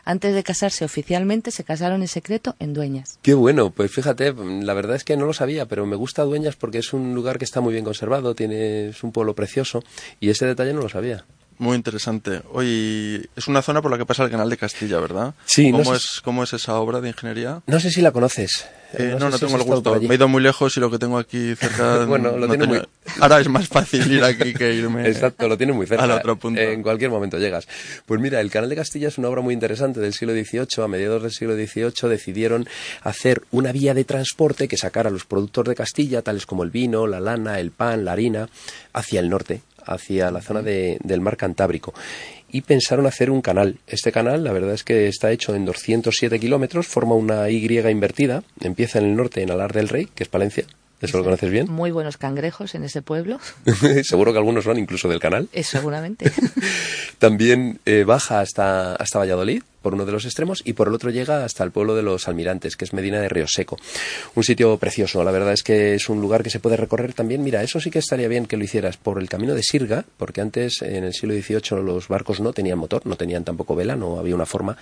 Antes 0.04 0.34
de 0.34 0.44
casarse 0.44 0.86
oficialmente, 0.86 1.52
se 1.52 1.64
casaron 1.64 2.02
en 2.02 2.08
secreto 2.08 2.56
en 2.60 2.74
Dueñas. 2.74 3.20
Qué 3.22 3.34
bueno, 3.34 3.72
pues 3.72 3.92
fíjate, 3.92 4.34
la 4.34 4.74
verdad 4.74 4.96
es 4.96 5.04
que 5.04 5.18
no 5.18 5.26
lo 5.26 5.34
sabía, 5.34 5.68
pero 5.68 5.86
me 5.86 5.96
gusta 5.96 6.24
Dueñas 6.24 6.56
porque 6.56 6.80
es 6.80 6.94
un 6.94 7.14
lugar 7.16 7.38
que 7.38 7.46
está 7.46 7.62
muy 7.62 7.74
bien 7.74 7.86
conservado, 7.86 8.36
tiene, 8.36 8.90
es 8.90 9.04
un 9.04 9.12
pueblo 9.12 9.36
precioso 9.36 9.84
y 10.20 10.30
ese 10.30 10.46
detalle 10.46 10.74
no 10.74 10.82
lo 10.82 10.90
sabía. 10.90 11.26
Muy 11.62 11.76
interesante. 11.76 12.42
Hoy 12.54 13.30
es 13.36 13.48
una 13.48 13.62
zona 13.62 13.84
por 13.84 13.92
la 13.92 14.00
que 14.00 14.06
pasa 14.08 14.24
el 14.24 14.32
canal 14.32 14.50
de 14.50 14.58
Castilla, 14.58 15.00
¿verdad? 15.00 15.36
Sí, 15.46 15.72
no 15.72 15.78
¿Cómo, 15.78 15.92
sé 15.92 15.98
es, 15.98 16.22
¿Cómo 16.22 16.44
es 16.44 16.54
esa 16.54 16.74
obra 16.80 17.02
de 17.02 17.10
ingeniería? 17.10 17.62
No 17.68 17.80
sé 17.80 17.92
si 17.92 18.02
la 18.02 18.12
conoces. 18.12 18.66
Eh, 18.94 19.16
no, 19.18 19.30
no, 19.30 19.32
sé 19.32 19.38
si 19.38 19.46
tengo 19.46 19.58
el 19.58 19.64
gusto. 19.64 19.96
Me 20.02 20.08
he 20.12 20.16
ido 20.16 20.28
muy 20.28 20.42
lejos 20.42 20.76
y 20.76 20.80
lo 20.80 20.90
que 20.90 20.98
tengo 20.98 21.20
aquí 21.20 21.54
cerca. 21.56 22.04
Bueno, 22.08 22.32
lo 22.32 22.48
no 22.48 22.48
tiene 22.48 22.66
tenía- 22.66 22.80
muy- 22.80 23.22
Ahora 23.22 23.40
es 23.40 23.48
más 23.48 23.68
fácil 23.68 24.12
ir 24.12 24.24
aquí 24.24 24.54
que 24.56 24.74
irme. 24.74 25.08
Exacto, 25.08 25.48
lo 25.48 25.56
tiene 25.56 25.72
muy 25.72 25.86
cerca. 25.86 26.04
Al 26.04 26.12
otro 26.12 26.36
punto. 26.36 26.60
En 26.60 26.82
cualquier 26.82 27.12
momento 27.12 27.38
llegas. 27.38 27.68
Pues 28.08 28.20
mira, 28.20 28.42
el 28.42 28.50
Canal 28.50 28.68
de 28.72 28.76
Castilla 28.78 29.10
es 29.10 29.20
una 29.20 29.30
obra 29.30 29.42
muy 29.42 29.54
interesante 29.54 30.00
del 30.00 30.14
siglo 30.14 30.34
XVIII. 30.34 30.84
A 30.84 30.88
mediados 30.88 31.22
del 31.22 31.32
siglo 31.32 31.54
XVIII 31.56 32.10
decidieron 32.10 32.68
hacer 33.04 33.44
una 33.52 33.72
vía 33.72 33.94
de 33.94 34.04
transporte 34.04 34.68
que 34.68 34.78
sacara 34.78 35.12
los 35.12 35.26
productos 35.26 35.66
de 35.66 35.76
Castilla, 35.76 36.24
tales 36.24 36.48
como 36.48 36.64
el 36.64 36.72
vino, 36.72 37.06
la 37.06 37.20
lana, 37.20 37.60
el 37.60 37.70
pan, 37.70 38.04
la 38.04 38.14
harina, 38.14 38.50
hacia 38.94 39.20
el 39.20 39.30
norte, 39.30 39.62
hacia 39.86 40.32
la 40.32 40.42
zona 40.42 40.62
de- 40.62 40.98
del 41.04 41.22
mar 41.22 41.38
Cantábrico. 41.38 41.94
Y 42.52 42.62
pensaron 42.62 43.06
hacer 43.06 43.32
un 43.32 43.42
canal. 43.42 43.78
Este 43.88 44.12
canal, 44.12 44.44
la 44.44 44.52
verdad 44.52 44.74
es 44.74 44.84
que 44.84 45.08
está 45.08 45.32
hecho 45.32 45.56
en 45.56 45.64
207 45.66 46.40
kilómetros, 46.40 46.86
forma 46.88 47.16
una 47.16 47.50
Y 47.50 47.66
invertida, 47.66 48.44
empieza 48.60 49.00
en 49.00 49.06
el 49.06 49.16
norte, 49.16 49.42
en 49.42 49.52
Alar 49.52 49.72
del 49.74 49.88
Rey, 49.88 50.08
que 50.14 50.24
es 50.24 50.30
Palencia. 50.30 50.66
¿Eso 51.02 51.18
lo 51.18 51.24
conoces 51.24 51.50
bien? 51.50 51.66
Muy 51.72 51.90
buenos 51.90 52.18
cangrejos 52.18 52.76
en 52.76 52.84
ese 52.84 53.02
pueblo. 53.02 53.40
Seguro 54.04 54.34
que 54.34 54.38
algunos 54.38 54.66
son 54.66 54.78
incluso 54.78 55.08
del 55.08 55.20
canal. 55.20 55.48
Eh, 55.54 55.64
seguramente. 55.64 56.32
También 57.20 57.80
eh, 57.86 58.04
baja 58.06 58.40
hasta, 58.42 58.96
hasta 58.96 59.18
Valladolid, 59.20 59.64
por 59.82 59.94
uno 59.94 60.06
de 60.06 60.12
los 60.12 60.26
extremos, 60.26 60.62
y 60.66 60.74
por 60.74 60.88
el 60.88 60.94
otro 60.94 61.10
llega 61.10 61.44
hasta 61.44 61.64
el 61.64 61.72
pueblo 61.72 61.96
de 61.96 62.04
los 62.04 62.28
Almirantes, 62.28 62.76
que 62.76 62.86
es 62.86 62.94
Medina 62.94 63.20
de 63.20 63.30
Río 63.30 63.48
Seco. 63.48 63.78
Un 64.36 64.44
sitio 64.44 64.78
precioso, 64.78 65.24
la 65.24 65.32
verdad 65.32 65.54
es 65.54 65.64
que 65.64 65.96
es 65.96 66.10
un 66.10 66.22
lugar 66.22 66.44
que 66.44 66.50
se 66.50 66.60
puede 66.60 66.78
recorrer 66.78 67.14
también. 67.14 67.44
Mira, 67.44 67.64
eso 67.64 67.80
sí 67.80 67.90
que 67.90 68.00
estaría 68.00 68.28
bien 68.28 68.46
que 68.46 68.58
lo 68.58 68.64
hicieras 68.64 68.98
por 68.98 69.20
el 69.20 69.30
camino 69.30 69.56
de 69.56 69.64
Sirga, 69.64 70.06
porque 70.18 70.42
antes, 70.42 70.82
en 70.82 71.04
el 71.04 71.14
siglo 71.14 71.34
XVIII, 71.34 71.84
los 71.84 72.08
barcos 72.08 72.40
no 72.40 72.54
tenían 72.54 72.78
motor, 72.78 73.06
no 73.06 73.16
tenían 73.16 73.44
tampoco 73.44 73.76
vela, 73.76 73.96
no 73.96 74.20
había 74.20 74.36
una 74.36 74.46
forma 74.46 74.78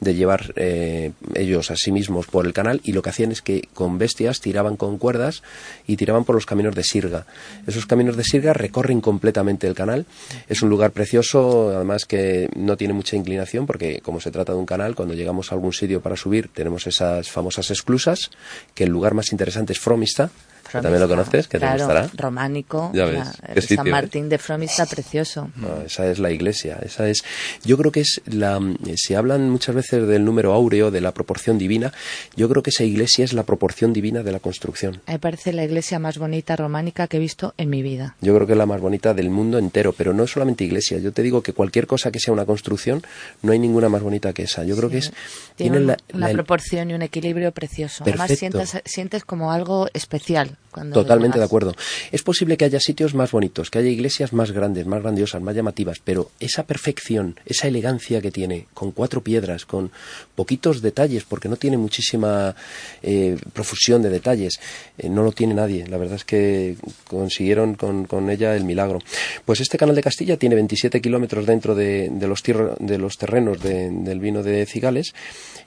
de 0.00 0.14
llevar 0.14 0.52
eh, 0.56 1.12
ellos 1.34 1.70
a 1.70 1.76
sí 1.76 1.92
mismos 1.92 2.26
por 2.26 2.46
el 2.46 2.52
canal, 2.52 2.80
y 2.84 2.92
lo 2.92 3.02
que 3.02 3.10
hacían 3.10 3.32
es 3.32 3.42
que 3.42 3.68
con 3.74 3.98
bestias 3.98 4.40
tiraban 4.40 4.76
con 4.76 4.98
cuerdas 4.98 5.42
y 5.86 5.96
tiraban 5.96 6.24
por 6.24 6.34
los 6.34 6.46
caminos 6.46 6.74
de 6.74 6.84
Sirga. 6.84 7.26
Esos 7.66 7.86
caminos 7.86 8.16
de 8.16 8.24
Sirga 8.24 8.52
recorren 8.52 9.00
completamente 9.00 9.66
el 9.66 9.74
canal. 9.74 10.06
Es 10.48 10.62
un 10.62 10.70
lugar 10.70 10.90
precioso, 10.92 11.70
además 11.74 12.04
que 12.04 12.48
no 12.56 12.76
tiene 12.76 12.94
mucha 12.94 13.16
inclinación, 13.16 13.66
porque 13.66 14.00
como 14.00 14.20
se 14.20 14.30
trata 14.30 14.39
de 14.44 14.58
un 14.58 14.66
canal, 14.66 14.94
cuando 14.94 15.14
llegamos 15.14 15.50
a 15.50 15.54
algún 15.54 15.72
sitio 15.72 16.00
para 16.00 16.16
subir, 16.16 16.48
tenemos 16.48 16.86
esas 16.86 17.30
famosas 17.30 17.70
esclusas, 17.70 18.30
que 18.74 18.84
el 18.84 18.90
lugar 18.90 19.14
más 19.14 19.32
interesante 19.32 19.72
es 19.72 19.80
Fromista, 19.80 20.30
también 20.72 21.00
lo 21.00 21.08
conoces, 21.08 21.48
que 21.48 21.58
claro, 21.58 21.76
te 21.76 21.84
gustará. 21.84 22.10
románico. 22.16 22.90
Ya 22.94 23.04
ves, 23.06 23.14
la- 23.18 23.54
el 23.54 23.62
San. 23.62 23.90
Martín 23.90 24.28
de 24.28 24.38
Fromista, 24.38 24.86
precioso. 24.86 25.50
No, 25.56 25.82
esa 25.86 26.10
es 26.10 26.18
la 26.18 26.30
iglesia, 26.30 26.78
esa 26.82 27.08
es. 27.08 27.22
Yo 27.64 27.76
creo 27.76 27.92
que 27.92 28.00
es 28.00 28.20
la. 28.26 28.58
eh, 28.86 28.94
Se 28.96 29.16
hablan 29.16 29.50
muchas 29.50 29.74
veces 29.74 30.06
del 30.06 30.24
número 30.24 30.52
áureo, 30.52 30.90
de 30.90 31.00
la 31.00 31.12
proporción 31.12 31.58
divina. 31.58 31.92
Yo 32.36 32.48
creo 32.48 32.62
que 32.62 32.70
esa 32.70 32.84
iglesia 32.84 33.24
es 33.24 33.32
la 33.32 33.42
proporción 33.42 33.92
divina 33.92 34.22
de 34.22 34.32
la 34.32 34.38
construcción. 34.40 35.00
Me 35.06 35.18
parece 35.18 35.52
la 35.52 35.64
iglesia 35.64 35.98
más 35.98 36.18
bonita 36.18 36.56
románica 36.56 37.06
que 37.08 37.16
he 37.16 37.20
visto 37.20 37.54
en 37.56 37.70
mi 37.70 37.82
vida. 37.82 38.16
Yo 38.20 38.34
creo 38.34 38.46
que 38.46 38.52
es 38.52 38.58
la 38.58 38.66
más 38.66 38.80
bonita 38.80 39.14
del 39.14 39.30
mundo 39.30 39.58
entero, 39.58 39.92
pero 39.96 40.12
no 40.12 40.26
solamente 40.26 40.64
iglesia. 40.64 40.98
Yo 40.98 41.12
te 41.12 41.22
digo 41.22 41.42
que 41.42 41.52
cualquier 41.52 41.86
cosa 41.86 42.10
que 42.10 42.20
sea 42.20 42.32
una 42.32 42.44
construcción, 42.46 43.02
no 43.42 43.52
hay 43.52 43.58
ninguna 43.58 43.88
más 43.88 44.02
bonita 44.02 44.32
que 44.32 44.42
esa. 44.44 44.64
Yo 44.64 44.76
creo 44.76 44.90
que 44.90 44.98
es. 44.98 45.10
Tiene 45.56 45.70
tiene 45.70 45.78
un- 45.78 45.86
la- 45.88 45.96
una 46.14 46.28
la- 46.28 46.32
proporción 46.34 46.90
y 46.90 46.94
un 46.94 47.02
equilibrio 47.02 47.52
precioso. 47.52 48.04
Además, 48.04 48.28
Perfecto. 48.28 48.58
sientes, 48.64 48.82
sientes 48.84 49.24
como 49.24 49.52
algo 49.52 49.88
especial. 49.94 50.56
Cuando 50.70 50.94
Totalmente 51.02 51.38
de 51.38 51.44
acuerdo. 51.44 51.74
Es 52.12 52.22
posible 52.22 52.56
que 52.56 52.64
haya 52.64 52.78
sitios 52.80 53.14
más 53.14 53.32
bonitos, 53.32 53.70
que 53.70 53.78
haya 53.80 53.88
iglesias 53.90 54.32
más 54.32 54.52
grandes, 54.52 54.86
más 54.86 55.02
grandiosas, 55.02 55.42
más 55.42 55.54
llamativas, 55.56 55.98
pero 56.02 56.30
esa 56.38 56.62
perfección, 56.64 57.34
esa 57.44 57.66
elegancia 57.66 58.20
que 58.20 58.30
tiene, 58.30 58.66
con 58.72 58.92
cuatro 58.92 59.20
piedras, 59.22 59.66
con 59.66 59.90
poquitos 60.36 60.80
detalles, 60.80 61.24
porque 61.24 61.48
no 61.48 61.56
tiene 61.56 61.76
muchísima 61.76 62.54
eh, 63.02 63.36
profusión 63.52 64.00
de 64.02 64.10
detalles, 64.10 64.60
eh, 64.98 65.08
no 65.08 65.22
lo 65.24 65.32
tiene 65.32 65.54
nadie. 65.54 65.86
La 65.88 65.96
verdad 65.96 66.16
es 66.16 66.24
que 66.24 66.76
consiguieron 67.08 67.74
con, 67.74 68.04
con 68.06 68.30
ella 68.30 68.54
el 68.54 68.64
milagro. 68.64 69.00
Pues 69.44 69.60
este 69.60 69.76
canal 69.76 69.96
de 69.96 70.02
Castilla 70.02 70.36
tiene 70.36 70.54
27 70.54 71.00
kilómetros 71.00 71.46
dentro 71.46 71.74
de, 71.74 72.08
de 72.10 72.26
los, 72.28 72.42
de 72.42 72.98
los 72.98 73.18
terrenos 73.18 73.60
de- 73.60 73.90
del 73.90 74.20
vino 74.20 74.42
de 74.42 74.66
Cigales 74.66 75.12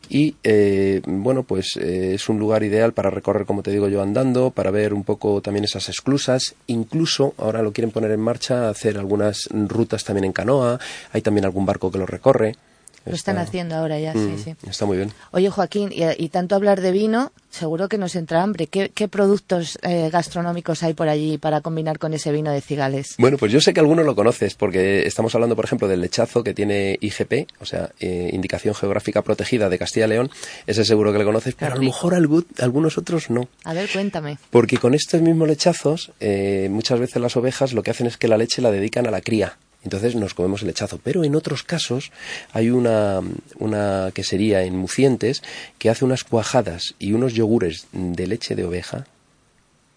y 0.09 0.35
eh, 0.43 1.01
bueno 1.05 1.43
pues 1.43 1.77
es 1.77 2.27
un 2.27 2.37
lugar 2.37 2.63
ideal 2.63 2.91
para 2.93 3.09
recorrer 3.09 3.45
como 3.45 3.63
te 3.63 3.71
digo 3.71 3.87
yo 3.87 4.01
andando 4.01 4.51
para 4.51 4.69
ver 4.69 4.92
un 4.93 5.03
poco 5.03 5.41
también 5.41 5.65
esas 5.65 5.89
esclusas 5.89 6.55
incluso 6.67 7.33
ahora 7.37 7.61
lo 7.61 7.71
quieren 7.71 7.91
poner 7.91 8.11
en 8.11 8.19
marcha 8.19 8.69
hacer 8.69 8.97
algunas 8.97 9.47
rutas 9.51 10.03
también 10.03 10.25
en 10.25 10.33
canoa. 10.33 10.79
Hay 11.11 11.21
también 11.21 11.45
algún 11.45 11.65
barco 11.65 11.91
que 11.91 11.97
lo 11.97 12.05
recorre 12.05 12.55
Lo 13.05 13.13
están 13.15 13.35
Está- 13.37 13.47
haciendo 13.49 13.75
ahora 13.75 13.99
ya, 13.99 14.13
Mm, 14.13 14.37
sí, 14.37 14.43
sí. 14.43 14.55
está 14.69 14.85
muy 14.85 14.95
bien 14.97 15.11
Oye, 15.31 15.49
Joaquín, 15.49 15.91
y, 15.91 16.03
y 16.23 16.29
tanto 16.29 16.55
hablar 16.55 16.79
de 16.79 16.91
vino, 16.91 17.31
seguro 17.49 17.89
que 17.89 17.97
nos 17.97 18.15
entra 18.15 18.41
hambre. 18.41 18.67
¿Qué, 18.67 18.91
qué 18.95 19.07
productos 19.09 19.77
eh, 19.81 20.09
gastronómicos 20.11 20.83
hay 20.83 20.93
por 20.93 21.09
allí 21.09 21.37
para 21.37 21.59
combinar 21.61 21.99
con 21.99 22.13
ese 22.13 22.31
vino 22.31 22.51
de 22.51 22.61
cigales? 22.61 23.15
Bueno, 23.17 23.37
pues 23.37 23.51
yo 23.51 23.59
sé 23.59 23.73
que 23.73 23.81
algunos 23.81 24.05
lo 24.05 24.15
conoces 24.15 24.55
porque 24.55 25.05
estamos 25.05 25.35
hablando, 25.35 25.55
por 25.55 25.65
ejemplo, 25.65 25.87
del 25.89 25.99
lechazo 26.01 26.43
que 26.43 26.53
tiene 26.53 26.97
IGP, 27.01 27.47
o 27.59 27.65
sea, 27.65 27.91
eh, 27.99 28.29
Indicación 28.31 28.73
Geográfica 28.73 29.21
Protegida 29.21 29.67
de 29.69 29.77
Castilla 29.77 30.05
y 30.05 30.09
León. 30.09 30.31
Ese 30.65 30.85
seguro 30.85 31.11
que 31.11 31.17
le 31.19 31.25
conoces, 31.25 31.55
pero 31.55 31.73
a 31.73 31.75
lo 31.75 31.83
mejor 31.83 32.13
algu- 32.13 32.45
algunos 32.61 32.97
otros 32.97 33.29
no. 33.29 33.49
A 33.65 33.73
ver, 33.73 33.89
cuéntame. 33.91 34.37
Porque 34.49 34.77
con 34.77 34.93
estos 34.93 35.21
mismos 35.21 35.47
lechazos, 35.49 36.11
eh, 36.21 36.69
muchas 36.71 36.99
veces 36.99 37.21
las 37.21 37.35
ovejas 37.35 37.73
lo 37.73 37.83
que 37.83 37.91
hacen 37.91 38.07
es 38.07 38.15
que 38.17 38.27
la 38.29 38.37
leche 38.37 38.61
la 38.61 38.71
dedican 38.71 39.07
a 39.07 39.11
la 39.11 39.19
cría. 39.21 39.57
Entonces 39.83 40.15
nos 40.15 40.33
comemos 40.33 40.61
el 40.61 40.67
lechazo. 40.67 40.99
Pero 41.03 41.23
en 41.23 41.35
otros 41.35 41.63
casos 41.63 42.11
hay 42.51 42.69
una, 42.69 43.21
una 43.59 44.11
quesería 44.13 44.63
en 44.63 44.77
Mucientes 44.77 45.43
que 45.77 45.89
hace 45.89 46.05
unas 46.05 46.23
cuajadas 46.23 46.95
y 46.99 47.13
unos 47.13 47.33
yogures 47.33 47.87
de 47.91 48.27
leche 48.27 48.55
de 48.55 48.65
oveja 48.65 49.05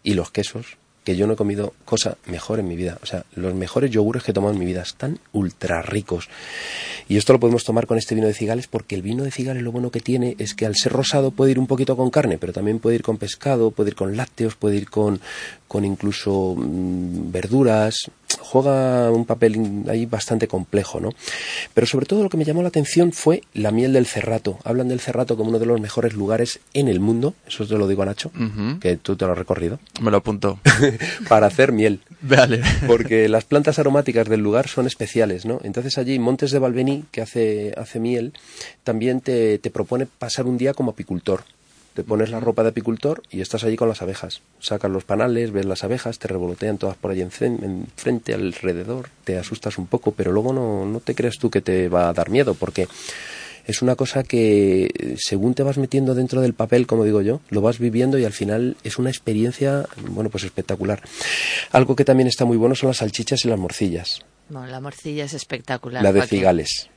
y 0.02 0.14
los 0.14 0.30
quesos 0.30 0.76
que 1.06 1.14
yo 1.14 1.28
no 1.28 1.34
he 1.34 1.36
comido 1.36 1.72
cosa 1.84 2.18
mejor 2.26 2.58
en 2.58 2.66
mi 2.66 2.74
vida. 2.74 2.98
O 3.00 3.06
sea, 3.06 3.24
los 3.36 3.54
mejores 3.54 3.92
yogures 3.92 4.24
que 4.24 4.32
he 4.32 4.34
tomado 4.34 4.52
en 4.52 4.58
mi 4.58 4.66
vida 4.66 4.82
están 4.82 5.20
ultra 5.32 5.80
ricos. 5.80 6.28
Y 7.08 7.16
esto 7.16 7.32
lo 7.32 7.38
podemos 7.38 7.62
tomar 7.62 7.86
con 7.86 7.96
este 7.96 8.16
vino 8.16 8.26
de 8.26 8.34
cigales 8.34 8.66
porque 8.66 8.96
el 8.96 9.02
vino 9.02 9.22
de 9.22 9.30
cigales 9.30 9.62
lo 9.62 9.70
bueno 9.70 9.92
que 9.92 10.00
tiene 10.00 10.34
es 10.40 10.54
que 10.54 10.66
al 10.66 10.74
ser 10.74 10.92
rosado 10.92 11.30
puede 11.30 11.52
ir 11.52 11.60
un 11.60 11.68
poquito 11.68 11.96
con 11.96 12.10
carne, 12.10 12.38
pero 12.38 12.52
también 12.52 12.80
puede 12.80 12.96
ir 12.96 13.02
con 13.04 13.18
pescado, 13.18 13.70
puede 13.70 13.90
ir 13.90 13.94
con 13.94 14.16
lácteos, 14.16 14.56
puede 14.56 14.78
ir 14.78 14.90
con, 14.90 15.20
con 15.68 15.84
incluso 15.84 16.54
mm, 16.56 17.32
verduras, 17.32 18.10
juega 18.40 19.10
un 19.10 19.24
papel 19.24 19.84
ahí 19.88 20.06
bastante 20.06 20.48
complejo, 20.48 21.00
¿no? 21.00 21.10
Pero 21.74 21.86
sobre 21.86 22.06
todo 22.06 22.22
lo 22.22 22.28
que 22.28 22.36
me 22.36 22.44
llamó 22.44 22.62
la 22.62 22.68
atención 22.68 23.12
fue 23.12 23.42
la 23.54 23.70
miel 23.70 23.92
del 23.92 24.06
cerrato. 24.06 24.58
Hablan 24.64 24.88
del 24.88 25.00
cerrato 25.00 25.36
como 25.36 25.50
uno 25.50 25.58
de 25.58 25.66
los 25.66 25.80
mejores 25.80 26.14
lugares 26.14 26.60
en 26.74 26.88
el 26.88 27.00
mundo, 27.00 27.34
eso 27.46 27.66
te 27.66 27.76
lo 27.76 27.88
digo 27.88 28.02
a 28.02 28.06
Nacho, 28.06 28.30
que 28.80 28.96
tú 28.96 29.16
te 29.16 29.24
lo 29.24 29.32
has 29.32 29.38
recorrido, 29.38 29.78
Me 30.00 30.10
lo 30.10 30.18
apunto. 30.18 30.58
para 31.28 31.46
hacer 31.46 31.72
miel. 31.72 32.00
Vale. 32.22 32.62
Porque 32.86 33.28
las 33.28 33.44
plantas 33.44 33.78
aromáticas 33.78 34.28
del 34.28 34.40
lugar 34.40 34.68
son 34.68 34.86
especiales, 34.86 35.44
¿no? 35.44 35.60
Entonces 35.62 35.98
allí 35.98 36.18
Montes 36.18 36.50
de 36.50 36.58
Valbení, 36.58 37.04
que 37.10 37.20
hace, 37.20 37.74
hace 37.76 38.00
miel, 38.00 38.32
también 38.84 39.20
te, 39.20 39.58
te 39.58 39.70
propone 39.70 40.06
pasar 40.06 40.46
un 40.46 40.58
día 40.58 40.74
como 40.74 40.92
apicultor. 40.92 41.44
Te 41.96 42.04
pones 42.04 42.28
la 42.28 42.40
ropa 42.40 42.62
de 42.62 42.68
apicultor 42.68 43.22
y 43.30 43.40
estás 43.40 43.64
allí 43.64 43.74
con 43.74 43.88
las 43.88 44.02
abejas. 44.02 44.42
Sacas 44.60 44.90
los 44.90 45.04
panales, 45.04 45.50
ves 45.50 45.64
las 45.64 45.82
abejas, 45.82 46.18
te 46.18 46.28
revolotean 46.28 46.76
todas 46.76 46.94
por 46.98 47.10
allí 47.10 47.22
enfren- 47.22 47.58
enfrente, 47.64 48.34
alrededor, 48.34 49.08
te 49.24 49.38
asustas 49.38 49.78
un 49.78 49.86
poco, 49.86 50.12
pero 50.12 50.30
luego 50.30 50.52
no, 50.52 50.84
no 50.84 51.00
te 51.00 51.14
creas 51.14 51.38
tú 51.38 51.48
que 51.50 51.62
te 51.62 51.88
va 51.88 52.10
a 52.10 52.12
dar 52.12 52.28
miedo, 52.28 52.52
porque 52.52 52.86
es 53.66 53.80
una 53.80 53.96
cosa 53.96 54.24
que 54.24 55.16
según 55.18 55.54
te 55.54 55.62
vas 55.62 55.78
metiendo 55.78 56.14
dentro 56.14 56.42
del 56.42 56.52
papel, 56.52 56.86
como 56.86 57.02
digo 57.04 57.22
yo, 57.22 57.40
lo 57.48 57.62
vas 57.62 57.78
viviendo 57.78 58.18
y 58.18 58.26
al 58.26 58.34
final 58.34 58.76
es 58.84 58.98
una 58.98 59.08
experiencia, 59.08 59.86
bueno, 60.10 60.28
pues 60.28 60.44
espectacular. 60.44 61.00
Algo 61.72 61.96
que 61.96 62.04
también 62.04 62.28
está 62.28 62.44
muy 62.44 62.58
bueno 62.58 62.74
son 62.74 62.88
las 62.88 62.98
salchichas 62.98 63.44
y 63.46 63.48
las 63.48 63.58
morcillas, 63.58 64.20
Bueno, 64.50 64.66
la 64.66 64.80
morcilla 64.80 65.24
es 65.24 65.32
espectacular. 65.32 66.02
la 66.02 66.12
de 66.12 66.20
Joaquín. 66.20 66.38
cigales. 66.40 66.90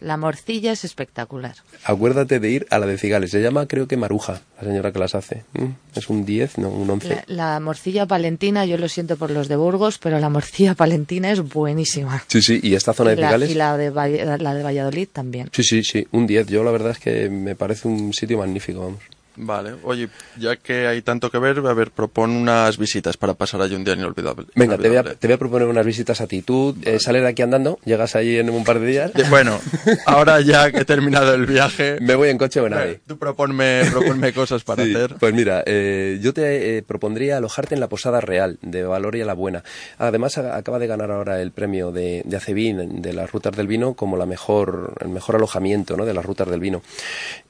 La 0.00 0.16
morcilla 0.16 0.72
es 0.72 0.84
espectacular. 0.84 1.56
Acuérdate 1.84 2.38
de 2.38 2.50
ir 2.50 2.66
a 2.70 2.78
la 2.78 2.86
de 2.86 2.98
cigales, 2.98 3.30
se 3.32 3.40
llama 3.42 3.66
creo 3.66 3.88
que 3.88 3.96
Maruja, 3.96 4.40
la 4.60 4.68
señora 4.68 4.92
que 4.92 4.98
las 5.00 5.14
hace. 5.14 5.42
Mm, 5.54 5.64
Es 5.96 6.08
un 6.08 6.24
10, 6.24 6.58
no, 6.58 6.68
un 6.68 6.88
11. 6.88 7.24
La, 7.26 7.52
la 7.54 7.60
morcilla 7.60 8.06
palentina, 8.06 8.64
yo 8.64 8.78
lo 8.78 8.88
siento 8.88 9.16
por 9.16 9.30
los 9.32 9.48
de 9.48 9.56
Burgos, 9.56 9.98
pero 9.98 10.20
la 10.20 10.28
morcilla 10.28 10.74
palentina 10.74 11.32
es 11.32 11.40
buenísima. 11.42 12.22
Sí, 12.28 12.42
sí, 12.42 12.60
y 12.62 12.74
esta 12.74 12.92
zona 12.92 13.12
Y 13.12 13.16
de 13.16 13.22
la, 13.22 13.26
cigales. 13.28 13.50
y 13.50 13.54
la 13.54 13.76
de, 13.76 13.90
la 14.38 14.54
de 14.54 14.62
Valladolid 14.62 15.08
también. 15.12 15.50
Sí, 15.52 15.62
sí, 15.64 15.82
sí, 15.82 16.06
un 16.12 16.26
10. 16.26 16.46
Yo 16.46 16.62
la 16.62 16.70
verdad 16.70 16.92
es 16.92 16.98
que 16.98 17.28
me 17.28 17.56
parece 17.56 17.88
un 17.88 18.12
sitio 18.14 18.38
magnífico, 18.38 18.80
vamos. 18.80 19.00
Vale. 19.40 19.74
Oye, 19.84 20.08
ya 20.36 20.56
que 20.56 20.86
hay 20.88 21.00
tanto 21.02 21.30
que 21.30 21.38
ver, 21.38 21.58
a 21.60 21.72
ver, 21.72 21.90
propon 21.92 22.30
unas 22.30 22.76
visitas 22.76 23.16
para 23.16 23.34
pasar 23.34 23.60
allí 23.62 23.74
un 23.76 23.84
día 23.84 23.94
inolvidable. 23.94 24.46
Venga, 24.56 24.76
te 24.76 24.88
voy, 24.88 24.96
a, 24.96 25.04
te 25.04 25.26
voy 25.28 25.34
a 25.34 25.38
proponer 25.38 25.68
unas 25.68 25.86
visitas 25.86 26.20
a 26.20 26.26
ti. 26.26 26.42
Tú 26.42 26.76
eh, 26.84 26.98
sales 26.98 27.22
de 27.22 27.28
aquí 27.28 27.42
andando, 27.42 27.78
llegas 27.84 28.16
ahí 28.16 28.36
en 28.36 28.50
un 28.50 28.64
par 28.64 28.80
de 28.80 28.86
días. 28.86 29.12
Bueno, 29.30 29.60
ahora 30.06 30.40
ya 30.40 30.72
que 30.72 30.78
he 30.78 30.84
terminado 30.84 31.34
el 31.34 31.46
viaje, 31.46 31.98
Me 32.00 32.14
voy 32.16 32.30
en 32.30 32.38
coche 32.38 32.60
o 32.60 32.66
en 32.66 32.74
ave. 32.74 33.00
tú 33.06 33.16
proponme, 33.16 33.82
proponme 33.90 34.32
cosas 34.32 34.64
para 34.64 34.84
Sí, 34.84 34.94
hacer. 34.94 35.14
Pues 35.20 35.32
mira, 35.34 35.62
eh, 35.66 36.18
yo 36.20 36.34
te 36.34 36.78
eh, 36.78 36.82
propondría 36.82 37.36
alojarte 37.36 37.74
en 37.74 37.80
la 37.80 37.88
Posada 37.88 38.20
Real 38.20 38.58
de 38.62 38.82
Valoria 38.82 39.24
la 39.24 39.34
Buena. 39.34 39.62
Además, 39.98 40.36
a- 40.38 40.56
acaba 40.56 40.78
de 40.80 40.86
ganar 40.88 41.10
ahora 41.12 41.40
el 41.40 41.52
premio 41.52 41.92
de, 41.92 42.22
de 42.24 42.36
Acevin, 42.36 43.00
de 43.02 43.12
las 43.12 43.30
rutas 43.30 43.54
del 43.56 43.68
vino, 43.68 43.94
como 43.94 44.16
la 44.16 44.26
mejor, 44.26 44.94
el 45.00 45.10
mejor 45.10 45.36
alojamiento 45.36 45.96
¿no? 45.96 46.04
de 46.04 46.14
las 46.14 46.24
rutas 46.24 46.48
del 46.50 46.60
vino. 46.60 46.82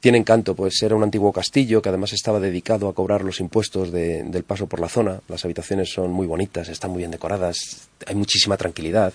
Tiene 0.00 0.18
encanto, 0.18 0.54
pues 0.54 0.82
era 0.82 0.94
un 0.94 1.02
antiguo 1.02 1.32
castillo 1.32 1.77
que 1.82 1.88
además 1.88 2.12
estaba 2.12 2.40
dedicado 2.40 2.88
a 2.88 2.94
cobrar 2.94 3.22
los 3.24 3.40
impuestos 3.40 3.90
de- 3.92 4.22
del 4.24 4.44
paso 4.44 4.66
por 4.66 4.80
la 4.80 4.88
zona. 4.88 5.20
Las 5.28 5.44
habitaciones 5.44 5.90
son 5.92 6.10
muy 6.12 6.26
bonitas, 6.26 6.68
están 6.68 6.90
muy 6.90 6.98
bien 6.98 7.10
decoradas, 7.10 7.88
hay 8.06 8.14
muchísima 8.14 8.56
tranquilidad, 8.56 9.12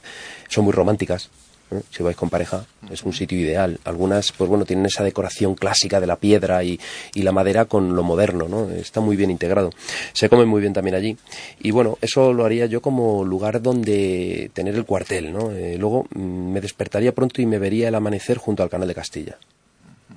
son 0.49 0.63
muy 0.65 0.73
románticas. 0.73 1.29
¿eh? 1.71 1.81
Si 1.89 2.03
vais 2.03 2.15
con 2.15 2.29
pareja, 2.29 2.65
es 2.91 3.03
un 3.03 3.13
sitio 3.13 3.39
ideal. 3.39 3.79
Algunas, 3.85 4.31
pues 4.31 4.49
bueno, 4.49 4.65
tienen 4.65 4.85
esa 4.85 5.03
decoración 5.03 5.55
clásica 5.55 5.99
de 5.99 6.05
la 6.07 6.17
piedra 6.17 6.63
y, 6.63 6.79
y 7.15 7.21
la 7.23 7.31
madera 7.31 7.65
con 7.65 7.95
lo 7.95 8.03
moderno, 8.03 8.47
¿no? 8.47 8.69
Está 8.69 8.99
muy 9.01 9.15
bien 9.15 9.31
integrado. 9.31 9.71
Se 10.13 10.29
come 10.29 10.45
muy 10.45 10.61
bien 10.61 10.73
también 10.73 10.95
allí. 10.95 11.17
Y 11.61 11.71
bueno, 11.71 11.97
eso 12.01 12.31
lo 12.33 12.45
haría 12.45 12.65
yo 12.67 12.81
como 12.81 13.23
lugar 13.23 13.61
donde 13.61 14.51
tener 14.53 14.75
el 14.75 14.85
cuartel, 14.85 15.33
¿no? 15.33 15.51
Eh, 15.51 15.77
luego 15.79 16.05
mm, 16.13 16.51
me 16.51 16.61
despertaría 16.61 17.13
pronto 17.15 17.41
y 17.41 17.45
me 17.45 17.57
vería 17.59 17.87
el 17.87 17.95
amanecer 17.95 18.37
junto 18.37 18.61
al 18.61 18.69
canal 18.69 18.87
de 18.87 18.95
Castilla. 18.95 19.37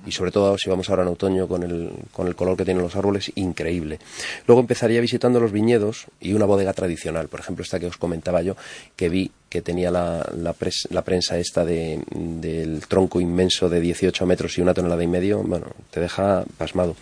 Y 0.07 0.11
sobre 0.13 0.31
todo 0.31 0.57
si 0.57 0.69
vamos 0.69 0.89
ahora 0.89 1.03
en 1.03 1.09
otoño 1.09 1.47
con 1.47 1.63
el, 1.63 1.91
con 2.13 2.27
el 2.27 2.35
color 2.35 2.55
que 2.55 2.63
tienen 2.65 2.81
los 2.81 2.95
árboles, 2.95 3.31
increíble. 3.35 3.99
Luego 4.47 4.61
empezaría 4.61 5.01
visitando 5.01 5.39
los 5.39 5.51
viñedos 5.51 6.05
y 6.21 6.33
una 6.33 6.45
bodega 6.45 6.71
tradicional. 6.73 7.27
Por 7.27 7.41
ejemplo, 7.41 7.63
esta 7.63 7.79
que 7.79 7.87
os 7.87 7.97
comentaba 7.97 8.41
yo, 8.41 8.55
que 8.95 9.09
vi 9.09 9.31
que 9.49 9.61
tenía 9.61 9.91
la, 9.91 10.27
la, 10.35 10.53
pres- 10.53 10.87
la 10.89 11.03
prensa 11.03 11.37
esta 11.37 11.65
de, 11.65 12.01
del 12.09 12.87
tronco 12.87 13.19
inmenso 13.21 13.69
de 13.69 13.79
18 13.81 14.25
metros 14.25 14.57
y 14.57 14.61
una 14.61 14.73
tonelada 14.73 15.03
y 15.03 15.07
medio, 15.07 15.43
bueno, 15.43 15.67
te 15.91 15.99
deja 15.99 16.45
pasmado. 16.57 16.95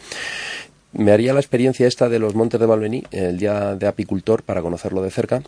Me 0.94 1.12
haría 1.12 1.34
la 1.34 1.40
experiencia 1.42 1.88
esta 1.88 2.10
de 2.10 2.20
los 2.20 2.36
Montes 2.36 2.60
de 2.60 2.66
Valvení, 2.66 3.04
el 3.12 3.38
día 3.38 3.76
de 3.76 3.86
apicultor, 3.88 4.44
para 4.44 4.62
conocerlo 4.62 5.02
de 5.02 5.12
cerca 5.12 5.42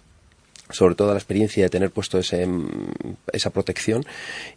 sobre 0.70 0.96
todo 0.96 1.12
la 1.12 1.18
experiencia 1.18 1.64
de 1.64 1.70
tener 1.70 1.92
puesto 1.92 2.18
ese, 2.20 2.46
mm, 2.46 2.68
esa 3.32 3.50
protección 3.50 4.06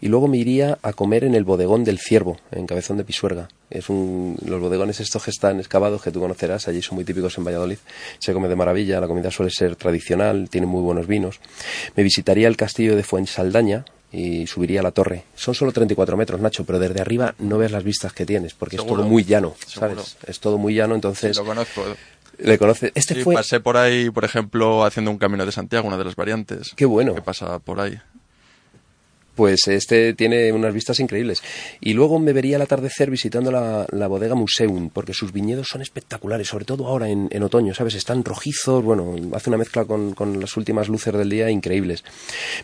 y 0.00 0.08
luego 0.08 0.28
me 0.28 0.38
iría 0.38 0.78
a 0.82 0.92
comer 0.92 1.24
en 1.24 1.34
el 1.34 1.44
bodegón 1.44 1.84
del 1.84 1.98
Ciervo 1.98 2.38
en 2.50 2.66
Cabezón 2.66 2.96
de 2.96 3.04
Pisuerga 3.04 3.48
es 3.70 3.88
un, 3.88 4.36
los 4.44 4.60
bodegones 4.60 5.00
estos 5.00 5.24
que 5.24 5.30
están 5.30 5.58
excavados 5.58 6.02
que 6.02 6.10
tú 6.10 6.20
conocerás 6.20 6.68
allí 6.68 6.82
son 6.82 6.96
muy 6.96 7.04
típicos 7.04 7.38
en 7.38 7.44
Valladolid 7.44 7.78
se 8.18 8.32
come 8.32 8.48
de 8.48 8.56
maravilla 8.56 9.00
la 9.00 9.06
comida 9.06 9.30
suele 9.30 9.50
ser 9.50 9.76
tradicional 9.76 10.48
tiene 10.50 10.66
muy 10.66 10.82
buenos 10.82 11.06
vinos 11.06 11.40
me 11.96 12.02
visitaría 12.02 12.48
el 12.48 12.56
castillo 12.56 12.96
de 12.96 13.02
Fuensaldaña 13.02 13.84
y 14.12 14.46
subiría 14.46 14.80
a 14.80 14.82
la 14.82 14.90
torre. 14.90 15.24
Son 15.36 15.54
solo 15.54 15.72
34 15.72 16.16
metros, 16.16 16.40
Nacho, 16.40 16.64
pero 16.64 16.78
desde 16.78 17.00
arriba 17.00 17.34
no 17.38 17.58
ves 17.58 17.70
las 17.70 17.84
vistas 17.84 18.12
que 18.12 18.26
tienes, 18.26 18.54
porque 18.54 18.76
es 18.76 18.84
todo 18.84 19.04
muy 19.04 19.24
llano, 19.24 19.54
Seguro. 19.66 20.02
¿sabes? 20.02 20.16
Es 20.26 20.40
todo 20.40 20.58
muy 20.58 20.74
llano, 20.74 20.94
entonces 20.94 21.36
lo 21.36 21.44
conozco. 21.44 21.84
Le 22.42 22.58
conoces. 22.58 22.92
Este 22.94 23.14
Sí, 23.14 23.22
fue 23.22 23.34
pasé 23.34 23.60
por 23.60 23.76
ahí, 23.76 24.10
por 24.10 24.24
ejemplo, 24.24 24.84
haciendo 24.84 25.10
un 25.10 25.18
camino 25.18 25.46
de 25.46 25.52
Santiago, 25.52 25.86
una 25.86 25.96
de 25.96 26.04
las 26.04 26.16
variantes. 26.16 26.72
Qué 26.76 26.84
bueno. 26.86 27.14
Que 27.14 27.22
pasa 27.22 27.58
por 27.58 27.80
ahí. 27.80 27.98
Pues 29.36 29.68
este 29.68 30.12
tiene 30.12 30.52
unas 30.52 30.74
vistas 30.74 31.00
increíbles. 31.00 31.42
Y 31.80 31.94
luego 31.94 32.18
me 32.18 32.34
vería 32.34 32.56
al 32.56 32.62
atardecer 32.62 33.10
visitando 33.10 33.50
la, 33.50 33.86
la 33.90 34.06
bodega 34.06 34.34
Museum, 34.34 34.90
porque 34.90 35.14
sus 35.14 35.32
viñedos 35.32 35.68
son 35.68 35.80
espectaculares, 35.80 36.48
sobre 36.48 36.66
todo 36.66 36.86
ahora 36.86 37.08
en, 37.08 37.28
en 37.30 37.42
otoño, 37.42 37.72
¿sabes? 37.72 37.94
Están 37.94 38.22
rojizos, 38.22 38.84
bueno, 38.84 39.14
hace 39.34 39.48
una 39.48 39.56
mezcla 39.56 39.86
con, 39.86 40.12
con 40.12 40.40
las 40.40 40.56
últimas 40.58 40.88
luces 40.88 41.14
del 41.14 41.30
día 41.30 41.48
increíbles. 41.48 42.04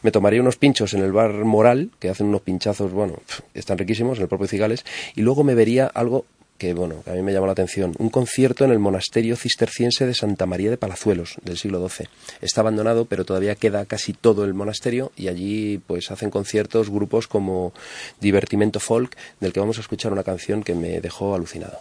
Me 0.03 0.11
tomaría 0.11 0.43
unos 0.43 0.57
pinchos 0.57 0.93
en 0.93 1.01
el 1.01 1.13
bar 1.13 1.33
Moral, 1.47 1.93
que 1.99 2.11
hacen 2.11 2.27
unos 2.27 2.43
pinchazos, 2.43 2.93
bueno, 2.93 3.23
están 3.55 3.79
riquísimos, 3.79 4.19
en 4.19 4.25
el 4.25 4.29
propio 4.29 4.47
Cigales, 4.47 4.85
y 5.15 5.23
luego 5.23 5.45
me 5.45 5.55
vería 5.55 5.87
algo 5.87 6.27
que 6.59 6.75
bueno, 6.75 7.03
a 7.07 7.11
mí 7.11 7.23
me 7.23 7.33
llamó 7.33 7.47
la 7.47 7.53
atención, 7.53 7.95
un 7.99 8.11
concierto 8.11 8.65
en 8.65 8.71
el 8.71 8.79
monasterio 8.79 9.37
cisterciense 9.37 10.07
de 10.07 10.15
Santa 10.15 10.47
María 10.47 10.71
de 10.71 10.77
Palazuelos 10.77 11.37
del 11.43 11.59
siglo 11.59 11.87
XII. 11.89 12.09
Está 12.41 12.63
abandonado, 12.63 13.05
pero 13.05 13.25
todavía 13.25 13.55
queda 13.55 13.85
casi 13.85 14.13
todo 14.13 14.45
el 14.45 14.55
monasterio 14.55 15.13
y 15.17 15.29
allí 15.29 15.79
pues 15.87 16.11
hacen 16.11 16.31
conciertos 16.31 16.91
grupos 16.91 17.29
como 17.29 17.73
Divertimento 18.21 18.81
Folk, 18.81 19.17
del 19.41 19.53
que 19.53 19.61
vamos 19.61 19.79
a 19.79 19.83
escuchar 19.83 20.13
una 20.13 20.25
canción 20.25 20.63
que 20.63 20.75
me 20.75 21.01
dejó 21.01 21.35
alucinado. 21.35 21.79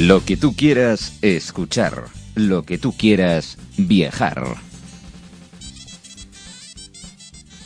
Lo 0.00 0.24
que 0.24 0.38
tú 0.38 0.56
quieras 0.56 1.18
escuchar. 1.20 2.04
Lo 2.34 2.62
que 2.62 2.78
tú 2.78 2.96
quieras 2.96 3.58
viajar. 3.76 4.42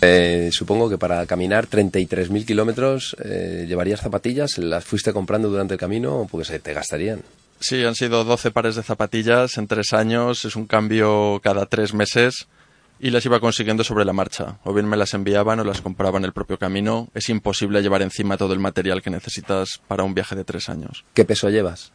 Eh, 0.00 0.50
supongo 0.50 0.90
que 0.90 0.98
para 0.98 1.24
caminar 1.26 1.68
33.000 1.68 2.44
kilómetros 2.44 3.16
eh, 3.24 3.66
llevarías 3.68 4.00
zapatillas, 4.00 4.58
las 4.58 4.84
fuiste 4.84 5.12
comprando 5.12 5.48
durante 5.48 5.74
el 5.74 5.80
camino 5.80 6.26
porque 6.28 6.44
se 6.44 6.58
te 6.58 6.74
gastarían. 6.74 7.22
Sí, 7.60 7.84
han 7.84 7.94
sido 7.94 8.24
12 8.24 8.50
pares 8.50 8.74
de 8.74 8.82
zapatillas 8.82 9.56
en 9.56 9.68
tres 9.68 9.92
años, 9.92 10.44
es 10.44 10.56
un 10.56 10.66
cambio 10.66 11.40
cada 11.40 11.66
tres 11.66 11.94
meses 11.94 12.48
y 12.98 13.10
las 13.10 13.24
iba 13.24 13.38
consiguiendo 13.38 13.84
sobre 13.84 14.04
la 14.04 14.12
marcha. 14.12 14.58
O 14.64 14.74
bien 14.74 14.88
me 14.88 14.96
las 14.96 15.14
enviaban 15.14 15.60
o 15.60 15.64
las 15.64 15.82
compraba 15.82 16.18
en 16.18 16.24
el 16.24 16.32
propio 16.32 16.58
camino. 16.58 17.10
Es 17.14 17.28
imposible 17.28 17.80
llevar 17.80 18.02
encima 18.02 18.36
todo 18.36 18.54
el 18.54 18.58
material 18.58 19.02
que 19.02 19.10
necesitas 19.10 19.80
para 19.86 20.02
un 20.02 20.14
viaje 20.14 20.34
de 20.34 20.42
tres 20.42 20.68
años. 20.68 21.04
¿Qué 21.14 21.24
peso 21.24 21.48
llevas? 21.48 21.92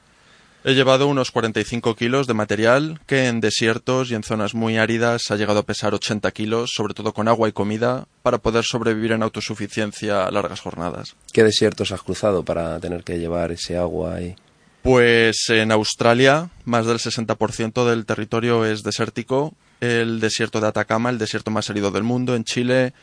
He 0.65 0.73
llevado 0.73 1.07
unos 1.07 1.31
45 1.31 1.95
kilos 1.95 2.27
de 2.27 2.33
material 2.33 2.99
que 3.05 3.27
en 3.27 3.39
desiertos 3.39 4.11
y 4.11 4.15
en 4.15 4.23
zonas 4.23 4.53
muy 4.53 4.77
áridas 4.77 5.31
ha 5.31 5.37
llegado 5.37 5.59
a 5.59 5.63
pesar 5.63 5.93
80 5.93 6.29
kilos, 6.31 6.71
sobre 6.73 6.93
todo 6.93 7.13
con 7.13 7.29
agua 7.29 7.47
y 7.47 7.53
comida, 7.53 8.07
para 8.23 8.39
poder 8.39 8.65
sobrevivir 8.65 9.13
en 9.13 9.23
autosuficiencia 9.23 10.25
a 10.25 10.31
largas 10.31 10.59
jornadas. 10.59 11.15
¿Qué 11.31 11.45
desiertos 11.45 11.93
has 11.93 12.01
cruzado 12.01 12.43
para 12.43 12.77
tener 12.81 13.05
que 13.05 13.17
llevar 13.17 13.53
ese 13.53 13.77
agua 13.77 14.21
y 14.21 14.35
Pues 14.81 15.45
en 15.47 15.71
Australia, 15.71 16.49
más 16.65 16.85
del 16.85 16.97
60% 16.99 17.89
del 17.89 18.05
territorio 18.05 18.65
es 18.65 18.83
desértico. 18.83 19.53
El 19.79 20.19
desierto 20.19 20.59
de 20.59 20.67
Atacama, 20.67 21.09
el 21.09 21.19
desierto 21.19 21.51
más 21.51 21.69
árido 21.69 21.89
del 21.89 22.03
mundo. 22.03 22.35
En 22.35 22.43
Chile 22.43 22.93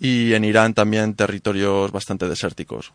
y 0.00 0.32
en 0.32 0.44
Irán 0.44 0.72
también 0.72 1.14
territorios 1.14 1.92
bastante 1.92 2.26
desérticos. 2.26 2.92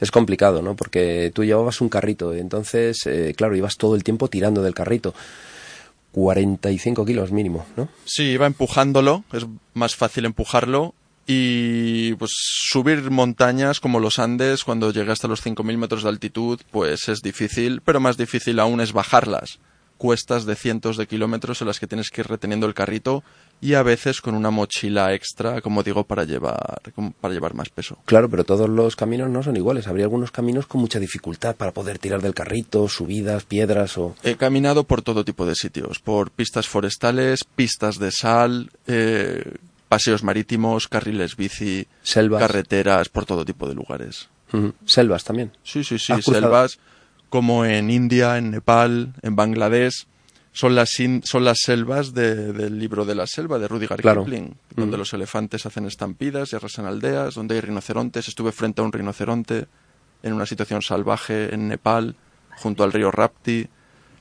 Es 0.00 0.10
complicado, 0.10 0.60
¿no? 0.60 0.74
Porque 0.74 1.30
tú 1.32 1.44
llevabas 1.44 1.80
un 1.80 1.88
carrito, 1.88 2.34
entonces, 2.34 2.98
eh, 3.06 3.32
claro, 3.36 3.54
ibas 3.54 3.76
todo 3.76 3.94
el 3.94 4.02
tiempo 4.02 4.28
tirando 4.28 4.62
del 4.62 4.74
carrito. 4.74 5.14
45 6.10 7.04
kilos 7.04 7.30
mínimo, 7.30 7.66
¿no? 7.76 7.88
Sí, 8.04 8.24
iba 8.24 8.46
empujándolo, 8.46 9.24
es 9.32 9.46
más 9.74 9.94
fácil 9.94 10.24
empujarlo 10.24 10.94
y 11.26 12.14
pues 12.14 12.30
subir 12.34 13.10
montañas 13.10 13.80
como 13.80 14.00
los 14.00 14.18
Andes 14.18 14.64
cuando 14.64 14.92
llegué 14.92 15.12
hasta 15.12 15.28
los 15.28 15.44
5.000 15.44 15.76
metros 15.76 16.04
de 16.04 16.08
altitud 16.08 16.60
pues 16.70 17.08
es 17.08 17.20
difícil, 17.20 17.82
pero 17.82 18.00
más 18.00 18.16
difícil 18.16 18.58
aún 18.60 18.80
es 18.80 18.92
bajarlas. 18.92 19.58
Cuestas 19.98 20.44
de 20.44 20.56
cientos 20.56 20.96
de 20.96 21.06
kilómetros 21.06 21.60
en 21.60 21.68
las 21.68 21.80
que 21.80 21.86
tienes 21.86 22.10
que 22.10 22.20
ir 22.20 22.28
reteniendo 22.28 22.66
el 22.66 22.74
carrito 22.74 23.22
y 23.60 23.74
a 23.74 23.82
veces 23.82 24.20
con 24.20 24.34
una 24.34 24.50
mochila 24.50 25.14
extra, 25.14 25.60
como 25.60 25.82
digo, 25.82 26.04
para 26.04 26.24
llevar, 26.24 26.80
para 27.20 27.34
llevar 27.34 27.54
más 27.54 27.68
peso. 27.70 27.98
Claro, 28.04 28.28
pero 28.28 28.44
todos 28.44 28.68
los 28.68 28.96
caminos 28.96 29.30
no 29.30 29.42
son 29.42 29.56
iguales. 29.56 29.86
Habría 29.86 30.04
algunos 30.04 30.30
caminos 30.30 30.66
con 30.66 30.80
mucha 30.80 30.98
dificultad 30.98 31.56
para 31.56 31.72
poder 31.72 31.98
tirar 31.98 32.22
del 32.22 32.34
carrito, 32.34 32.88
subidas, 32.88 33.44
piedras 33.44 33.96
o... 33.98 34.14
He 34.22 34.36
caminado 34.36 34.84
por 34.84 35.02
todo 35.02 35.24
tipo 35.24 35.46
de 35.46 35.54
sitios, 35.54 35.98
por 35.98 36.30
pistas 36.30 36.68
forestales, 36.68 37.44
pistas 37.44 37.98
de 37.98 38.10
sal, 38.12 38.70
eh, 38.86 39.54
paseos 39.88 40.22
marítimos, 40.22 40.88
carriles 40.88 41.36
bici, 41.36 41.86
Selvas. 42.02 42.40
carreteras, 42.40 43.08
por 43.08 43.24
todo 43.24 43.44
tipo 43.44 43.68
de 43.68 43.74
lugares. 43.74 44.28
Selvas 44.84 45.24
también. 45.24 45.52
Sí, 45.64 45.82
sí, 45.82 45.98
sí, 45.98 46.12
selvas 46.22 46.78
como 47.28 47.64
en 47.64 47.90
India, 47.90 48.38
en 48.38 48.50
Nepal, 48.50 49.12
en 49.22 49.36
Bangladesh. 49.36 50.06
Son 50.58 50.74
las, 50.74 50.98
in- 51.00 51.20
son 51.22 51.44
las 51.44 51.58
selvas 51.62 52.14
de- 52.14 52.52
del 52.54 52.78
libro 52.78 53.04
de 53.04 53.14
la 53.14 53.26
selva 53.26 53.58
de 53.58 53.68
Rudyard 53.68 54.00
Claro. 54.00 54.24
Kipling, 54.24 54.56
donde 54.74 54.96
Mm. 54.96 55.00
los 55.00 55.12
elefantes 55.12 55.66
hacen 55.66 55.84
estampidas 55.84 56.50
y 56.52 56.56
arrasan 56.56 56.86
aldeas, 56.86 57.34
donde 57.34 57.56
hay 57.56 57.60
rinocerontes. 57.60 58.26
Estuve 58.26 58.52
frente 58.52 58.80
a 58.80 58.84
un 58.84 58.92
rinoceronte 58.92 59.66
en 60.22 60.32
una 60.32 60.46
situación 60.46 60.80
salvaje 60.80 61.52
en 61.54 61.68
Nepal, 61.68 62.16
junto 62.56 62.84
al 62.84 62.92
río 62.94 63.10
Rapti. 63.10 63.68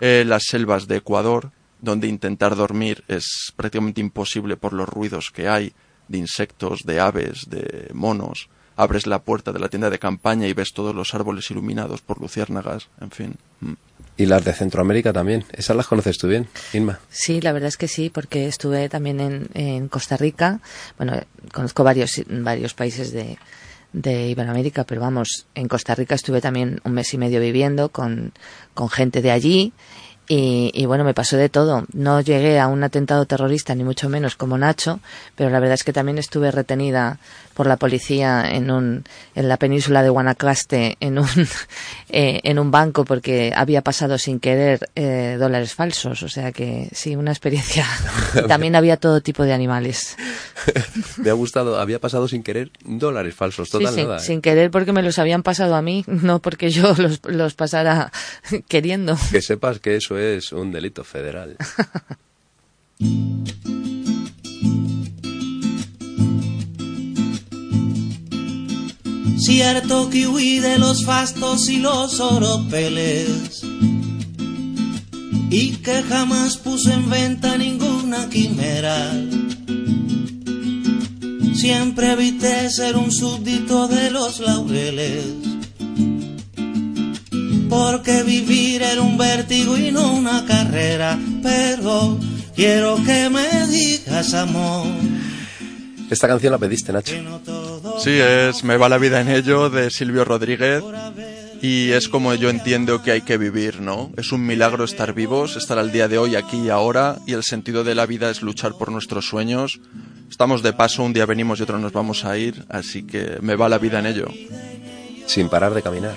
Eh, 0.02 0.26
las 0.28 0.44
selvas 0.44 0.88
de 0.88 0.98
Ecuador, 0.98 1.52
donde 1.80 2.08
intentar 2.08 2.58
dormir 2.58 3.06
es 3.08 3.54
prácticamente 3.56 4.02
imposible 4.02 4.58
por 4.58 4.74
los 4.74 4.90
ruidos 4.90 5.32
que 5.34 5.48
hay 5.48 5.72
de 6.10 6.18
insectos, 6.18 6.82
de 6.84 7.00
aves, 7.00 7.50
de 7.50 7.90
monos. 7.94 8.50
Abres 8.76 9.08
la 9.08 9.20
puerta 9.20 9.52
de 9.52 9.60
la 9.60 9.70
tienda 9.70 9.90
de 9.90 10.00
campaña 10.00 10.48
y 10.48 10.54
ves 10.54 10.74
todos 10.74 10.94
los 10.94 11.14
árboles 11.14 11.50
iluminados 11.52 12.02
por 12.02 12.20
luciérnagas, 12.20 12.90
en 13.00 13.12
fin. 13.12 13.36
Mm. 13.62 13.74
Y 14.18 14.26
las 14.28 14.46
de 14.46 14.54
Centroamérica 14.54 15.12
también. 15.12 15.44
Esas 15.52 15.76
las 15.76 15.88
conoces 15.88 16.18
tú 16.18 16.28
bien, 16.28 16.48
Inma. 16.74 17.00
Sí, 17.10 17.42
la 17.42 17.52
verdad 17.52 17.68
es 17.68 17.78
que 17.78 17.88
sí, 17.88 18.10
porque 18.10 18.48
estuve 18.48 18.88
también 18.88 19.20
en, 19.20 19.50
en 19.54 19.88
Costa 19.90 20.16
Rica. 20.16 20.62
Bueno, 20.98 21.22
conozco 21.52 21.84
varios, 21.84 22.22
varios 22.28 22.74
países 22.74 23.12
de, 23.12 23.38
de 23.92 24.30
Iberoamérica, 24.30 24.84
pero 24.84 25.02
vamos, 25.02 25.48
en 25.56 25.68
Costa 25.68 25.96
Rica 25.96 26.16
estuve 26.16 26.42
también 26.42 26.82
un 26.84 26.94
mes 26.94 27.14
y 27.14 27.18
medio 27.18 27.40
viviendo 27.40 27.90
con, 27.90 28.34
con 28.74 28.90
gente 28.90 29.22
de 29.22 29.32
allí. 29.32 29.74
Y, 30.28 30.72
y 30.74 30.86
bueno, 30.86 31.04
me 31.04 31.14
pasó 31.14 31.38
de 31.38 31.50
todo. 31.50 31.86
No 31.94 32.22
llegué 32.22 32.60
a 32.60 32.68
un 32.68 32.84
atentado 32.84 33.26
terrorista, 33.26 33.76
ni 33.76 33.84
mucho 33.84 34.10
menos 34.10 34.36
como 34.36 34.58
Nacho, 34.58 35.00
pero 35.36 35.50
la 35.50 35.60
verdad 35.60 35.76
es 35.76 35.84
que 35.84 35.94
también 35.94 36.18
estuve 36.18 36.52
retenida 36.52 37.20
por 37.54 37.68
la 37.68 37.78
policía 37.78 38.52
en, 38.52 38.70
un, 38.70 39.06
en 39.34 39.48
la 39.48 39.58
península 39.58 40.04
de 40.04 40.10
Guanacaste 40.10 40.98
en 41.00 41.20
un, 41.20 41.28
eh, 42.10 42.42
en 42.44 42.60
un 42.60 42.70
banco 42.70 43.06
porque 43.06 43.54
había 43.56 43.82
pasado 43.82 44.18
sin 44.18 44.40
querer 44.40 44.90
eh, 44.96 45.38
dólares 45.40 45.74
falsos. 45.74 46.22
O 46.24 46.28
sea 46.30 46.52
que 46.52 46.90
sí, 46.92 47.16
una 47.16 47.32
experiencia. 47.32 47.86
También 48.48 48.76
había 48.76 48.98
todo 48.98 49.22
tipo 49.22 49.44
de 49.44 49.54
animales. 49.54 50.18
Me 51.18 51.30
ha 51.30 51.34
gustado, 51.34 51.80
había 51.80 52.00
pasado 52.00 52.28
sin 52.28 52.44
querer 52.44 52.72
dólares 52.84 53.36
falsos, 53.36 53.70
Sí, 53.70 53.72
total 53.74 53.94
sin, 53.94 54.04
nada. 54.04 54.18
¿eh? 54.18 54.20
sin 54.20 54.42
querer 54.42 54.72
porque 54.72 54.92
me 54.92 55.02
los 55.02 55.20
habían 55.20 55.44
pasado 55.44 55.76
a 55.76 55.82
mí, 55.82 56.04
no 56.08 56.40
porque 56.40 56.70
yo 56.70 56.94
los, 56.98 57.22
los 57.24 57.54
pasara 57.54 58.12
queriendo. 58.68 59.18
Que 59.32 59.42
sepas 59.42 59.80
que 59.80 59.96
eso 59.96 60.15
es 60.18 60.52
un 60.52 60.72
delito 60.72 61.04
federal. 61.04 61.58
Cierto 69.38 70.10
que 70.10 70.28
huí 70.28 70.60
de 70.60 70.80
los 70.80 71.06
fastos 71.06 71.70
y 71.70 71.78
los 71.78 72.20
oropeles 72.20 73.62
y 75.52 75.72
que 75.78 76.02
jamás 76.04 76.58
puse 76.58 76.94
en 76.94 77.10
venta 77.10 77.56
ninguna 77.56 78.28
quimera. 78.30 79.14
Siempre 81.54 82.12
evité 82.12 82.70
ser 82.70 82.98
un 82.98 83.12
súbdito 83.12 83.88
de 83.88 84.12
los 84.12 84.40
laureles, 84.40 85.26
Pero 91.42 92.18
quiero 92.56 92.98
que 93.06 93.30
me 93.30 93.68
digas, 93.68 94.34
amor, 94.34 94.88
Esta 96.10 96.28
canción 96.28 96.52
la 96.52 96.58
pediste, 96.58 96.94
Nacho. 96.94 97.14
que 97.14 97.22
no 97.22 97.40
todo 97.40 98.00
Sí, 98.00 98.12
es 98.12 98.64
Me 98.64 98.78
va 98.78 98.90
la 98.90 98.98
vida 98.98 99.22
en 99.22 99.30
ello 99.30 99.70
de 99.70 99.90
Silvio 99.90 100.26
Rodríguez 100.26 100.84
y 101.62 101.92
es 101.94 102.10
como 102.10 102.34
yo 102.36 102.50
entiendo 102.50 103.02
que 103.02 103.12
hay 103.12 103.22
que 103.22 103.38
vivir, 103.38 103.82
¿no? 103.82 104.12
Es 104.18 104.32
un 104.32 104.46
milagro 104.46 104.84
estar 104.84 105.14
vivos, 105.14 105.56
estar 105.56 105.80
al 105.80 105.92
día 105.92 106.08
de 106.08 106.20
hoy, 106.20 106.36
aquí 106.36 106.58
y 106.58 106.70
ahora 106.70 107.18
y 107.26 107.34
el 107.34 107.44
sentido 107.44 107.84
de 107.84 107.96
la 107.96 108.06
vida 108.06 108.30
es 108.30 108.44
luchar 108.44 108.74
por 108.74 108.92
nuestros 108.92 109.28
sueños. 109.28 109.80
Estamos 110.30 110.62
de 110.62 110.74
paso, 110.74 111.02
un 111.02 111.14
día 111.14 111.26
venimos 111.26 111.60
y 111.60 111.64
otro 111.64 111.80
nos 111.80 111.92
vamos 111.92 112.24
a 112.24 112.38
ir, 112.38 112.66
así 112.70 113.04
que 113.04 113.38
me 113.42 113.56
va 113.56 113.70
la 113.70 113.80
vida 113.80 114.00
en 114.00 114.06
ello. 114.06 114.28
Sin 115.26 115.50
parar 115.50 115.74
de 115.74 115.82
caminar. 115.82 116.16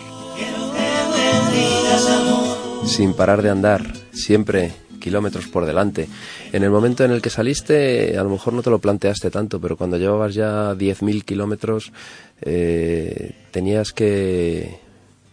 Sin 2.84 3.14
parar 3.14 3.40
de 3.40 3.50
andar. 3.50 3.82
Siempre 4.18 4.72
kilómetros 4.98 5.46
por 5.46 5.64
delante. 5.64 6.08
En 6.52 6.64
el 6.64 6.70
momento 6.70 7.04
en 7.04 7.12
el 7.12 7.22
que 7.22 7.30
saliste, 7.30 8.18
a 8.18 8.22
lo 8.24 8.30
mejor 8.30 8.52
no 8.52 8.62
te 8.62 8.70
lo 8.70 8.78
planteaste 8.78 9.30
tanto, 9.30 9.60
pero 9.60 9.76
cuando 9.76 9.96
llevabas 9.96 10.34
ya 10.34 10.74
10.000 10.74 11.24
kilómetros, 11.24 11.92
eh, 12.42 13.34
tenías 13.50 13.92
que 13.92 14.80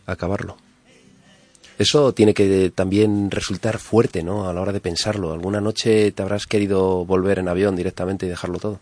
acabarlo. 0.06 0.58
Eso 1.78 2.14
tiene 2.14 2.34
que 2.34 2.72
también 2.74 3.32
resultar 3.32 3.80
fuerte, 3.80 4.24
¿no? 4.24 4.48
A 4.48 4.54
la 4.54 4.62
hora 4.62 4.72
de 4.72 4.80
pensarlo. 4.80 5.34
¿Alguna 5.34 5.60
noche 5.60 6.12
te 6.12 6.22
habrás 6.22 6.46
querido 6.46 7.04
volver 7.06 7.40
en 7.40 7.50
avión 7.50 7.76
directamente 7.76 8.26
y 8.26 8.30
dejarlo 8.30 8.60
todo? 8.60 8.80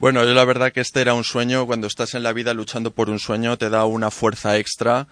Bueno, 0.00 0.24
yo 0.24 0.34
la 0.34 0.44
verdad 0.44 0.72
que 0.72 0.80
este 0.80 1.00
era 1.00 1.14
un 1.14 1.22
sueño, 1.22 1.64
cuando 1.64 1.86
estás 1.86 2.14
en 2.14 2.24
la 2.24 2.32
vida 2.32 2.54
luchando 2.54 2.90
por 2.90 3.08
un 3.08 3.20
sueño 3.20 3.56
te 3.56 3.70
da 3.70 3.84
una 3.84 4.10
fuerza 4.10 4.58
extra 4.58 5.06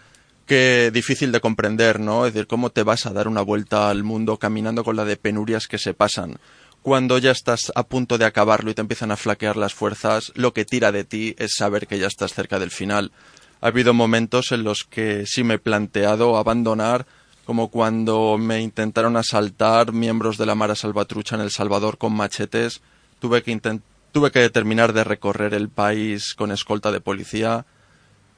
que 0.51 0.91
difícil 0.93 1.31
de 1.31 1.41
comprender, 1.41 2.01
¿no? 2.01 2.27
Es 2.27 2.35
decir, 2.35 2.49
¿cómo 2.49 2.71
te 2.71 2.83
vas 2.83 3.07
a 3.07 3.13
dar 3.13 3.29
una 3.29 3.41
vuelta 3.41 3.89
al 3.89 4.03
mundo 4.03 4.37
caminando 4.37 4.83
con 4.83 4.97
la 4.97 5.05
de 5.05 5.17
penurias 5.17 5.69
que 5.69 5.79
se 5.79 5.95
pasan? 5.95 6.39
Cuando 6.83 7.19
ya 7.19 7.31
estás 7.31 7.71
a 7.77 7.85
punto 7.85 8.19
de 8.19 8.25
acabarlo 8.25 8.69
y 8.69 8.75
te 8.75 8.81
empiezan 8.81 9.13
a 9.13 9.17
flaquear 9.17 9.57
las 9.57 9.75
fuerzas, 9.75 10.33
lo 10.35 10.53
que 10.53 10.65
tira 10.65 10.91
de 10.91 11.05
ti 11.05 11.37
es 11.39 11.53
saber 11.55 11.87
que 11.87 12.01
ya 12.01 12.09
estás 12.09 12.35
cerca 12.35 12.59
del 12.59 12.73
final. 12.73 13.13
Ha 13.61 13.69
habido 13.69 13.95
momentos 13.95 14.51
en 14.51 14.65
los 14.65 14.83
que 14.83 15.23
sí 15.25 15.45
me 15.45 15.55
he 15.55 15.59
planteado 15.61 16.37
abandonar, 16.37 17.07
como 17.45 17.69
cuando 17.69 18.37
me 18.37 18.61
intentaron 18.61 19.17
asaltar 19.17 19.93
miembros 19.93 20.37
de 20.37 20.47
la 20.47 20.57
Mara 20.57 20.75
Salvatrucha 20.75 21.37
en 21.37 21.43
El 21.43 21.53
Salvador 21.53 21.97
con 21.97 22.13
machetes. 22.13 22.81
Tuve 23.21 23.45
que, 23.45 23.79
tuve 24.11 24.33
que 24.33 24.51
terminar 24.51 24.95
de 24.95 25.05
recorrer 25.05 25.55
el 25.55 25.69
país 25.69 26.35
con 26.35 26.51
escolta 26.51 26.91
de 26.91 27.01
policía. 27.01 27.67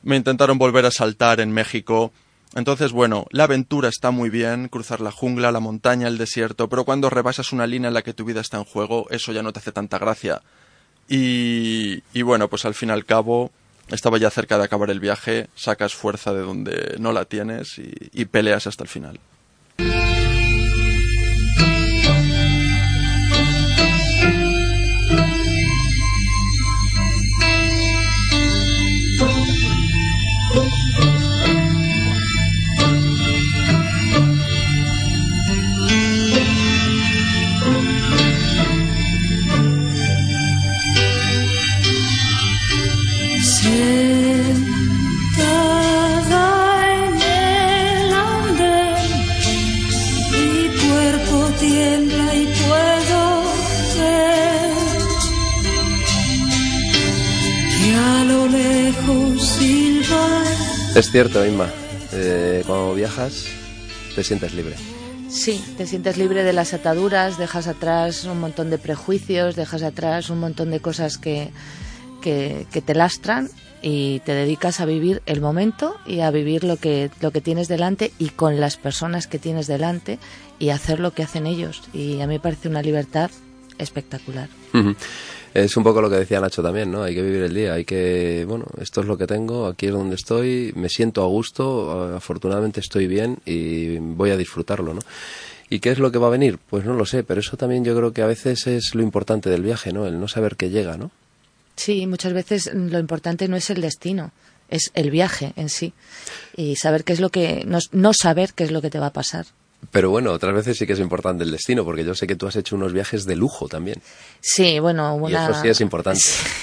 Me 0.03 0.17
intentaron 0.17 0.59
volver 0.59 0.85
a 0.85 0.89
asaltar 0.89 1.41
en 1.41 1.53
México 1.53 2.13
Entonces, 2.55 2.93
bueno, 2.93 3.27
la 3.31 3.45
aventura 3.45 3.89
está 3.89 4.11
muy 4.11 4.29
bien, 4.29 4.69
cruzar 4.69 5.01
la 5.01 5.11
jungla, 5.11 5.53
la 5.53 5.61
montaña, 5.61 6.09
el 6.09 6.19
desierto, 6.19 6.69
pero 6.69 6.85
cuando 6.85 7.09
rebasas 7.09 7.53
una 7.53 7.67
línea 7.67 7.89
en 7.89 7.95
la 7.95 8.03
que 8.03 8.13
tu 8.13 8.25
vida 8.25 8.41
está 8.41 8.59
en 8.59 8.65
juego, 8.65 9.07
eso 9.11 9.33
ya 9.33 9.43
no 9.43 9.53
te 9.53 9.61
hace 9.61 9.73
tanta 9.73 9.99
gracia. 9.99 10.43
Y, 11.09 12.03
bueno, 12.23 12.49
pues 12.49 12.65
al 12.65 12.75
fin 12.75 12.91
y 12.91 12.93
al 12.93 13.07
cabo, 13.07 13.51
estaba 13.89 14.19
ya 14.19 14.31
cerca 14.31 14.59
de 14.59 14.65
acabar 14.65 14.91
el 14.91 15.01
viaje, 15.01 15.49
sacas 15.55 15.95
fuerza 15.95 16.33
de 16.35 16.41
donde 16.41 16.97
no 16.99 17.13
la 17.13 17.25
tienes 17.25 17.79
y 17.79 18.25
peleas 18.27 18.67
hasta 18.67 18.85
el 18.85 18.89
final. 18.89 19.19
Cierto, 61.13 61.45
Inma. 61.47 61.69
eh, 62.13 62.65
cuando 62.67 62.95
viajas, 62.95 63.47
te 64.15 64.25
sientes 64.25 64.55
libre. 64.55 64.75
Sí, 65.29 65.63
te 65.77 65.87
sientes 65.87 66.17
libre 66.17 66.43
de 66.43 66.53
las 66.53 66.75
ataduras, 66.75 67.39
dejas 67.39 67.67
atrás 67.67 68.25
un 68.25 68.41
montón 68.41 68.71
de 68.71 68.79
prejuicios, 68.79 69.57
dejas 69.57 69.83
atrás 69.83 70.31
un 70.31 70.41
montón 70.41 70.71
de 70.71 70.81
cosas 70.81 71.19
que, 71.19 71.51
que, 72.21 72.67
que 72.73 72.83
te 72.83 72.95
lastran 72.95 73.49
y 73.83 74.21
te 74.21 74.33
dedicas 74.33 74.81
a 74.81 74.85
vivir 74.87 75.23
el 75.27 75.41
momento 75.41 75.97
y 76.07 76.21
a 76.21 76.31
vivir 76.31 76.65
lo 76.65 76.77
que, 76.77 77.11
lo 77.21 77.31
que 77.31 77.41
tienes 77.41 77.69
delante 77.69 78.13
y 78.19 78.29
con 78.29 78.61
las 78.61 78.77
personas 78.77 79.27
que 79.27 79.39
tienes 79.39 79.67
delante 79.67 80.19
y 80.59 80.69
hacer 80.71 81.01
lo 81.01 81.13
que 81.13 81.23
hacen 81.23 81.47
ellos. 81.47 81.83
Y 81.93 82.21
a 82.21 82.27
mí 82.27 82.35
me 82.35 82.41
parece 82.41 82.69
una 82.69 82.83
libertad 82.83 83.31
espectacular. 83.79 84.49
Es 85.55 85.77
un 85.77 85.85
poco 85.85 86.01
lo 86.01 86.09
que 86.09 86.17
decía 86.17 86.41
Nacho 86.41 86.63
también, 86.63 86.91
¿no? 86.91 87.03
Hay 87.03 87.15
que 87.15 87.23
vivir 87.23 87.43
el 87.43 87.55
día, 87.55 87.75
hay 87.75 87.85
que, 87.85 88.45
bueno, 88.49 88.65
esto 88.81 89.03
es 89.03 89.07
lo 89.07 89.19
que 89.19 89.27
tengo, 89.27 89.67
aquí 89.67 89.87
es 89.87 89.93
donde 89.93 90.15
estoy, 90.15 90.73
me 90.77 90.89
siento 90.89 91.23
a 91.23 91.27
gusto, 91.27 92.15
afortunadamente 92.15 92.81
estoy 92.81 93.07
bien 93.07 93.39
y 93.45 93.99
voy 93.99 94.31
a 94.31 94.37
disfrutarlo, 94.37 94.95
¿no? 94.95 95.01
¿Y 95.69 95.81
qué 95.81 95.91
es 95.91 95.99
lo 95.99 96.11
que 96.11 96.19
va 96.19 96.29
a 96.29 96.31
venir? 96.31 96.59
Pues 96.59 96.85
no 96.85 96.95
lo 96.95 97.05
sé, 97.05 97.23
pero 97.23 97.41
eso 97.41 97.57
también 97.57 97.85
yo 97.85 97.95
creo 97.97 98.13
que 98.13 98.23
a 98.23 98.27
veces 98.27 98.67
es 98.67 98.95
lo 98.95 99.03
importante 99.03 99.51
del 99.51 99.63
viaje, 99.63 99.93
¿no? 99.93 100.07
El 100.07 100.21
no 100.21 100.29
saber 100.29 100.57
qué 100.57 100.71
llega, 100.71 100.97
¿no? 100.97 101.11
Sí, 101.77 102.07
muchas 102.07 102.33
veces 102.33 102.71
lo 102.75 102.99
importante 102.99 103.49
no 103.49 103.57
es 103.57 103.69
el 103.71 103.81
destino, 103.81 104.33
es 104.69 104.91
el 104.95 105.11
viaje 105.11 105.53
en 105.57 105.69
sí. 105.69 105.93
Y 106.57 106.77
saber 106.77 107.05
qué 107.05 107.13
es 107.13 107.21
lo 107.21 107.31
que, 107.31 107.65
no, 107.67 107.79
no 107.93 108.13
saber 108.13 108.53
qué 108.55 108.65
es 108.65 108.71
lo 108.71 108.83
que 108.83 108.91
te 108.91 108.99
va 108.99 109.07
a 109.07 109.13
pasar. 109.13 109.47
Pero 109.91 110.11
bueno, 110.11 110.33
otras 110.33 110.55
veces 110.55 110.79
sí 110.79 110.87
que 110.87 110.93
es 110.93 111.01
importante 111.01 111.45
el 111.45 111.51
destino, 111.51 111.85
porque 111.85 112.05
yo 112.05 112.15
sé 112.15 112.27
que 112.27 112.37
tú 112.37 112.47
has 112.47 112.57
hecho 112.57 112.77
unos 112.77 112.93
viajes 112.93 113.25
de 113.27 113.37
lujo 113.37 113.69
también. 113.69 114.01
Sí, 114.41 114.79
bueno, 114.79 115.17
Y 115.17 115.33
una... 115.33 115.51
eso 115.51 115.61
sí 115.61 115.69
es 115.69 115.81
importante. 115.81 116.21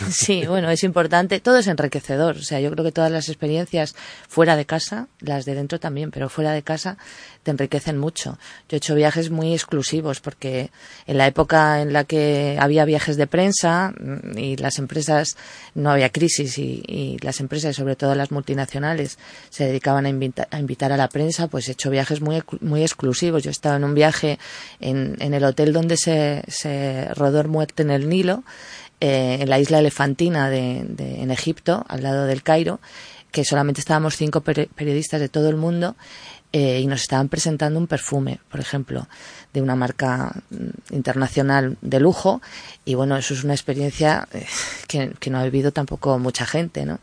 Sí, 0.09 0.45
bueno, 0.47 0.69
es 0.69 0.83
importante. 0.83 1.39
Todo 1.39 1.57
es 1.57 1.67
enriquecedor. 1.67 2.37
O 2.37 2.41
sea, 2.41 2.59
yo 2.59 2.71
creo 2.71 2.83
que 2.85 2.91
todas 2.91 3.11
las 3.11 3.27
experiencias 3.29 3.95
fuera 4.27 4.55
de 4.55 4.65
casa, 4.65 5.07
las 5.19 5.45
de 5.45 5.55
dentro 5.55 5.79
también, 5.79 6.11
pero 6.11 6.29
fuera 6.29 6.53
de 6.53 6.63
casa, 6.63 6.97
te 7.49 7.51
enriquecen 7.63 7.97
mucho. 7.97 8.37
Yo 8.69 8.75
he 8.75 8.77
hecho 8.77 8.93
viajes 8.93 9.31
muy 9.31 9.53
exclusivos 9.53 10.19
porque 10.19 10.69
en 11.07 11.17
la 11.17 11.25
época 11.25 11.81
en 11.81 11.93
la 11.93 12.03
que 12.03 12.57
había 12.59 12.85
viajes 12.85 13.17
de 13.17 13.25
prensa 13.25 13.91
mm, 13.99 14.37
y 14.37 14.55
las 14.57 14.77
empresas, 14.77 15.35
no 15.73 15.89
había 15.89 16.09
crisis 16.09 16.57
y, 16.59 17.17
las 17.21 17.39
empresas, 17.39 17.75
sobre 17.75 17.95
todo 17.95 18.13
las 18.13 18.31
multinacionales, 18.31 19.17
se 19.49 19.65
dedicaban 19.65 20.05
a, 20.05 20.09
invita- 20.09 20.47
a 20.51 20.59
invitar 20.59 20.91
a 20.91 20.97
la 20.97 21.07
prensa, 21.09 21.47
pues 21.47 21.67
he 21.67 21.71
hecho 21.71 21.89
viajes 21.89 22.21
muy, 22.21 22.43
muy 22.61 22.83
exclusivos. 22.83 23.41
Yo 23.43 23.49
estaba 23.51 23.77
en 23.77 23.83
un 23.83 23.95
viaje 23.95 24.37
en, 24.79 25.15
en 25.19 25.33
el 25.33 25.43
hotel 25.43 25.73
donde 25.73 25.97
se, 25.97 26.43
se 26.47 27.05
rodó 27.15 27.39
Muerte 27.45 27.81
en 27.83 27.89
el 27.89 28.09
Nilo, 28.09 28.43
eh, 29.01 29.37
en 29.41 29.49
la 29.49 29.59
isla 29.59 29.79
elefantina 29.79 30.49
de, 30.49 30.83
de- 30.87 31.21
en 31.23 31.31
Egipto, 31.31 31.85
al 31.87 32.03
lado 32.03 32.25
del 32.25 32.43
Cairo, 32.43 32.79
que 33.31 33.45
solamente 33.45 33.79
estábamos 33.79 34.17
cinco 34.17 34.41
peri- 34.41 34.67
periodistas 34.75 35.21
de 35.21 35.29
todo 35.29 35.49
el 35.49 35.55
mundo 35.55 35.95
eh, 36.51 36.79
y 36.79 36.87
nos 36.87 37.01
estaban 37.01 37.29
presentando 37.29 37.79
un 37.79 37.87
perfume, 37.87 38.39
por 38.49 38.59
ejemplo, 38.59 39.07
de 39.53 39.61
una 39.61 39.75
marca 39.75 40.33
mm, 40.49 40.95
internacional 40.95 41.77
de 41.81 41.99
lujo. 41.99 42.41
Y 42.85 42.95
bueno, 42.95 43.17
eso 43.17 43.33
es 43.33 43.43
una 43.43 43.53
experiencia 43.53 44.27
eh, 44.33 44.45
que, 45.19 45.29
no 45.29 45.39
ha 45.39 45.43
vivido 45.43 45.71
tampoco 45.71 46.17
mucha 46.17 46.45
gente, 46.45 46.85
¿no? 46.85 46.99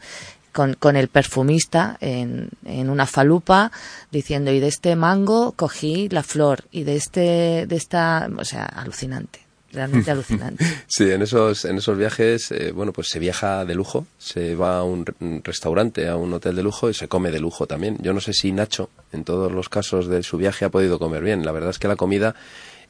Con, 0.53 0.75
con 0.75 0.97
el 0.97 1.09
perfumista 1.09 1.99
en, 2.01 2.49
en 2.65 2.89
una 2.89 3.07
falupa 3.07 3.71
diciendo 4.11 4.51
y 4.53 4.59
de 4.59 4.69
este 4.69 4.97
mango 4.97 5.53
cogí 5.53 6.09
la 6.09 6.23
flor 6.23 6.65
y 6.73 6.85
de 6.85 6.97
este 6.97 7.67
de 7.67 7.77
esta 7.77 8.27
o 8.35 8.45
sea 8.47 8.65
alucinante 8.65 9.46
realmente 9.77 10.11
alucinante 10.11 10.65
Sí, 10.89 11.11
en 11.13 11.23
esos, 11.23 11.65
en 11.65 11.77
esos 11.79 11.97
viajes, 11.97 12.51
eh, 12.51 12.73
bueno, 12.73 12.93
pues 12.93 13.09
se 13.09 13.21
viaja 13.21 13.65
de 13.65 13.75
lujo, 13.77 14.07
se 14.19 14.57
va 14.57 14.79
a 14.79 14.83
un, 14.83 15.07
re- 15.07 15.15
un 15.21 15.43
restaurante, 15.45 16.09
a 16.09 16.17
un 16.17 16.33
hotel 16.33 16.57
de 16.57 16.63
lujo 16.65 16.91
y 16.91 16.95
se 16.95 17.07
come 17.07 17.31
de 17.31 17.39
lujo 17.39 17.67
también. 17.67 17.97
Yo 18.01 18.13
no 18.13 18.21
sé 18.21 18.33
si 18.33 18.51
Nacho, 18.51 18.91
en 19.13 19.23
todos 19.23 19.53
los 19.53 19.69
casos 19.69 20.09
de 20.09 20.23
su 20.25 20.37
viaje, 20.39 20.65
ha 20.65 20.71
podido 20.71 20.99
comer 20.99 21.23
bien. 21.23 21.45
La 21.45 21.53
verdad 21.53 21.71
es 21.71 21.79
que 21.79 21.87
la 21.89 21.97
comida 21.97 22.35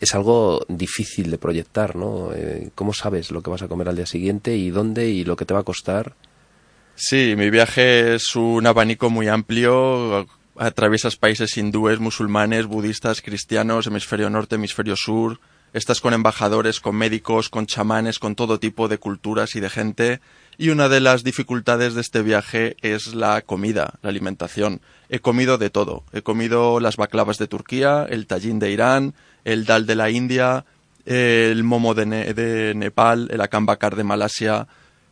es 0.01 0.15
algo 0.15 0.65
difícil 0.69 1.31
de 1.31 1.39
proyectar, 1.39 1.97
¿no? 1.97 2.31
Eh, 2.35 2.71
¿Cómo 2.75 2.93
sabes 2.95 3.31
lo 3.31 3.43
que 3.43 3.51
vas 3.51 3.63
a 3.63 3.69
comer 3.69 3.89
al 3.89 3.97
día 3.97 4.07
siguiente 4.07 4.57
y 4.57 4.71
dónde 4.71 5.09
y 5.11 5.25
lo 5.25 5.37
que 5.37 5.45
te 5.45 5.53
va 5.55 5.61
a 5.61 5.65
costar? 5.65 6.15
Sí, 6.95 7.35
mi 7.37 7.51
viaje 7.51 8.15
es 8.15 8.37
un 8.37 8.67
abanico 8.67 9.11
muy 9.11 9.29
amplio. 9.29 10.27
Atraviesas 10.59 11.17
países 11.17 11.57
hindúes, 11.59 11.99
musulmanes, 12.01 12.65
budistas, 12.67 13.21
cristianos, 13.21 13.87
hemisferio 13.87 14.31
norte, 14.31 14.55
hemisferio 14.55 14.97
sur. 14.97 15.39
Estás 15.77 16.01
con 16.01 16.15
embajadores, 16.15 16.81
con 16.81 16.97
médicos, 16.97 17.51
con 17.51 17.67
chamanes, 17.67 18.19
con 18.19 18.35
todo 18.35 18.59
tipo 18.59 18.89
de 18.89 18.97
culturas 18.97 19.57
y 19.57 19.61
de 19.61 19.69
gente. 19.69 20.21
Y 20.57 20.71
una 20.71 20.89
de 20.89 21.01
las 21.01 21.23
dificultades 21.23 21.93
de 21.93 22.01
este 22.01 22.23
viaje 22.23 22.77
es 22.81 23.15
la 23.15 23.43
comida, 23.43 23.93
la 24.01 24.09
alimentación. 24.09 24.81
He 25.11 25.19
comido 25.19 25.59
de 25.59 25.69
todo. 25.69 26.03
He 26.15 26.23
comido 26.23 26.81
las 26.81 26.97
baklavas 26.97 27.37
de 27.37 27.47
Turquía, 27.47 28.07
el 28.09 28.27
tajín 28.27 28.59
de 28.59 28.71
Irán, 28.71 29.13
el 29.45 29.67
dal 29.67 29.85
de 29.85 29.97
la 29.97 30.09
India, 30.09 30.65
el 31.05 31.63
momo 31.63 31.93
de, 31.93 32.07
Ne- 32.07 32.33
de 32.33 32.73
Nepal, 32.75 33.29
el 33.31 33.43
akam 33.43 33.67
bakar 33.67 33.97
de 33.97 34.05
Malasia, 34.05 34.69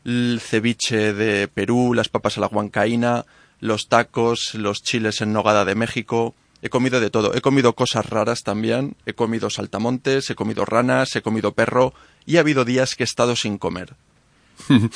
el 0.07 0.41
ceviche 0.43 1.13
de 1.13 1.47
Perú, 1.47 1.93
las 1.93 2.09
papas 2.09 2.39
a 2.39 2.41
la 2.41 2.47
huancaína, 2.47 3.27
los 3.61 3.89
tacos, 3.91 4.55
los 4.55 4.79
chiles 4.79 5.21
en 5.21 5.35
nogada 5.35 5.67
de 5.67 5.75
México. 5.75 6.35
He 6.65 6.71
comido 6.71 6.99
de 6.99 7.11
todo. 7.11 7.35
He 7.35 7.43
comido 7.43 7.75
cosas 7.75 8.09
raras 8.09 8.43
también. 8.43 8.97
He 9.05 9.13
comido 9.13 9.51
saltamontes, 9.51 10.31
he 10.31 10.35
comido 10.35 10.65
ranas, 10.65 11.15
he 11.15 11.21
comido 11.21 11.53
perro 11.53 11.93
y 12.25 12.39
ha 12.39 12.41
habido 12.41 12.65
días 12.65 12.97
que 12.97 13.03
he 13.03 13.05
estado 13.05 13.37
sin 13.37 13.59
comer. 13.59 13.95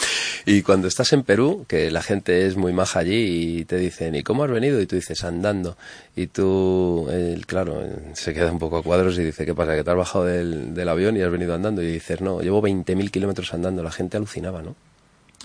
Y 0.47 0.63
cuando 0.63 0.89
estás 0.89 1.13
en 1.13 1.25
Perú, 1.25 1.67
que 1.69 1.91
la 1.91 2.01
gente 2.01 2.47
es 2.47 2.57
muy 2.57 2.73
maja 2.73 3.01
allí 3.01 3.59
y 3.59 3.65
te 3.67 3.77
dicen, 3.77 4.15
¿y 4.15 4.23
cómo 4.23 4.45
has 4.45 4.51
venido? 4.51 4.81
Y 4.81 4.87
tú 4.87 4.97
dices, 4.97 5.25
andando. 5.25 5.77
Y 6.17 6.29
tú, 6.29 7.07
claro, 7.47 7.85
se 8.15 8.33
queda 8.33 8.51
un 8.51 8.59
poco 8.59 8.79
a 8.79 8.83
cuadros 8.83 9.19
y 9.19 9.25
dice, 9.25 9.45
¿qué 9.45 9.55
pasa? 9.55 9.77
¿Que 9.77 9.85
te 9.85 9.91
has 9.91 9.97
bajado 9.97 10.25
del, 10.25 10.73
del 10.73 10.89
avión 10.89 11.19
y 11.19 11.21
has 11.21 11.31
venido 11.31 11.53
andando? 11.53 11.83
Y 11.83 11.93
dices, 11.93 12.23
no, 12.23 12.41
llevo 12.41 12.63
20.000 12.63 13.11
kilómetros 13.11 13.53
andando. 13.53 13.83
La 13.83 13.91
gente 13.91 14.17
alucinaba, 14.17 14.63
¿no? 14.63 14.75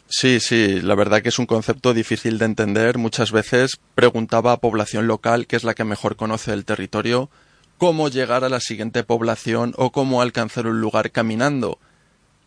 Sí, 0.08 0.40
sí, 0.40 0.82
la 0.82 0.96
verdad 0.96 1.22
que 1.22 1.30
es 1.30 1.40
un 1.40 1.46
concepto 1.46 1.94
difícil 1.94 2.38
de 2.38 2.46
entender. 2.46 2.98
Muchas 2.98 3.32
veces 3.32 3.80
preguntaba 3.96 4.52
a 4.52 4.58
población 4.58 5.08
local, 5.08 5.48
que 5.48 5.56
es 5.56 5.64
la 5.64 5.74
que 5.74 5.86
mejor 5.86 6.16
conoce 6.16 6.54
el 6.54 6.66
territorio, 6.66 7.30
cómo 7.78 8.10
llegar 8.10 8.44
a 8.44 8.50
la 8.50 8.60
siguiente 8.60 9.04
población 9.04 9.74
o 9.78 9.92
cómo 9.92 10.22
alcanzar 10.22 10.68
un 10.68 10.82
lugar 10.82 11.12
caminando. 11.12 11.80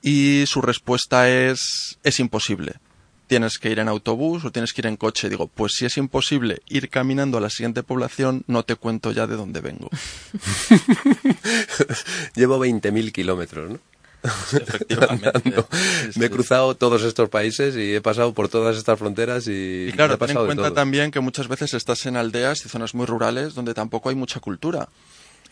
Y 0.03 0.45
su 0.47 0.63
respuesta 0.63 1.29
es 1.29 1.99
es 2.05 2.21
imposible. 2.21 2.75
Tienes 3.27 3.59
que 3.59 3.71
ir 3.71 3.81
en 3.81 3.89
autobús 3.89 4.45
o 4.45 4.53
tienes 4.53 4.73
que 4.73 4.83
ir 4.83 4.87
en 4.87 4.97
coche. 4.97 5.29
Digo, 5.29 5.49
pues 5.49 5.73
si 5.73 5.85
es 5.85 5.97
imposible 5.97 6.61
ir 6.69 6.89
caminando 6.89 7.39
a 7.39 7.41
la 7.41 7.51
siguiente 7.51 7.83
población, 7.83 8.45
no 8.47 8.63
te 8.63 8.77
cuento 8.77 9.11
ya 9.11 9.27
de 9.27 9.35
dónde 9.35 9.61
vengo. 9.61 9.91
Llevo 12.37 12.65
20.000 12.65 13.11
kilómetros, 13.11 13.71
¿no? 13.73 13.81
Efectivamente. 14.53 15.65
Sí, 16.13 16.19
Me 16.19 16.27
he 16.27 16.31
cruzado 16.31 16.75
todos 16.75 17.03
estos 17.03 17.29
países 17.29 17.77
y 17.77 17.95
he 17.95 18.01
pasado 18.01 18.33
por 18.33 18.49
todas 18.49 18.77
estas 18.77 18.99
fronteras 18.99 19.47
y, 19.47 19.89
Y 19.89 19.93
claro, 19.93 20.19
ten 20.19 20.31
en 20.31 20.45
cuenta 20.45 20.73
también 20.73 21.11
que 21.11 21.21
muchas 21.21 21.49
veces 21.49 21.75
estás 21.75 22.07
en 22.07 22.17
aldeas 22.17 22.65
y 22.65 22.69
zonas 22.69 22.95
muy 22.95 23.07
rurales 23.07 23.55
donde 23.55 23.75
tampoco 23.75 24.09
hay 24.09 24.15
mucha 24.15 24.41
cultura 24.41 24.89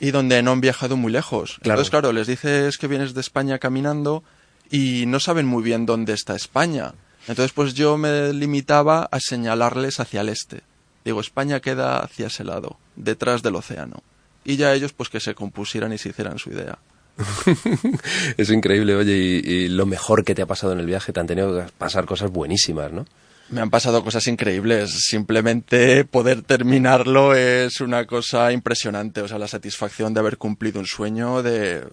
y 0.00 0.10
donde 0.10 0.42
no 0.42 0.52
han 0.52 0.60
viajado 0.60 0.96
muy 0.96 1.12
lejos. 1.12 1.58
Claro. 1.60 1.74
Entonces, 1.74 1.90
claro, 1.90 2.12
les 2.12 2.26
dices 2.26 2.78
que 2.78 2.86
vienes 2.86 3.14
de 3.14 3.20
España 3.20 3.58
caminando 3.58 4.24
y 4.70 5.06
no 5.06 5.20
saben 5.20 5.46
muy 5.46 5.62
bien 5.62 5.86
dónde 5.86 6.12
está 6.12 6.34
España. 6.34 6.94
Entonces, 7.28 7.52
pues 7.52 7.74
yo 7.74 7.96
me 7.96 8.32
limitaba 8.32 9.08
a 9.10 9.20
señalarles 9.20 10.00
hacia 10.00 10.20
el 10.20 10.28
este. 10.28 10.62
Digo, 11.04 11.20
España 11.20 11.60
queda 11.60 11.98
hacia 11.98 12.26
ese 12.26 12.44
lado, 12.44 12.78
detrás 12.96 13.42
del 13.42 13.56
océano. 13.56 14.02
Y 14.44 14.56
ya 14.56 14.74
ellos 14.74 14.92
pues 14.92 15.08
que 15.08 15.20
se 15.20 15.34
compusieran 15.34 15.92
y 15.92 15.98
se 15.98 16.10
hicieran 16.10 16.38
su 16.38 16.50
idea. 16.50 16.78
es 18.36 18.50
increíble, 18.50 18.94
oye, 18.96 19.16
y, 19.16 19.68
lo 19.68 19.86
mejor 19.86 20.24
que 20.24 20.34
te 20.34 20.42
ha 20.42 20.46
pasado 20.46 20.72
en 20.72 20.80
el 20.80 20.86
viaje, 20.86 21.12
te 21.12 21.20
han 21.20 21.26
tenido 21.26 21.58
que 21.58 21.72
pasar 21.78 22.06
cosas 22.06 22.30
buenísimas, 22.30 22.92
¿no? 22.92 23.06
Me 23.50 23.60
han 23.60 23.70
pasado 23.70 24.02
cosas 24.02 24.26
increíbles. 24.26 24.90
Simplemente 25.06 26.04
poder 26.04 26.42
terminarlo 26.42 27.34
es 27.34 27.80
una 27.82 28.06
cosa 28.06 28.50
impresionante. 28.52 29.20
O 29.20 29.28
sea, 29.28 29.38
la 29.38 29.48
satisfacción 29.48 30.14
de 30.14 30.20
haber 30.20 30.38
cumplido 30.38 30.80
un 30.80 30.86
sueño, 30.86 31.42
de, 31.42 31.84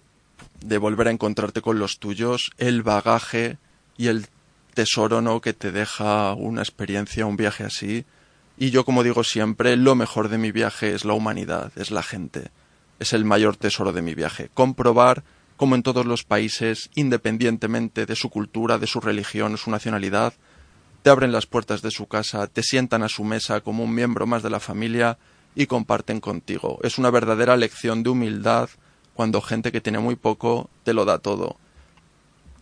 de 0.61 0.77
volver 0.77 1.09
a 1.09 1.11
encontrarte 1.11 1.61
con 1.61 1.77
los 1.77 1.99
tuyos, 1.99 2.51
el 2.57 2.83
bagaje 2.83 3.57
y 3.97 4.07
el 4.07 4.27
tesoro, 4.73 5.21
¿no? 5.21 5.41
Que 5.41 5.51
te 5.51 5.73
deja 5.73 6.33
una 6.33 6.61
experiencia, 6.61 7.25
un 7.25 7.35
viaje 7.35 7.65
así. 7.65 8.05
Y 8.57 8.71
yo, 8.71 8.85
como 8.85 9.03
digo 9.03 9.25
siempre, 9.25 9.75
lo 9.75 9.93
mejor 9.93 10.29
de 10.29 10.37
mi 10.37 10.53
viaje 10.53 10.93
es 10.93 11.03
la 11.03 11.13
humanidad, 11.13 11.73
es 11.75 11.91
la 11.91 12.01
gente 12.01 12.49
es 13.01 13.13
el 13.13 13.25
mayor 13.25 13.57
tesoro 13.57 13.91
de 13.93 14.03
mi 14.03 14.13
viaje. 14.13 14.51
Comprobar 14.53 15.23
cómo 15.57 15.73
en 15.73 15.81
todos 15.81 16.05
los 16.05 16.23
países, 16.23 16.91
independientemente 16.93 18.05
de 18.05 18.15
su 18.15 18.29
cultura, 18.29 18.77
de 18.77 18.85
su 18.85 18.99
religión, 18.99 19.57
su 19.57 19.71
nacionalidad, 19.71 20.33
te 21.01 21.09
abren 21.09 21.31
las 21.31 21.47
puertas 21.47 21.81
de 21.81 21.89
su 21.89 22.05
casa, 22.05 22.45
te 22.45 22.61
sientan 22.61 23.01
a 23.01 23.09
su 23.09 23.23
mesa 23.23 23.61
como 23.61 23.83
un 23.83 23.95
miembro 23.95 24.27
más 24.27 24.43
de 24.43 24.51
la 24.51 24.59
familia 24.59 25.17
y 25.55 25.65
comparten 25.65 26.19
contigo. 26.19 26.77
Es 26.83 26.99
una 26.99 27.09
verdadera 27.09 27.57
lección 27.57 28.03
de 28.03 28.11
humildad 28.11 28.69
cuando 29.15 29.41
gente 29.41 29.71
que 29.71 29.81
tiene 29.81 29.97
muy 29.97 30.15
poco 30.15 30.69
te 30.83 30.93
lo 30.93 31.03
da 31.03 31.17
todo. 31.17 31.57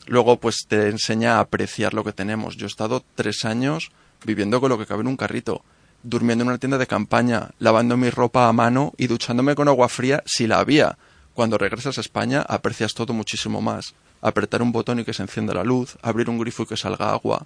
Luego, 0.07 0.39
pues 0.39 0.65
te 0.69 0.87
enseña 0.87 1.35
a 1.35 1.41
apreciar 1.41 1.93
lo 1.93 2.05
que 2.05 2.13
tenemos. 2.13 2.55
Yo 2.55 2.65
he 2.65 2.69
estado 2.69 3.03
tres 3.15 3.43
años 3.43 3.91
viviendo 4.25 4.61
con 4.61 4.69
lo 4.69 4.77
que 4.77 4.85
cabe 4.85 5.01
en 5.01 5.07
un 5.07 5.17
carrito 5.17 5.63
durmiendo 6.03 6.43
en 6.43 6.49
una 6.49 6.57
tienda 6.57 6.77
de 6.77 6.87
campaña, 6.87 7.49
lavando 7.59 7.97
mi 7.97 8.09
ropa 8.09 8.47
a 8.47 8.53
mano 8.53 8.93
y 8.97 9.07
duchándome 9.07 9.55
con 9.55 9.67
agua 9.67 9.89
fría 9.89 10.23
si 10.25 10.47
la 10.47 10.59
había. 10.59 10.97
Cuando 11.33 11.57
regresas 11.57 11.97
a 11.97 12.01
España 12.01 12.41
aprecias 12.41 12.93
todo 12.93 13.13
muchísimo 13.13 13.61
más. 13.61 13.93
Apretar 14.21 14.61
un 14.61 14.71
botón 14.71 14.99
y 14.99 15.05
que 15.05 15.13
se 15.13 15.23
encienda 15.23 15.53
la 15.53 15.63
luz, 15.63 15.97
abrir 16.01 16.29
un 16.29 16.39
grifo 16.39 16.63
y 16.63 16.65
que 16.65 16.77
salga 16.77 17.11
agua. 17.11 17.45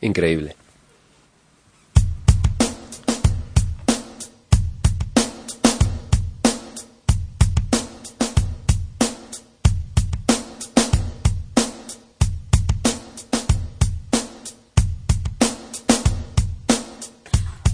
Increíble. 0.00 0.56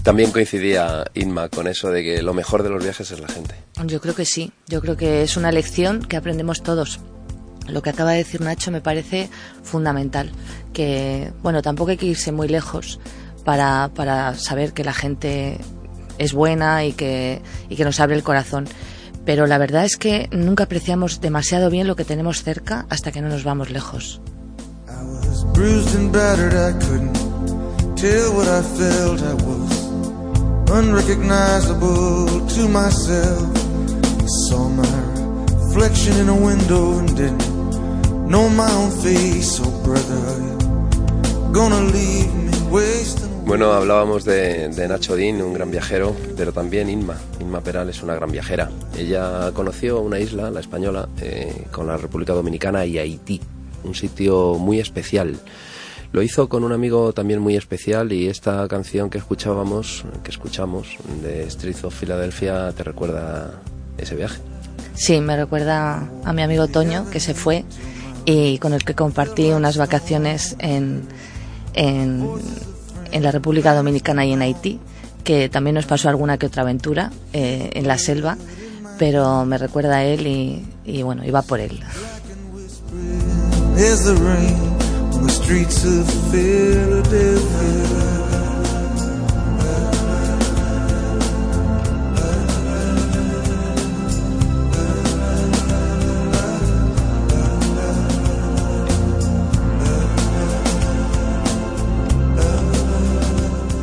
También 0.07 0.31
coincidía 0.31 1.03
Inma 1.15 1.49
con 1.49 1.67
eso 1.67 1.91
de 1.91 2.01
que 2.01 2.21
lo 2.21 2.33
mejor 2.33 2.63
de 2.63 2.69
los 2.69 2.81
viajes 2.81 3.11
es 3.11 3.19
la 3.19 3.27
gente. 3.27 3.55
Yo 3.85 3.99
creo 3.99 4.15
que 4.15 4.23
sí, 4.23 4.53
yo 4.65 4.79
creo 4.79 4.95
que 4.95 5.21
es 5.21 5.35
una 5.35 5.51
lección 5.51 6.01
que 6.01 6.15
aprendemos 6.15 6.63
todos. 6.63 7.01
Lo 7.67 7.81
que 7.81 7.89
acaba 7.89 8.13
de 8.13 8.19
decir 8.19 8.39
Nacho 8.39 8.71
me 8.71 8.79
parece 8.79 9.29
fundamental, 9.63 10.31
que 10.71 11.33
bueno, 11.43 11.61
tampoco 11.61 11.91
hay 11.91 11.97
que 11.97 12.05
irse 12.05 12.31
muy 12.31 12.47
lejos 12.47 13.01
para, 13.43 13.91
para 13.93 14.35
saber 14.35 14.71
que 14.71 14.85
la 14.85 14.93
gente 14.93 15.57
es 16.17 16.31
buena 16.31 16.85
y 16.85 16.93
que, 16.93 17.41
y 17.67 17.75
que 17.75 17.83
nos 17.83 17.99
abre 17.99 18.15
el 18.15 18.23
corazón. 18.23 18.65
Pero 19.25 19.45
la 19.45 19.57
verdad 19.57 19.83
es 19.83 19.97
que 19.97 20.29
nunca 20.31 20.63
apreciamos 20.63 21.19
demasiado 21.19 21.69
bien 21.69 21.85
lo 21.85 21.97
que 21.97 22.05
tenemos 22.05 22.43
cerca 22.43 22.85
hasta 22.89 23.11
que 23.11 23.19
no 23.19 23.27
nos 23.27 23.43
vamos 23.43 23.71
lejos. 23.71 24.21
Unrecognizable 30.71 32.45
to 32.47 32.67
myself. 32.67 33.57
Saw 34.47 34.67
my 34.69 34.97
reflection 35.47 36.17
in 36.17 36.29
a 36.29 36.35
window 36.35 36.99
and 36.99 37.15
didn't 37.15 38.29
know 38.29 38.49
my 38.49 38.71
own 38.71 38.91
face. 38.91 39.59
Oh, 39.63 39.71
brother, 39.83 41.51
gonna 41.51 41.81
leave 41.81 42.33
me 42.33 42.71
wasting. 42.71 43.27
Bueno, 43.47 43.71
hablábamos 43.71 44.25
de, 44.25 44.67
de, 44.67 44.87
Nacho 44.89 45.15
Dean, 45.15 45.41
un 45.41 45.53
gran 45.53 45.71
viajero, 45.71 46.13
pero 46.35 46.51
también 46.51 46.89
Inma. 46.89 47.15
Inma 47.39 47.61
Peral 47.61 47.87
es 47.87 48.03
una 48.03 48.13
gran 48.13 48.29
viajera. 48.29 48.69
Ella 48.97 49.51
conoció 49.53 50.01
una 50.01 50.19
isla, 50.19 50.51
la 50.51 50.59
española, 50.59 51.07
eh, 51.21 51.63
con 51.71 51.87
la 51.87 51.95
República 51.95 52.33
Dominicana 52.33 52.85
y 52.85 52.97
Haití, 52.97 53.39
un 53.85 53.95
sitio 53.95 54.55
muy 54.55 54.81
especial. 54.81 55.39
Lo 56.11 56.21
hizo 56.21 56.47
con 56.47 56.63
un 56.63 56.71
amigo 56.71 57.13
también 57.13 57.39
muy 57.41 57.55
especial 57.55 58.11
y 58.11 58.27
esta 58.27 58.67
canción 58.67 59.09
que 59.09 59.17
escuchábamos, 59.17 60.05
que 60.23 60.31
escuchamos, 60.31 60.97
de 61.21 61.49
Streets 61.49 61.83
of 61.83 61.99
Philadelphia, 61.99 62.71
¿te 62.71 62.83
recuerda 62.83 63.61
ese 63.97 64.15
viaje? 64.15 64.39
Sí, 64.93 65.19
me 65.21 65.35
recuerda 65.35 66.09
a 66.23 66.33
mi 66.33 66.41
amigo 66.41 66.67
Toño, 66.67 67.09
que 67.09 67.19
se 67.19 67.33
fue 67.33 67.65
y 68.25 68.57
con 68.57 68.73
el 68.73 68.83
que 68.83 68.93
compartí 68.93 69.51
unas 69.51 69.77
vacaciones 69.77 70.55
en, 70.59 71.03
en, 71.73 72.27
la 73.11 73.31
República 73.31 73.73
Dominicana 73.73 74.25
y 74.25 74.33
en 74.33 74.41
Haití, 74.41 74.79
que 75.23 75.49
también 75.49 75.75
nos 75.75 75.85
pasó 75.85 76.09
alguna 76.09 76.37
que 76.37 76.47
otra 76.47 76.63
aventura 76.63 77.11
eh, 77.31 77.69
en 77.73 77.87
la 77.87 77.97
selva, 77.97 78.37
pero 78.97 79.45
me 79.45 79.57
recuerda 79.57 79.97
a 79.97 80.03
él 80.03 80.27
y, 80.27 80.65
y 80.85 81.03
bueno, 81.03 81.25
iba 81.25 81.41
por 81.41 81.59
él. 81.59 81.79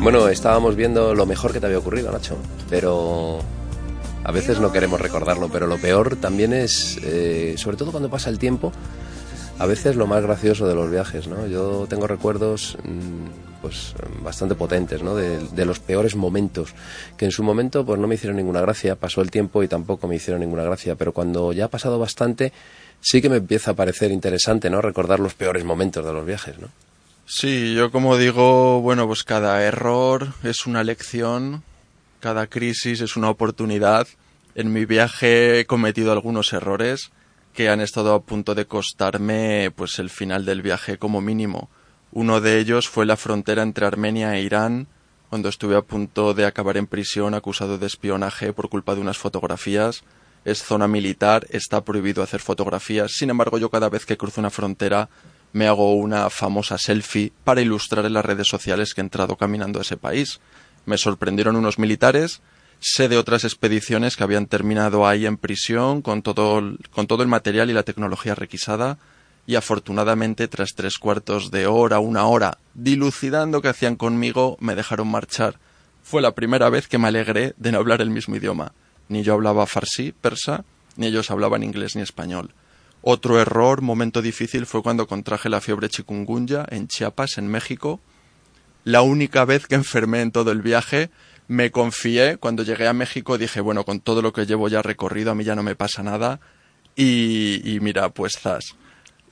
Bueno, 0.05 0.27
estábamos 0.29 0.75
viendo 0.75 1.15
lo 1.15 1.25
mejor 1.25 1.51
que 1.51 1.59
te 1.59 1.65
había 1.65 1.79
ocurrido, 1.79 2.11
Nacho, 2.11 2.37
pero 2.69 3.39
a 4.23 4.31
veces 4.31 4.59
no 4.59 4.71
queremos 4.71 5.01
recordarlo, 5.01 5.49
pero 5.49 5.65
lo 5.65 5.77
peor 5.77 6.15
también 6.15 6.53
es, 6.53 6.99
eh, 7.01 7.55
sobre 7.57 7.75
todo 7.75 7.89
cuando 7.89 8.07
pasa 8.07 8.29
el 8.29 8.37
tiempo, 8.37 8.71
a 9.57 9.65
veces 9.65 9.95
lo 9.95 10.07
más 10.07 10.23
gracioso 10.23 10.67
de 10.67 10.75
los 10.75 10.89
viajes, 10.91 11.27
¿no? 11.27 11.47
Yo 11.47 11.85
tengo 11.89 12.07
recuerdos 12.07 12.77
mm, 12.83 13.61
pues 13.61 13.95
bastante 14.21 14.55
potentes, 14.55 15.01
¿no? 15.01 15.15
De, 15.15 15.65
los 15.65 15.79
peores 15.79 16.15
momentos, 16.15 16.73
que 17.17 17.25
en 17.25 17.31
su 17.31 17.41
momento 17.41 17.85
pues 17.85 17.99
no 17.99 18.07
me 18.07 18.15
hicieron 18.15 18.37
ninguna 18.37 18.61
gracia, 18.61 18.95
pasó 18.95 19.21
el 19.21 19.31
tiempo 19.31 19.63
y 19.63 19.67
tampoco 19.67 20.07
me 20.07 20.15
hicieron 20.15 20.41
ninguna 20.41 20.63
gracia, 20.63 20.95
pero 20.95 21.13
cuando 21.13 21.53
ya 21.53 21.65
ha 21.65 21.69
pasado 21.69 21.97
bastante, 21.97 22.53
sí 23.01 23.21
que 23.21 23.29
me 23.29 23.37
empieza 23.37 23.71
a 23.71 23.73
parecer 23.75 24.11
interesante, 24.11 24.69
¿no? 24.69 24.81
Recordar 24.81 25.19
los 25.19 25.33
peores 25.33 25.63
momentos 25.63 26.05
de 26.05 26.13
los 26.13 26.25
viajes, 26.25 26.59
¿no? 26.59 26.67
Sí, 27.25 27.73
yo 27.73 27.89
como 27.91 28.17
digo, 28.17 28.81
bueno, 28.81 29.07
pues 29.07 29.23
cada 29.23 29.63
error 29.63 30.33
es 30.43 30.67
una 30.67 30.83
lección, 30.83 31.63
cada 32.19 32.45
crisis 32.47 33.01
es 33.01 33.15
una 33.15 33.31
oportunidad. 33.31 34.07
En 34.53 34.71
mi 34.71 34.85
viaje 34.85 35.59
he 35.59 35.65
cometido 35.65 36.11
algunos 36.11 36.53
errores, 36.53 37.09
que 37.55 37.69
han 37.69 37.81
estado 37.81 38.13
a 38.13 38.21
punto 38.21 38.53
de 38.53 38.67
costarme 38.67 39.71
pues 39.75 39.97
el 39.99 40.09
final 40.09 40.45
del 40.45 40.61
viaje 40.61 40.97
como 40.97 41.21
mínimo. 41.21 41.69
Uno 42.11 42.41
de 42.41 42.59
ellos 42.59 42.87
fue 42.89 43.05
la 43.05 43.17
frontera 43.17 43.63
entre 43.63 43.85
Armenia 43.85 44.35
e 44.35 44.41
Irán, 44.41 44.87
cuando 45.29 45.49
estuve 45.49 45.75
a 45.75 45.81
punto 45.81 46.33
de 46.33 46.45
acabar 46.45 46.77
en 46.77 46.85
prisión 46.85 47.33
acusado 47.33 47.77
de 47.77 47.87
espionaje 47.87 48.53
por 48.53 48.69
culpa 48.69 48.93
de 48.93 49.01
unas 49.01 49.17
fotografías. 49.17 50.03
Es 50.43 50.63
zona 50.63 50.87
militar, 50.87 51.47
está 51.49 51.83
prohibido 51.83 52.21
hacer 52.21 52.41
fotografías. 52.41 53.13
Sin 53.13 53.29
embargo, 53.29 53.57
yo 53.57 53.69
cada 53.69 53.89
vez 53.89 54.05
que 54.05 54.17
cruzo 54.17 54.41
una 54.41 54.51
frontera 54.51 55.09
me 55.53 55.67
hago 55.67 55.95
una 55.95 56.29
famosa 56.29 56.77
selfie 56.77 57.31
para 57.45 57.61
ilustrar 57.61 58.05
en 58.05 58.13
las 58.13 58.25
redes 58.25 58.47
sociales 58.47 58.93
que 58.93 58.99
he 58.99 59.03
entrado 59.03 59.37
caminando 59.37 59.79
a 59.79 59.83
ese 59.83 59.97
país. 59.97 60.41
Me 60.85 60.97
sorprendieron 60.97 61.55
unos 61.55 61.79
militares 61.79 62.41
Sé 62.79 63.07
de 63.09 63.17
otras 63.17 63.43
expediciones 63.43 64.15
que 64.15 64.23
habían 64.23 64.45
terminado 64.45 65.07
ahí 65.07 65.25
en 65.25 65.37
prisión 65.37 66.01
con 66.01 66.21
todo, 66.21 66.61
con 66.91 67.07
todo 67.07 67.23
el 67.23 67.29
material 67.29 67.69
y 67.69 67.73
la 67.73 67.83
tecnología 67.83 68.35
requisada 68.35 68.97
y 69.47 69.55
afortunadamente 69.55 70.47
tras 70.47 70.73
tres 70.75 70.97
cuartos 70.97 71.51
de 71.51 71.67
hora, 71.67 71.99
una 71.99 72.25
hora, 72.25 72.57
dilucidando 72.73 73.61
qué 73.61 73.69
hacían 73.69 73.95
conmigo, 73.95 74.57
me 74.59 74.75
dejaron 74.75 75.07
marchar. 75.07 75.59
Fue 76.03 76.21
la 76.21 76.33
primera 76.33 76.69
vez 76.69 76.87
que 76.87 76.97
me 76.97 77.07
alegré 77.07 77.53
de 77.57 77.71
no 77.71 77.79
hablar 77.79 78.01
el 78.01 78.09
mismo 78.09 78.35
idioma. 78.35 78.73
Ni 79.07 79.23
yo 79.23 79.33
hablaba 79.33 79.67
farsi, 79.67 80.11
persa, 80.11 80.65
ni 80.95 81.07
ellos 81.07 81.29
hablaban 81.29 81.63
inglés 81.63 81.95
ni 81.95 82.01
español. 82.01 82.53
Otro 83.01 83.39
error, 83.39 83.81
momento 83.81 84.23
difícil, 84.23 84.65
fue 84.65 84.81
cuando 84.81 85.07
contraje 85.07 85.49
la 85.49 85.61
fiebre 85.61 85.89
chikungunya 85.89 86.65
en 86.69 86.87
Chiapas, 86.87 87.37
en 87.37 87.47
México. 87.47 87.99
La 88.83 89.03
única 89.03 89.45
vez 89.45 89.67
que 89.67 89.75
enfermé 89.75 90.21
en 90.21 90.31
todo 90.31 90.51
el 90.51 90.63
viaje, 90.63 91.11
me 91.47 91.71
confié, 91.71 92.37
cuando 92.37 92.63
llegué 92.63 92.87
a 92.87 92.93
México 92.93 93.37
dije, 93.37 93.61
bueno, 93.61 93.83
con 93.85 93.99
todo 93.99 94.21
lo 94.21 94.33
que 94.33 94.45
llevo 94.45 94.67
ya 94.67 94.81
recorrido, 94.81 95.31
a 95.31 95.35
mí 95.35 95.43
ya 95.43 95.55
no 95.55 95.63
me 95.63 95.75
pasa 95.75 96.01
nada. 96.03 96.39
Y, 96.95 97.77
mira, 97.81 98.09
pues 98.09 98.39
zas. 98.39 98.75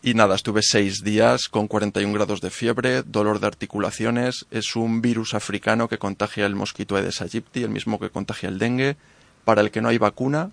Y 0.02 0.16
nada, 0.16 0.36
estuve 0.36 0.62
seis 0.64 1.02
días 1.04 1.48
con 1.48 1.68
41 1.68 2.14
grados 2.14 2.42
de 2.42 2.50
fiebre, 2.50 3.04
dolor 3.04 3.40
de 3.40 3.48
articulaciones. 3.48 4.46
Es 4.52 4.76
un 4.76 5.02
virus 5.02 5.34
africano 5.34 5.88
que 5.88 5.98
contagia 5.98 6.46
el 6.46 6.56
mosquito 6.56 6.98
Aedes 6.98 7.22
aegypti, 7.22 7.64
el 7.64 7.70
mismo 7.70 8.00
que 8.00 8.10
contagia 8.10 8.50
el 8.50 8.60
dengue, 8.60 8.98
para 9.46 9.62
el 9.62 9.72
que 9.72 9.82
no 9.82 9.88
hay 9.88 9.98
vacuna. 9.98 10.52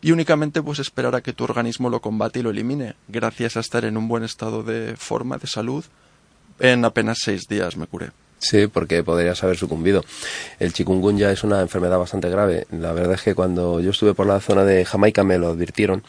Y 0.00 0.12
únicamente 0.12 0.62
pues 0.62 0.78
esperar 0.78 1.14
a 1.14 1.20
que 1.20 1.34
tu 1.34 1.44
organismo 1.44 1.90
lo 1.90 2.00
combate 2.00 2.40
y 2.40 2.42
lo 2.42 2.50
elimine. 2.50 2.96
Gracias 3.08 3.58
a 3.58 3.60
estar 3.60 3.84
en 3.84 3.98
un 3.98 4.08
buen 4.08 4.24
estado 4.24 4.62
de 4.62 4.96
forma, 4.96 5.36
de 5.36 5.46
salud, 5.46 5.84
en 6.58 6.84
apenas 6.84 7.18
seis 7.20 7.42
días 7.48 7.76
me 7.76 7.86
curé. 7.86 8.12
Sí, 8.38 8.66
porque 8.66 9.02
podrías 9.02 9.42
haber 9.42 9.56
sucumbido. 9.56 10.04
El 10.58 10.72
chikungunya 10.72 11.30
es 11.30 11.42
una 11.42 11.60
enfermedad 11.60 11.98
bastante 11.98 12.28
grave. 12.28 12.66
La 12.70 12.92
verdad 12.92 13.14
es 13.14 13.22
que 13.22 13.34
cuando 13.34 13.80
yo 13.80 13.90
estuve 13.90 14.14
por 14.14 14.26
la 14.26 14.40
zona 14.40 14.64
de 14.64 14.84
Jamaica 14.84 15.24
me 15.24 15.38
lo 15.38 15.48
advirtieron 15.48 16.02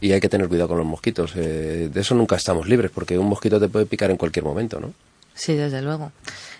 y 0.00 0.12
hay 0.12 0.20
que 0.20 0.28
tener 0.28 0.48
cuidado 0.48 0.68
con 0.68 0.78
los 0.78 0.86
mosquitos. 0.86 1.32
Eh, 1.36 1.88
de 1.92 2.00
eso 2.00 2.14
nunca 2.14 2.36
estamos 2.36 2.68
libres 2.68 2.90
porque 2.94 3.18
un 3.18 3.28
mosquito 3.28 3.58
te 3.58 3.68
puede 3.68 3.86
picar 3.86 4.10
en 4.10 4.16
cualquier 4.16 4.44
momento, 4.44 4.80
¿no? 4.80 4.92
Sí, 5.34 5.54
desde 5.54 5.82
luego. 5.82 6.12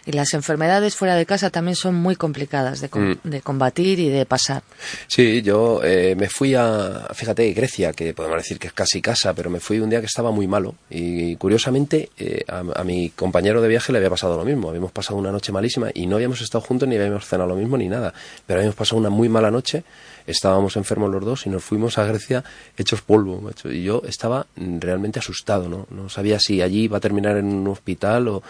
Y 0.07 0.13
las 0.13 0.33
enfermedades 0.35 0.95
fuera 0.95 1.17
de 1.17 1.27
casa 1.27 1.51
también 1.51 1.75
son 1.75 1.97
muy 1.97 2.15
complicadas 2.15 2.81
de, 2.81 2.89
com- 2.89 3.17
de 3.25 3.43
combatir 3.43 3.99
y 3.99 4.09
de 4.09 4.25
pasar. 4.25 4.63
Sí, 5.09 5.43
yo 5.43 5.81
eh, 5.83 6.15
me 6.17 6.29
fui 6.29 6.55
a, 6.55 7.09
fíjate, 7.13 7.53
Grecia, 7.53 7.93
que 7.93 8.15
podemos 8.15 8.39
decir 8.39 8.59
que 8.61 8.69
es 8.69 8.73
casi 8.73 9.03
casa, 9.03 9.35
pero 9.35 9.51
me 9.51 9.59
fui 9.59 9.81
un 9.81 9.91
día 9.91 9.99
que 10.01 10.07
estaba 10.07 10.31
muy 10.31 10.47
malo 10.47 10.77
y 10.89 11.35
curiosamente 11.37 12.11
eh, 12.19 12.45
a, 12.49 12.61
a 12.81 12.85
mi 12.85 13.11
compañero 13.11 13.61
de 13.61 13.69
viaje 13.69 13.91
le 13.93 13.99
había 13.99 14.11
pasado 14.11 14.37
lo 14.37 14.45
mismo. 14.45 14.69
Habíamos 14.69 14.93
pasado 14.93 15.19
una 15.19 15.33
noche 15.33 15.51
malísima 15.51 15.91
y 15.93 16.07
no 16.07 16.17
habíamos 16.17 16.41
estado 16.41 16.63
juntos 16.63 16.89
ni 16.89 16.97
habíamos 16.97 17.27
cenado 17.27 17.49
lo 17.49 17.57
mismo 17.57 17.77
ni 17.77 17.89
nada, 17.89 18.15
pero 18.47 18.61
habíamos 18.61 18.77
pasado 18.77 19.01
una 19.01 19.11
muy 19.11 19.29
mala 19.29 19.51
noche, 19.51 19.83
estábamos 20.27 20.77
enfermos 20.77 21.11
los 21.11 21.25
dos 21.25 21.47
y 21.47 21.51
nos 21.51 21.65
fuimos 21.65 21.99
a 21.99 22.05
Grecia 22.05 22.45
hechos 22.79 23.01
polvo, 23.03 23.41
macho. 23.41 23.73
Y 23.73 23.83
yo 23.83 24.03
estaba 24.07 24.47
mm, 24.55 24.79
realmente 24.79 25.19
asustado, 25.19 25.69
¿no? 25.69 25.87
No 25.91 26.09
sabía 26.09 26.39
si 26.39 26.63
allí 26.63 26.83
iba 26.85 26.99
a 26.99 27.01
terminar 27.01 27.37
en 27.37 27.47
un 27.47 27.67
hospital 27.69 28.29
o 28.29 28.43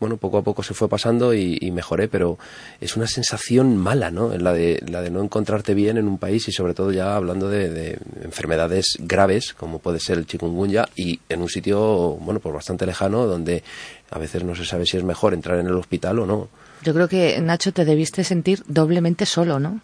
bueno, 0.00 0.16
poco 0.16 0.38
a 0.38 0.42
poco 0.42 0.62
se 0.62 0.74
fue 0.74 0.88
pasando 0.88 1.34
y, 1.34 1.58
y 1.60 1.70
mejoré, 1.70 2.08
pero 2.08 2.38
es 2.80 2.96
una 2.96 3.06
sensación 3.06 3.76
mala, 3.76 4.10
¿no? 4.10 4.36
La 4.36 4.52
de, 4.52 4.82
la 4.88 5.02
de 5.02 5.10
no 5.10 5.22
encontrarte 5.22 5.74
bien 5.74 5.98
en 5.98 6.08
un 6.08 6.18
país 6.18 6.48
y 6.48 6.52
sobre 6.52 6.74
todo 6.74 6.90
ya 6.90 7.14
hablando 7.14 7.48
de, 7.48 7.68
de 7.68 7.98
enfermedades 8.22 8.96
graves, 8.98 9.54
como 9.54 9.78
puede 9.78 10.00
ser 10.00 10.18
el 10.18 10.26
chikungunya, 10.26 10.88
y 10.96 11.20
en 11.28 11.42
un 11.42 11.48
sitio, 11.48 12.16
bueno, 12.20 12.40
pues 12.40 12.54
bastante 12.54 12.86
lejano, 12.86 13.26
donde 13.26 13.62
a 14.10 14.18
veces 14.18 14.42
no 14.42 14.54
se 14.54 14.64
sabe 14.64 14.86
si 14.86 14.96
es 14.96 15.04
mejor 15.04 15.34
entrar 15.34 15.58
en 15.58 15.66
el 15.66 15.74
hospital 15.74 16.18
o 16.18 16.26
no. 16.26 16.48
Yo 16.82 16.94
creo 16.94 17.08
que, 17.08 17.38
Nacho, 17.40 17.72
te 17.72 17.84
debiste 17.84 18.24
sentir 18.24 18.62
doblemente 18.66 19.26
solo, 19.26 19.60
¿no? 19.60 19.80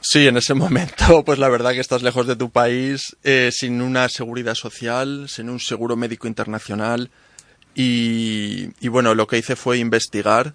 Sí, 0.00 0.26
en 0.26 0.36
ese 0.38 0.54
momento, 0.54 1.24
pues 1.24 1.38
la 1.38 1.48
verdad 1.48 1.72
que 1.72 1.80
estás 1.80 2.02
lejos 2.02 2.26
de 2.26 2.36
tu 2.36 2.50
país, 2.50 3.16
eh, 3.22 3.50
sin 3.52 3.82
una 3.82 4.08
seguridad 4.08 4.54
social, 4.54 5.28
sin 5.28 5.50
un 5.50 5.60
seguro 5.60 5.96
médico 5.96 6.26
internacional. 6.26 7.10
Y, 7.80 8.88
bueno, 8.88 9.14
lo 9.14 9.28
que 9.28 9.38
hice 9.38 9.54
fue 9.54 9.78
investigar. 9.78 10.54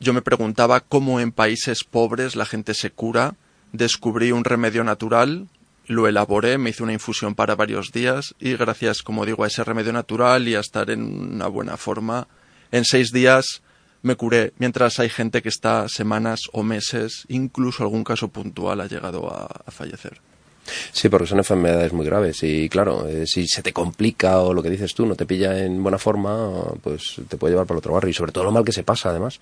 Yo 0.00 0.14
me 0.14 0.22
preguntaba 0.22 0.80
cómo 0.80 1.20
en 1.20 1.30
países 1.30 1.84
pobres 1.84 2.34
la 2.34 2.46
gente 2.46 2.72
se 2.72 2.90
cura. 2.90 3.34
Descubrí 3.72 4.32
un 4.32 4.42
remedio 4.42 4.82
natural, 4.82 5.48
lo 5.86 6.08
elaboré, 6.08 6.56
me 6.56 6.70
hice 6.70 6.82
una 6.82 6.94
infusión 6.94 7.34
para 7.34 7.56
varios 7.56 7.92
días 7.92 8.34
y 8.40 8.56
gracias, 8.56 9.02
como 9.02 9.26
digo, 9.26 9.44
a 9.44 9.48
ese 9.48 9.64
remedio 9.64 9.92
natural 9.92 10.48
y 10.48 10.54
a 10.54 10.60
estar 10.60 10.88
en 10.88 11.02
una 11.34 11.46
buena 11.46 11.76
forma, 11.76 12.26
en 12.72 12.86
seis 12.86 13.10
días 13.12 13.60
me 14.00 14.16
curé, 14.16 14.54
mientras 14.56 14.98
hay 14.98 15.10
gente 15.10 15.42
que 15.42 15.50
está 15.50 15.88
semanas 15.88 16.40
o 16.52 16.62
meses, 16.62 17.26
incluso 17.28 17.82
algún 17.82 18.04
caso 18.04 18.28
puntual 18.28 18.80
ha 18.80 18.86
llegado 18.86 19.28
a 19.30 19.70
fallecer. 19.70 20.20
Sí, 20.92 21.08
porque 21.08 21.26
son 21.26 21.38
enfermedades 21.38 21.92
muy 21.92 22.06
graves 22.06 22.42
y 22.42 22.68
claro, 22.68 23.06
eh, 23.08 23.26
si 23.26 23.46
se 23.46 23.62
te 23.62 23.72
complica 23.72 24.40
o 24.40 24.52
lo 24.52 24.62
que 24.62 24.70
dices 24.70 24.94
tú 24.94 25.06
no 25.06 25.14
te 25.14 25.26
pilla 25.26 25.58
en 25.64 25.82
buena 25.82 25.98
forma, 25.98 26.52
pues 26.82 27.16
te 27.28 27.36
puede 27.36 27.52
llevar 27.52 27.66
para 27.66 27.76
el 27.76 27.78
otro 27.78 27.94
barrio 27.94 28.10
y 28.10 28.14
sobre 28.14 28.32
todo 28.32 28.44
lo 28.44 28.52
mal 28.52 28.64
que 28.64 28.72
se 28.72 28.82
pasa 28.82 29.10
además. 29.10 29.40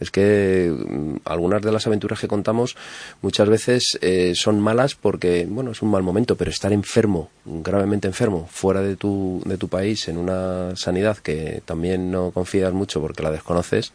Es 0.00 0.10
que 0.10 0.74
mm, 0.74 1.16
algunas 1.24 1.62
de 1.62 1.70
las 1.70 1.86
aventuras 1.86 2.18
que 2.18 2.28
contamos 2.28 2.76
muchas 3.20 3.48
veces 3.48 3.98
eh, 4.00 4.32
son 4.34 4.60
malas 4.60 4.94
porque, 4.96 5.46
bueno, 5.48 5.70
es 5.70 5.82
un 5.82 5.90
mal 5.90 6.02
momento, 6.02 6.36
pero 6.36 6.50
estar 6.50 6.72
enfermo, 6.72 7.30
gravemente 7.44 8.08
enfermo, 8.08 8.48
fuera 8.50 8.80
de 8.82 8.96
tu, 8.96 9.40
de 9.44 9.56
tu 9.58 9.68
país, 9.68 10.08
en 10.08 10.18
una 10.18 10.74
sanidad 10.76 11.18
que 11.18 11.62
también 11.64 12.10
no 12.10 12.32
confías 12.32 12.72
mucho 12.72 13.00
porque 13.00 13.22
la 13.22 13.30
desconoces, 13.30 13.92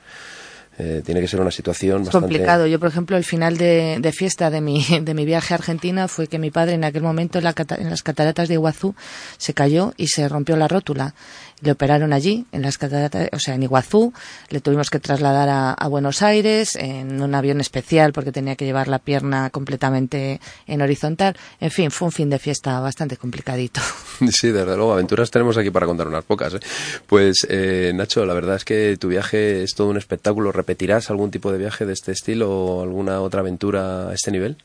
eh, 0.80 1.02
tiene 1.04 1.22
que 1.22 1.28
ser 1.28 1.42
una 1.42 1.52
situación 1.52 2.02
Es 2.02 2.08
bastante... 2.08 2.28
complicado. 2.28 2.68
Yo, 2.68 2.80
por 2.80 2.90
ejemplo, 2.90 3.18
el 3.18 3.24
final 3.24 3.58
de, 3.58 3.98
de 4.00 4.12
fiesta 4.12 4.50
de 4.50 4.62
mi, 4.62 4.86
de 5.02 5.14
mi 5.14 5.26
viaje 5.26 5.54
a 5.54 5.58
Argentina 5.58 6.08
fue 6.08 6.28
que 6.28 6.38
mi 6.40 6.52
padre 6.52 6.74
en 6.76 6.84
aquel 6.84 7.02
momento 7.02 7.40
en, 7.40 7.46
la 7.46 7.56
en 7.78 7.90
las 7.90 8.04
cataratas 8.04 8.48
de 8.48 8.56
Iguazú 8.56 8.96
se 9.38 9.54
cayó 9.54 9.94
y 9.98 10.08
se 10.08 10.28
rompió 10.30 10.56
la 10.56 10.68
rótula. 10.68 11.16
Le 11.62 11.72
operaron 11.72 12.14
allí, 12.14 12.46
en 12.52 12.62
las 12.62 12.78
cataratas, 12.78 13.30
o 13.32 13.40
sea, 13.40 13.56
en 13.56 13.64
Iguazú. 13.64 14.14
Le 14.50 14.62
tuvimos 14.62 14.90
que 14.90 15.00
trasladar 15.00 15.50
a, 15.50 15.88
Buenos 15.88 16.22
Aires 16.22 16.76
en 16.76 17.22
un 17.22 17.34
avión 17.34 17.62
especial 17.62 18.14
porque 18.14 18.32
tenía 18.32 18.56
que 18.56 18.66
llevar 18.66 18.88
la 18.88 19.00
pierna 19.00 19.50
completamente 19.50 20.40
en 20.68 20.82
horizontal. 20.82 21.36
En 21.60 21.72
fin, 21.72 21.90
fue 21.90 22.08
un 22.08 22.12
fin 22.12 22.30
de 22.30 22.40
fiesta 22.40 22.80
bastante 22.80 23.18
complicadito. 23.18 23.82
Sí, 24.32 24.50
desde 24.50 24.76
luego, 24.76 24.94
aventuras 24.94 25.30
tenemos 25.30 25.58
aquí 25.58 25.70
para 25.70 25.86
contar 25.86 26.08
unas 26.08 26.24
pocas. 26.24 26.56
¿eh? 26.56 26.60
Pues, 27.06 27.46
eh, 27.50 27.92
Nacho, 27.94 28.26
la 28.26 28.34
verdad 28.34 28.56
es 28.56 28.66
que 28.66 28.98
tu 29.00 29.10
viaje 29.10 29.64
es 29.64 29.76
todo 29.76 29.90
un 29.90 29.98
espectáculo. 29.98 30.52
¿Repetirás 30.52 31.10
algún 31.12 31.30
tipo 31.30 31.52
de 31.52 31.60
viaje 31.60 31.86
de 31.86 31.94
este 31.94 32.12
estilo 32.12 32.50
o 32.52 32.82
alguna 32.82 33.22
otra 33.22 33.42
aventura 33.42 34.10
a 34.10 34.14
este 34.14 34.32
nivel? 34.32 34.58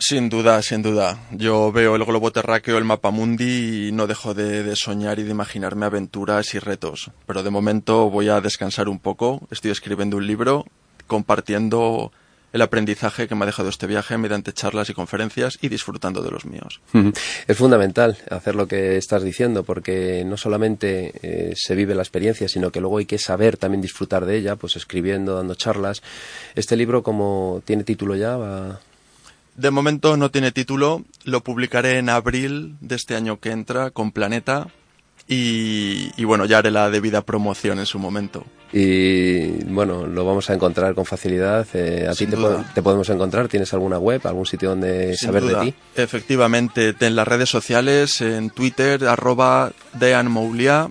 Sin 0.00 0.28
duda, 0.28 0.62
sin 0.62 0.82
duda. 0.82 1.18
Yo 1.32 1.72
veo 1.72 1.96
el 1.96 2.04
globo 2.04 2.30
terráqueo, 2.30 2.78
el 2.78 2.84
mapa 2.84 3.10
mundi 3.10 3.88
y 3.88 3.92
no 3.92 4.06
dejo 4.06 4.32
de, 4.32 4.62
de 4.62 4.76
soñar 4.76 5.18
y 5.18 5.24
de 5.24 5.32
imaginarme 5.32 5.86
aventuras 5.86 6.54
y 6.54 6.60
retos. 6.60 7.10
Pero 7.26 7.42
de 7.42 7.50
momento 7.50 8.08
voy 8.08 8.28
a 8.28 8.40
descansar 8.40 8.88
un 8.88 9.00
poco. 9.00 9.46
Estoy 9.50 9.72
escribiendo 9.72 10.16
un 10.16 10.26
libro 10.26 10.64
compartiendo 11.08 12.12
el 12.52 12.62
aprendizaje 12.62 13.28
que 13.28 13.34
me 13.34 13.42
ha 13.42 13.46
dejado 13.46 13.68
este 13.68 13.86
viaje 13.86 14.16
mediante 14.16 14.52
charlas 14.52 14.88
y 14.88 14.94
conferencias 14.94 15.58
y 15.60 15.68
disfrutando 15.68 16.22
de 16.22 16.30
los 16.30 16.46
míos. 16.46 16.80
Es 17.46 17.56
fundamental 17.56 18.16
hacer 18.30 18.54
lo 18.54 18.66
que 18.66 18.96
estás 18.96 19.22
diciendo 19.22 19.64
porque 19.64 20.24
no 20.24 20.36
solamente 20.36 21.12
eh, 21.22 21.52
se 21.56 21.74
vive 21.74 21.94
la 21.94 22.02
experiencia, 22.02 22.48
sino 22.48 22.70
que 22.70 22.80
luego 22.80 22.98
hay 22.98 23.06
que 23.06 23.18
saber 23.18 23.56
también 23.56 23.82
disfrutar 23.82 24.24
de 24.24 24.36
ella, 24.36 24.56
pues 24.56 24.76
escribiendo, 24.76 25.34
dando 25.34 25.54
charlas. 25.56 26.02
Este 26.54 26.76
libro, 26.76 27.02
como 27.02 27.62
tiene 27.64 27.84
título 27.84 28.16
ya, 28.16 28.36
va... 28.36 28.80
De 29.58 29.70
momento 29.70 30.16
no 30.16 30.30
tiene 30.30 30.52
título, 30.52 31.02
lo 31.24 31.42
publicaré 31.42 31.98
en 31.98 32.08
abril 32.08 32.76
de 32.80 32.94
este 32.94 33.14
año 33.16 33.40
que 33.40 33.50
entra 33.50 33.90
con 33.90 34.12
Planeta 34.12 34.68
y, 35.26 36.10
y 36.16 36.24
bueno, 36.24 36.46
ya 36.46 36.58
haré 36.58 36.70
la 36.70 36.88
debida 36.90 37.22
promoción 37.22 37.78
en 37.78 37.86
su 37.86 37.98
momento. 37.98 38.46
Y 38.72 39.48
bueno, 39.64 40.06
lo 40.06 40.24
vamos 40.24 40.48
a 40.48 40.54
encontrar 40.54 40.94
con 40.94 41.04
facilidad. 41.04 41.66
Eh, 41.74 42.06
¿A 42.08 42.14
ti 42.14 42.26
te, 42.26 42.36
duda. 42.36 42.58
po- 42.58 42.64
te 42.74 42.82
podemos 42.82 43.08
encontrar? 43.10 43.48
¿Tienes 43.48 43.72
alguna 43.74 43.98
web, 43.98 44.20
algún 44.26 44.46
sitio 44.46 44.70
donde 44.70 45.16
Sin 45.16 45.26
saber 45.28 45.42
duda. 45.42 45.60
de 45.64 45.72
ti? 45.72 45.78
Efectivamente, 45.96 46.94
en 47.00 47.16
las 47.16 47.26
redes 47.26 47.48
sociales, 47.50 48.20
en 48.20 48.50
Twitter, 48.50 49.04
arroba 49.06 49.72
Dean 49.94 50.30
Moulia, 50.30 50.90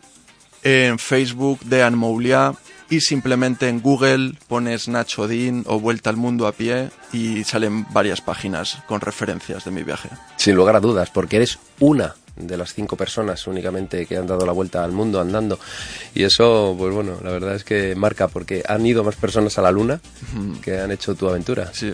en 0.63 0.99
Facebook, 0.99 1.59
Dean 1.63 1.95
Moulia, 1.95 2.53
y 2.89 3.01
simplemente 3.01 3.67
en 3.67 3.81
Google 3.81 4.33
pones 4.47 4.87
Nacho 4.87 5.27
Dean 5.27 5.63
o 5.67 5.79
Vuelta 5.79 6.09
al 6.09 6.17
Mundo 6.17 6.47
a 6.47 6.51
pie 6.51 6.89
y 7.11 7.43
salen 7.43 7.85
varias 7.91 8.21
páginas 8.21 8.79
con 8.87 9.01
referencias 9.01 9.65
de 9.65 9.71
mi 9.71 9.83
viaje. 9.83 10.09
Sin 10.37 10.55
lugar 10.55 10.75
a 10.75 10.79
dudas, 10.79 11.09
porque 11.09 11.37
eres 11.37 11.59
una 11.79 12.15
de 12.37 12.57
las 12.57 12.73
cinco 12.73 12.95
personas 12.95 13.47
únicamente 13.47 14.05
que 14.05 14.17
han 14.17 14.27
dado 14.27 14.45
la 14.45 14.51
vuelta 14.51 14.83
al 14.83 14.91
mundo 14.91 15.19
andando. 15.19 15.59
Y 16.13 16.23
eso, 16.23 16.75
pues 16.77 16.93
bueno, 16.93 17.17
la 17.23 17.31
verdad 17.31 17.55
es 17.55 17.63
que 17.63 17.95
marca, 17.95 18.27
porque 18.27 18.63
han 18.67 18.85
ido 18.85 19.03
más 19.03 19.15
personas 19.15 19.57
a 19.57 19.61
la 19.61 19.71
luna 19.71 19.99
que 20.61 20.79
han 20.79 20.91
hecho 20.91 21.15
tu 21.15 21.27
aventura. 21.27 21.71
Sí, 21.73 21.93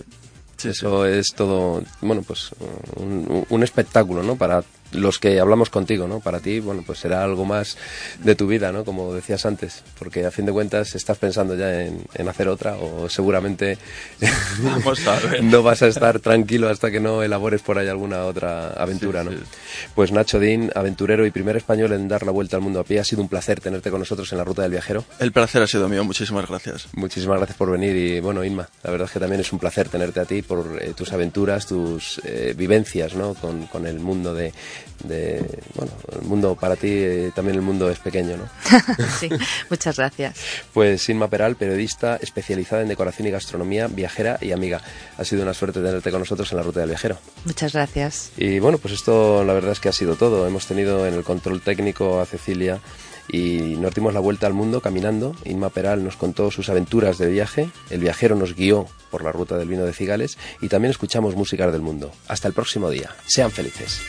sí, 0.56 0.68
Eso 0.68 1.06
es 1.06 1.32
todo, 1.34 1.82
bueno, 2.02 2.22
pues 2.22 2.50
un, 2.96 3.46
un 3.48 3.62
espectáculo, 3.62 4.22
¿no? 4.22 4.36
Para 4.36 4.62
los 4.92 5.18
que 5.18 5.40
hablamos 5.40 5.70
contigo, 5.70 6.06
¿no? 6.06 6.20
Para 6.20 6.40
ti, 6.40 6.60
bueno, 6.60 6.82
pues 6.86 7.00
será 7.00 7.24
algo 7.24 7.44
más 7.44 7.76
de 8.22 8.34
tu 8.34 8.46
vida, 8.46 8.70
¿no? 8.72 8.84
Como 8.84 9.12
decías 9.12 9.44
antes, 9.46 9.82
porque 9.98 10.24
a 10.24 10.30
fin 10.30 10.46
de 10.46 10.52
cuentas 10.52 10.94
estás 10.94 11.18
pensando 11.18 11.56
ya 11.56 11.82
en, 11.82 12.04
en 12.14 12.28
hacer 12.28 12.48
otra 12.48 12.76
o 12.76 13.08
seguramente 13.08 13.78
Vamos 14.62 15.06
a 15.06 15.18
ver. 15.20 15.42
no 15.44 15.62
vas 15.62 15.82
a 15.82 15.88
estar 15.88 16.20
tranquilo 16.20 16.68
hasta 16.68 16.90
que 16.90 17.00
no 17.00 17.22
elabores 17.22 17.62
por 17.62 17.78
ahí 17.78 17.88
alguna 17.88 18.24
otra 18.24 18.68
aventura, 18.70 19.22
Sí, 19.22 19.30
¿no? 19.30 19.36
sí. 19.36 19.42
Pues 19.94 20.12
Nacho 20.12 20.38
Dean, 20.38 20.70
aventurero 20.74 21.26
y 21.26 21.30
primer 21.30 21.56
español 21.56 21.92
en 21.92 22.08
dar 22.08 22.24
la 22.24 22.32
vuelta 22.32 22.56
al 22.56 22.62
mundo 22.62 22.80
a 22.80 22.84
pie, 22.84 23.00
ha 23.00 23.04
sido 23.04 23.22
un 23.22 23.28
placer 23.28 23.60
tenerte 23.60 23.90
con 23.90 24.00
nosotros 24.00 24.30
en 24.32 24.38
la 24.38 24.44
Ruta 24.44 24.62
del 24.62 24.70
Viajero. 24.70 25.04
El 25.18 25.32
placer 25.32 25.62
ha 25.62 25.66
sido 25.66 25.88
mío, 25.88 26.04
muchísimas 26.04 26.48
gracias. 26.48 26.88
Muchísimas 26.94 27.38
gracias 27.38 27.56
por 27.58 27.70
venir 27.70 27.96
y 27.96 28.20
bueno, 28.20 28.44
Inma, 28.44 28.68
la 28.82 28.90
verdad 28.90 29.06
es 29.06 29.12
que 29.12 29.20
también 29.20 29.40
es 29.40 29.52
un 29.52 29.58
placer 29.58 29.88
tenerte 29.88 30.20
a 30.20 30.24
ti 30.24 30.42
por 30.42 30.78
eh, 30.80 30.92
tus 30.96 31.12
aventuras, 31.12 31.66
tus 31.66 32.20
eh, 32.24 32.54
vivencias 32.56 33.14
¿no? 33.14 33.34
con, 33.34 33.66
con 33.66 33.86
el 33.86 33.98
mundo 34.00 34.34
de, 34.34 34.52
de, 35.04 35.44
bueno, 35.74 35.92
el 36.12 36.22
mundo 36.22 36.54
para 36.54 36.76
ti 36.76 36.88
eh, 36.90 37.32
también 37.34 37.56
el 37.56 37.62
mundo 37.62 37.90
es 37.90 37.98
pequeño, 37.98 38.36
¿no? 38.36 38.48
sí, 39.20 39.28
muchas 39.70 39.96
gracias. 39.96 40.36
Pues 40.72 41.08
Inma 41.08 41.28
Peral, 41.28 41.56
periodista 41.56 42.16
especializada 42.16 42.82
en 42.82 42.88
decoración 42.88 43.28
y 43.28 43.30
gastronomía, 43.30 43.86
viajera 43.88 44.38
y 44.40 44.52
amiga. 44.52 44.80
Ha 45.18 45.24
sido 45.24 45.42
una 45.42 45.54
suerte 45.54 45.80
tenerte 45.80 46.10
con 46.10 46.20
nosotros 46.20 46.50
en 46.52 46.58
la 46.58 46.62
ruta 46.62 46.80
del 46.80 46.90
viajero. 46.90 47.18
Muchas 47.44 47.72
gracias. 47.72 48.30
Y 48.36 48.58
bueno, 48.58 48.78
pues 48.78 48.94
esto 48.94 49.44
la 49.44 49.52
verdad 49.52 49.72
es 49.72 49.80
que 49.80 49.88
ha 49.88 49.92
sido 49.92 50.16
todo. 50.16 50.46
Hemos 50.46 50.66
tenido 50.66 51.06
en 51.06 51.14
el 51.14 51.24
control 51.24 51.60
técnico 51.60 52.20
a 52.20 52.26
Cecilia 52.26 52.80
y 53.28 53.76
nos 53.78 53.94
dimos 53.94 54.14
la 54.14 54.20
vuelta 54.20 54.46
al 54.46 54.54
mundo 54.54 54.80
caminando. 54.80 55.34
Inma 55.44 55.70
Peral 55.70 56.04
nos 56.04 56.16
contó 56.16 56.50
sus 56.50 56.68
aventuras 56.68 57.18
de 57.18 57.28
viaje, 57.28 57.70
el 57.90 58.00
viajero 58.00 58.36
nos 58.36 58.54
guió 58.54 58.86
por 59.10 59.24
la 59.24 59.32
ruta 59.32 59.56
del 59.56 59.68
vino 59.68 59.84
de 59.84 59.92
Cigales 59.92 60.38
y 60.60 60.68
también 60.68 60.90
escuchamos 60.90 61.36
música 61.36 61.70
del 61.70 61.80
mundo. 61.80 62.12
Hasta 62.28 62.48
el 62.48 62.54
próximo 62.54 62.90
día. 62.90 63.10
Sean 63.26 63.50
felices. 63.50 64.00